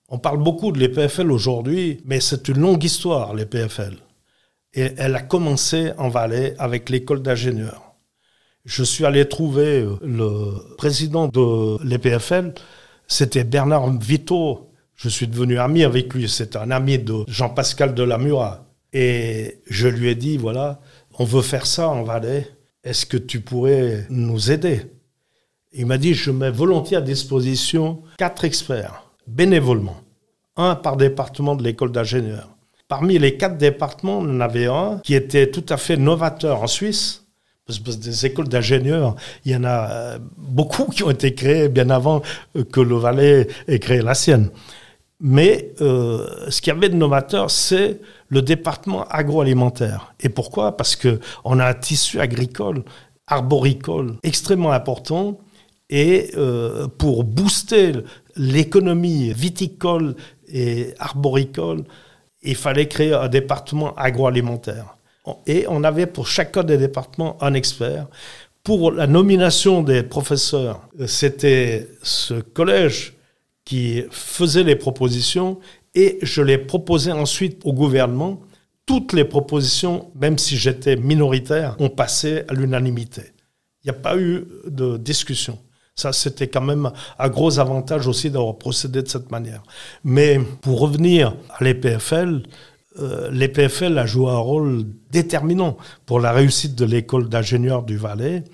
On 0.09 0.17
parle 0.17 0.41
beaucoup 0.41 0.71
de 0.71 0.79
l'EPFL 0.79 1.31
aujourd'hui, 1.31 2.01
mais 2.05 2.19
c'est 2.19 2.47
une 2.47 2.59
longue 2.59 2.83
histoire, 2.83 3.33
l'EPFL. 3.33 3.97
Et 4.73 4.91
elle 4.97 5.15
a 5.15 5.21
commencé 5.21 5.91
en 5.97 6.09
Valais 6.09 6.55
avec 6.57 6.89
l'école 6.89 7.21
d'ingénieurs. 7.21 7.93
Je 8.65 8.83
suis 8.83 9.05
allé 9.05 9.27
trouver 9.27 9.87
le 10.01 10.75
président 10.77 11.27
de 11.27 11.83
l'EPFL 11.83 12.53
c'était 13.09 13.43
Bernard 13.43 13.91
Vito. 13.97 14.71
Je 14.95 15.09
suis 15.09 15.27
devenu 15.27 15.57
ami 15.57 15.83
avec 15.83 16.13
lui. 16.13 16.29
C'est 16.29 16.55
un 16.55 16.69
ami 16.71 16.99
de 16.99 17.25
Jean-Pascal 17.27 17.95
Delamura. 17.95 18.65
Et 18.93 19.61
je 19.67 19.87
lui 19.87 20.09
ai 20.09 20.15
dit, 20.15 20.37
voilà, 20.37 20.79
on 21.17 21.25
veut 21.25 21.41
faire 21.41 21.65
ça 21.65 21.89
en 21.89 22.03
Valais. 22.03 22.47
Est-ce 22.83 23.05
que 23.05 23.17
tu 23.17 23.41
pourrais 23.41 24.05
nous 24.09 24.51
aider? 24.51 24.81
Il 25.71 25.85
m'a 25.85 25.99
dit, 25.99 26.15
je 26.15 26.31
mets 26.31 26.49
volontiers 26.49 26.97
à 26.97 27.01
disposition 27.01 28.01
quatre 28.17 28.43
experts, 28.43 29.03
bénévolement, 29.27 29.97
un 30.57 30.75
par 30.75 30.97
département 30.97 31.55
de 31.55 31.63
l'école 31.63 31.91
d'ingénieurs. 31.91 32.49
Parmi 32.87 33.19
les 33.19 33.37
quatre 33.37 33.57
départements, 33.57 34.17
on 34.17 34.37
en 34.37 34.39
avait 34.39 34.65
un 34.65 34.99
qui 35.03 35.13
était 35.13 35.51
tout 35.51 35.65
à 35.69 35.77
fait 35.77 35.95
novateur 35.95 36.63
en 36.63 36.67
Suisse, 36.67 37.23
des 37.67 38.25
écoles 38.25 38.47
d'ingénieurs, 38.47 39.15
il 39.45 39.51
y 39.51 39.55
en 39.55 39.63
a 39.63 39.91
euh, 39.91 40.19
beaucoup 40.37 40.85
qui 40.85 41.03
ont 41.03 41.11
été 41.11 41.35
créées 41.35 41.69
bien 41.69 41.91
avant 41.91 42.23
que 42.71 42.79
le 42.79 42.95
Valais 42.95 43.47
ait 43.67 43.77
créé 43.77 44.01
la 44.01 44.15
sienne. 44.15 44.49
Mais 45.19 45.73
euh, 45.81 46.49
ce 46.49 46.61
qu'il 46.61 46.73
y 46.73 46.75
avait 46.75 46.89
de 46.89 46.95
novateur, 46.95 47.51
c'est 47.51 47.99
le 48.29 48.41
département 48.41 49.03
agroalimentaire. 49.07 50.15
Et 50.19 50.29
pourquoi? 50.29 50.77
Parce 50.77 50.95
qu'on 50.95 51.59
a 51.59 51.67
un 51.67 51.73
tissu 51.75 52.19
agricole, 52.19 52.83
arboricole, 53.27 54.15
extrêmement 54.23 54.71
important. 54.71 55.37
Et 55.89 56.31
pour 56.97 57.23
booster 57.23 57.93
l'économie 58.35 59.33
viticole 59.33 60.15
et 60.47 60.93
arboricole, 60.99 61.83
il 62.41 62.55
fallait 62.55 62.87
créer 62.87 63.13
un 63.13 63.27
département 63.27 63.93
agroalimentaire 63.95 64.95
et 65.45 65.65
on 65.67 65.83
avait 65.83 66.05
pour 66.05 66.27
chacun 66.27 66.63
des 66.63 66.77
départements 66.77 67.37
un 67.41 67.53
expert. 67.53 68.07
Pour 68.63 68.91
la 68.91 69.07
nomination 69.07 69.81
des 69.81 70.03
professeurs, 70.03 70.87
c'était 71.07 71.87
ce 72.03 72.35
collège 72.35 73.15
qui 73.65 74.03
faisait 74.11 74.63
les 74.63 74.75
propositions 74.75 75.59
et 75.95 76.19
je 76.21 76.41
les 76.41 76.57
proposais 76.57 77.11
ensuite 77.11 77.61
au 77.63 77.73
gouvernement. 77.73 78.41
Toutes 78.85 79.13
les 79.13 79.25
propositions, 79.25 80.11
même 80.15 80.37
si 80.37 80.57
j'étais 80.57 80.95
minoritaire, 80.95 81.75
ont 81.79 81.89
passé 81.89 82.43
à 82.47 82.53
l'unanimité. 82.53 83.21
Il 83.83 83.91
n'y 83.91 83.97
a 83.97 84.01
pas 84.01 84.17
eu 84.17 84.45
de 84.67 84.97
discussion. 84.97 85.57
Ça, 85.99 86.13
c'était 86.13 86.47
quand 86.47 86.61
même 86.61 86.89
un 87.17 87.29
gros 87.29 87.59
avantage 87.59 88.07
aussi 88.07 88.29
d'avoir 88.29 88.55
procédé 88.55 89.01
de 89.03 89.07
cette 89.09 89.31
manière. 89.31 89.61
Mais 90.05 90.39
pour 90.61 90.79
revenir 90.79 91.35
à 91.57 91.63
l'EPFL, 91.63 92.43
euh, 92.99 93.29
l'EPFL 93.31 93.97
a 93.97 94.05
joué 94.05 94.31
un 94.31 94.37
rôle 94.37 94.85
déterminant 95.11 95.75
pour 96.05 96.21
la 96.21 96.31
réussite 96.31 96.75
de 96.75 96.85
l'école 96.85 97.27
d'ingénieurs 97.27 97.83
du 97.83 97.97
Valais. 97.97 98.45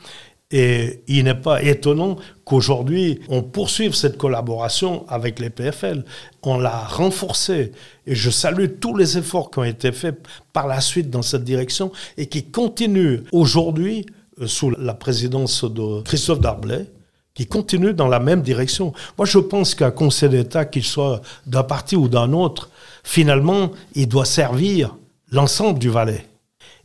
Et 0.49 1.01
il 1.07 1.25
n'est 1.25 1.35
pas 1.35 1.61
étonnant 1.61 2.17
qu'aujourd'hui, 2.45 3.19
on 3.29 3.43
poursuive 3.43 3.93
cette 3.93 4.17
collaboration 4.17 5.05
avec 5.07 5.39
l'EPFL. 5.39 6.03
On 6.41 6.57
l'a 6.57 6.79
renforcée. 6.79 7.73
Et 8.07 8.15
je 8.15 8.31
salue 8.31 8.79
tous 8.79 8.95
les 8.95 9.19
efforts 9.19 9.51
qui 9.51 9.59
ont 9.59 9.63
été 9.63 9.91
faits 9.91 10.17
par 10.51 10.67
la 10.67 10.81
suite 10.81 11.11
dans 11.11 11.21
cette 11.21 11.43
direction 11.43 11.91
et 12.17 12.25
qui 12.25 12.43
continuent 12.45 13.21
aujourd'hui 13.31 14.05
euh, 14.41 14.47
sous 14.47 14.71
la 14.71 14.95
présidence 14.95 15.63
de 15.63 16.01
Christophe 16.01 16.39
Darblay 16.41 16.87
qui 17.35 17.45
continuent 17.45 17.93
dans 17.93 18.07
la 18.07 18.19
même 18.19 18.41
direction. 18.41 18.93
Moi, 19.17 19.27
je 19.27 19.37
pense 19.37 19.75
qu'un 19.75 19.91
conseil 19.91 20.29
d'État, 20.29 20.65
qu'il 20.65 20.83
soit 20.83 21.21
d'un 21.45 21.63
parti 21.63 21.95
ou 21.95 22.07
d'un 22.07 22.33
autre, 22.33 22.71
finalement, 23.03 23.71
il 23.93 24.07
doit 24.07 24.25
servir 24.25 24.95
l'ensemble 25.31 25.77
du 25.77 25.89
Valais. 25.89 26.25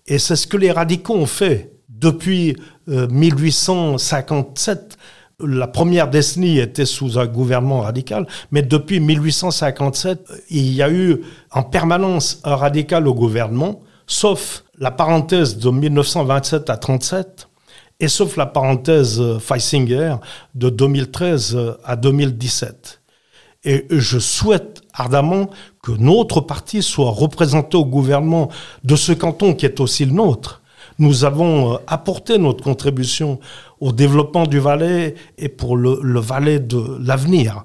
Et 0.07 0.19
c'est 0.19 0.37
ce 0.37 0.47
que 0.47 0.57
les 0.57 0.73
radicaux 0.73 1.15
ont 1.15 1.27
fait 1.27 1.73
depuis 1.89 2.57
1857. 2.89 4.99
Euh, 5.41 5.47
la 5.47 5.69
première 5.69 6.11
décennie 6.11 6.59
était 6.59 6.85
sous 6.85 7.19
un 7.19 7.27
gouvernement 7.27 7.81
radical, 7.81 8.27
mais 8.51 8.61
depuis 8.61 9.01
1857, 9.01 10.31
il 10.51 10.75
y 10.75 10.83
a 10.83 10.91
eu 10.91 11.23
en 11.51 11.63
permanence 11.63 12.41
un 12.45 12.57
radical 12.57 13.09
au 13.09 13.15
gouvernement, 13.15 13.81
sauf 14.07 14.65
la 14.79 14.91
parenthèse 14.91 15.57
de 15.57 15.71
1927 15.71 16.69
à 16.69 16.77
37, 16.77 17.49
et 18.01 18.09
sauf 18.09 18.37
la 18.37 18.47
parenthèse 18.47 19.21
euh, 19.21 19.39
Feisinger 19.39 20.17
de 20.55 20.71
2013 20.71 21.55
euh, 21.55 21.75
à 21.85 21.97
2017. 21.97 23.01
Et 23.65 23.87
je 23.91 24.19
souhaite 24.19 24.81
ardemment 24.95 25.51
que 25.83 25.93
notre 25.93 26.41
parti 26.41 26.83
soit 26.83 27.11
représenté 27.11 27.77
au 27.77 27.85
gouvernement 27.85 28.49
de 28.85 28.97
ce 28.97 29.13
canton 29.13 29.53
qui 29.55 29.67
est 29.67 29.81
aussi 29.81 30.07
le 30.07 30.13
nôtre. 30.13 30.63
Nous 30.99 31.25
avons 31.25 31.75
euh, 31.75 31.77
apporté 31.87 32.39
notre 32.39 32.65
contribution 32.65 33.39
au 33.81 33.93
développement 33.93 34.47
du 34.47 34.59
Valais 34.59 35.15
et 35.37 35.49
pour 35.51 35.77
le, 35.77 36.21
Valais 36.21 36.59
de 36.59 36.99
l'avenir. 37.01 37.65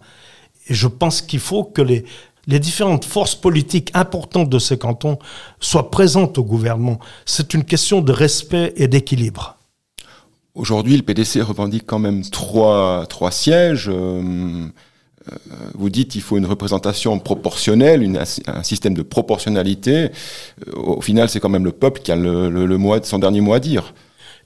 Et 0.67 0.73
je 0.73 0.87
pense 0.87 1.21
qu'il 1.21 1.39
faut 1.39 1.63
que 1.63 1.81
les, 1.81 2.03
les 2.47 2.59
différentes 2.59 3.05
forces 3.05 3.35
politiques 3.35 3.91
importantes 3.93 4.49
de 4.49 4.59
ce 4.59 4.73
canton 4.73 5.17
soient 5.61 5.91
présentes 5.91 6.37
au 6.37 6.43
gouvernement. 6.43 6.99
C'est 7.25 7.53
une 7.53 7.63
question 7.63 8.01
de 8.01 8.11
respect 8.11 8.73
et 8.75 8.87
d'équilibre. 8.87 9.54
Aujourd'hui, 10.55 10.95
le 10.95 11.03
PDC 11.03 11.41
revendique 11.41 11.83
quand 11.85 11.99
même 11.99 12.21
trois, 12.23 13.05
sièges. 13.29 13.89
Euh, 13.89 14.21
euh, 15.29 15.35
vous 15.73 15.89
dites 15.89 16.11
qu'il 16.11 16.21
faut 16.21 16.37
une 16.37 16.45
représentation 16.45 17.19
proportionnelle, 17.19 18.17
un 18.47 18.63
système 18.63 18.93
de 18.93 19.01
proportionnalité. 19.01 20.11
Euh, 20.67 20.71
au 20.75 21.01
final, 21.01 21.27
c'est 21.27 21.41
quand 21.41 21.49
même 21.49 21.65
le 21.65 21.73
peuple 21.73 22.01
qui 22.01 22.11
a 22.13 22.15
le, 22.15 22.99
son 23.03 23.19
dernier 23.19 23.41
mot 23.41 23.53
à 23.53 23.59
dire. 23.59 23.93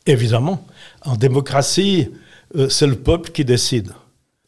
Évidemment. 0.07 0.65
En 1.05 1.15
démocratie, 1.15 2.09
c'est 2.69 2.87
le 2.87 2.95
peuple 2.95 3.29
qui 3.29 3.45
décide. 3.45 3.91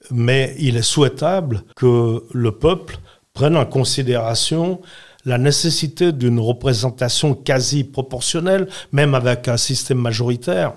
Mais 0.09 0.55
il 0.57 0.77
est 0.77 0.81
souhaitable 0.81 1.63
que 1.75 2.23
le 2.33 2.51
peuple 2.51 2.97
prenne 3.33 3.55
en 3.55 3.65
considération 3.65 4.81
la 5.25 5.37
nécessité 5.37 6.11
d'une 6.11 6.39
représentation 6.39 7.35
quasi 7.35 7.83
proportionnelle, 7.83 8.67
même 8.91 9.13
avec 9.13 9.47
un 9.47 9.57
système 9.57 9.99
majoritaire, 9.99 10.73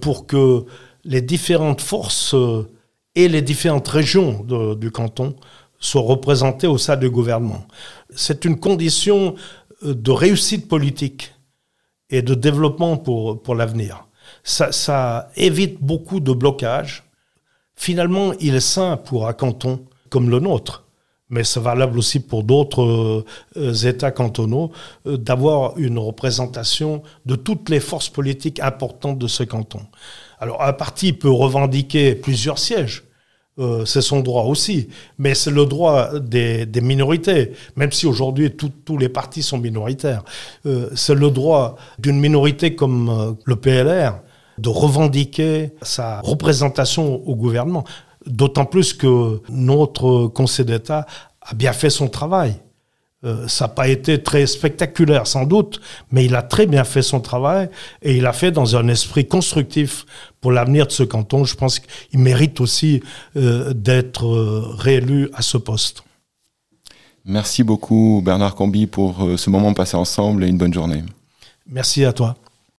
pour 0.00 0.26
que 0.26 0.66
les 1.04 1.22
différentes 1.22 1.80
forces 1.80 2.34
euh, 2.34 2.68
et 3.14 3.28
les 3.28 3.42
différentes 3.42 3.88
régions 3.88 4.44
du 4.74 4.90
canton 4.90 5.36
soient 5.78 6.02
représentées 6.02 6.66
au 6.66 6.78
sein 6.78 6.96
du 6.96 7.10
gouvernement. 7.10 7.66
C'est 8.14 8.44
une 8.44 8.58
condition 8.58 9.34
euh, 9.84 9.94
de 9.94 10.10
réussite 10.10 10.68
politique 10.68 11.34
et 12.08 12.22
de 12.22 12.34
développement 12.34 12.96
pour, 12.96 13.42
pour 13.42 13.54
l'avenir. 13.54 14.06
Ça, 14.44 14.72
ça 14.72 15.30
évite 15.36 15.80
beaucoup 15.80 16.20
de 16.20 16.32
blocages. 16.32 17.04
Finalement, 17.74 18.32
il 18.40 18.54
est 18.54 18.60
sain 18.60 18.96
pour 18.96 19.28
un 19.28 19.32
canton 19.32 19.84
comme 20.08 20.30
le 20.30 20.40
nôtre 20.40 20.84
mais 21.32 21.44
c'est 21.44 21.60
valable 21.60 21.98
aussi 21.98 22.20
pour 22.20 22.44
d'autres 22.44 23.24
euh, 23.56 23.72
États 23.72 24.12
cantonaux, 24.12 24.70
euh, 25.06 25.16
d'avoir 25.16 25.76
une 25.78 25.98
représentation 25.98 27.02
de 27.26 27.34
toutes 27.34 27.70
les 27.70 27.80
forces 27.80 28.10
politiques 28.10 28.60
importantes 28.60 29.18
de 29.18 29.26
ce 29.26 29.42
canton. 29.42 29.80
Alors 30.38 30.62
un 30.62 30.74
parti 30.74 31.12
peut 31.12 31.30
revendiquer 31.30 32.14
plusieurs 32.14 32.58
sièges, 32.58 33.04
euh, 33.58 33.84
c'est 33.86 34.02
son 34.02 34.20
droit 34.20 34.44
aussi, 34.44 34.88
mais 35.18 35.34
c'est 35.34 35.50
le 35.50 35.64
droit 35.64 36.18
des, 36.18 36.66
minorités, 36.82 37.52
même 37.76 37.92
si 37.92 38.06
aujourd'hui 38.06 38.50
tous 38.50 38.98
les 38.98 39.08
partis 39.08 39.42
sont 39.42 39.58
minoritaires. 39.58 40.24
c'est 40.94 41.14
le 41.14 41.30
droit 41.30 41.76
d'une 41.98 42.20
minorité 42.20 42.74
comme 42.74 43.36
le 43.44 43.56
PLR 43.56 44.20
de 44.58 44.68
revendiquer 44.68 45.72
sa 45.82 46.20
représentation 46.20 47.26
au 47.26 47.34
gouvernement. 47.36 47.84
D'autant 48.26 48.64
plus 48.64 48.92
que 48.92 49.40
notre 49.48 50.26
Conseil 50.28 50.64
d'État 50.64 51.06
a 51.40 51.54
bien 51.54 51.72
fait 51.72 51.90
son 51.90 52.08
travail. 52.08 52.54
Euh, 53.24 53.46
ça 53.46 53.66
n'a 53.66 53.68
pas 53.68 53.88
été 53.88 54.20
très 54.20 54.46
spectaculaire 54.46 55.26
sans 55.26 55.44
doute, 55.44 55.80
mais 56.10 56.24
il 56.24 56.34
a 56.34 56.42
très 56.42 56.66
bien 56.66 56.82
fait 56.82 57.02
son 57.02 57.20
travail 57.20 57.68
et 58.02 58.16
il 58.16 58.26
a 58.26 58.32
fait 58.32 58.50
dans 58.50 58.74
un 58.74 58.88
esprit 58.88 59.28
constructif 59.28 60.04
pour 60.40 60.50
l'avenir 60.50 60.86
de 60.88 60.92
ce 60.92 61.04
canton. 61.04 61.44
Je 61.44 61.54
pense 61.54 61.78
qu'il 61.78 62.18
mérite 62.18 62.60
aussi 62.60 63.00
euh, 63.36 63.72
d'être 63.74 64.26
euh, 64.26 64.66
réélu 64.76 65.30
à 65.34 65.42
ce 65.42 65.56
poste. 65.56 66.02
Merci 67.24 67.62
beaucoup 67.62 68.20
Bernard 68.24 68.56
Combi 68.56 68.88
pour 68.88 69.28
ce 69.36 69.48
moment 69.48 69.72
passé 69.74 69.96
ensemble 69.96 70.42
et 70.42 70.48
une 70.48 70.58
bonne 70.58 70.74
journée. 70.74 71.04
Merci 71.68 72.04
à 72.04 72.12
toi. 72.12 72.36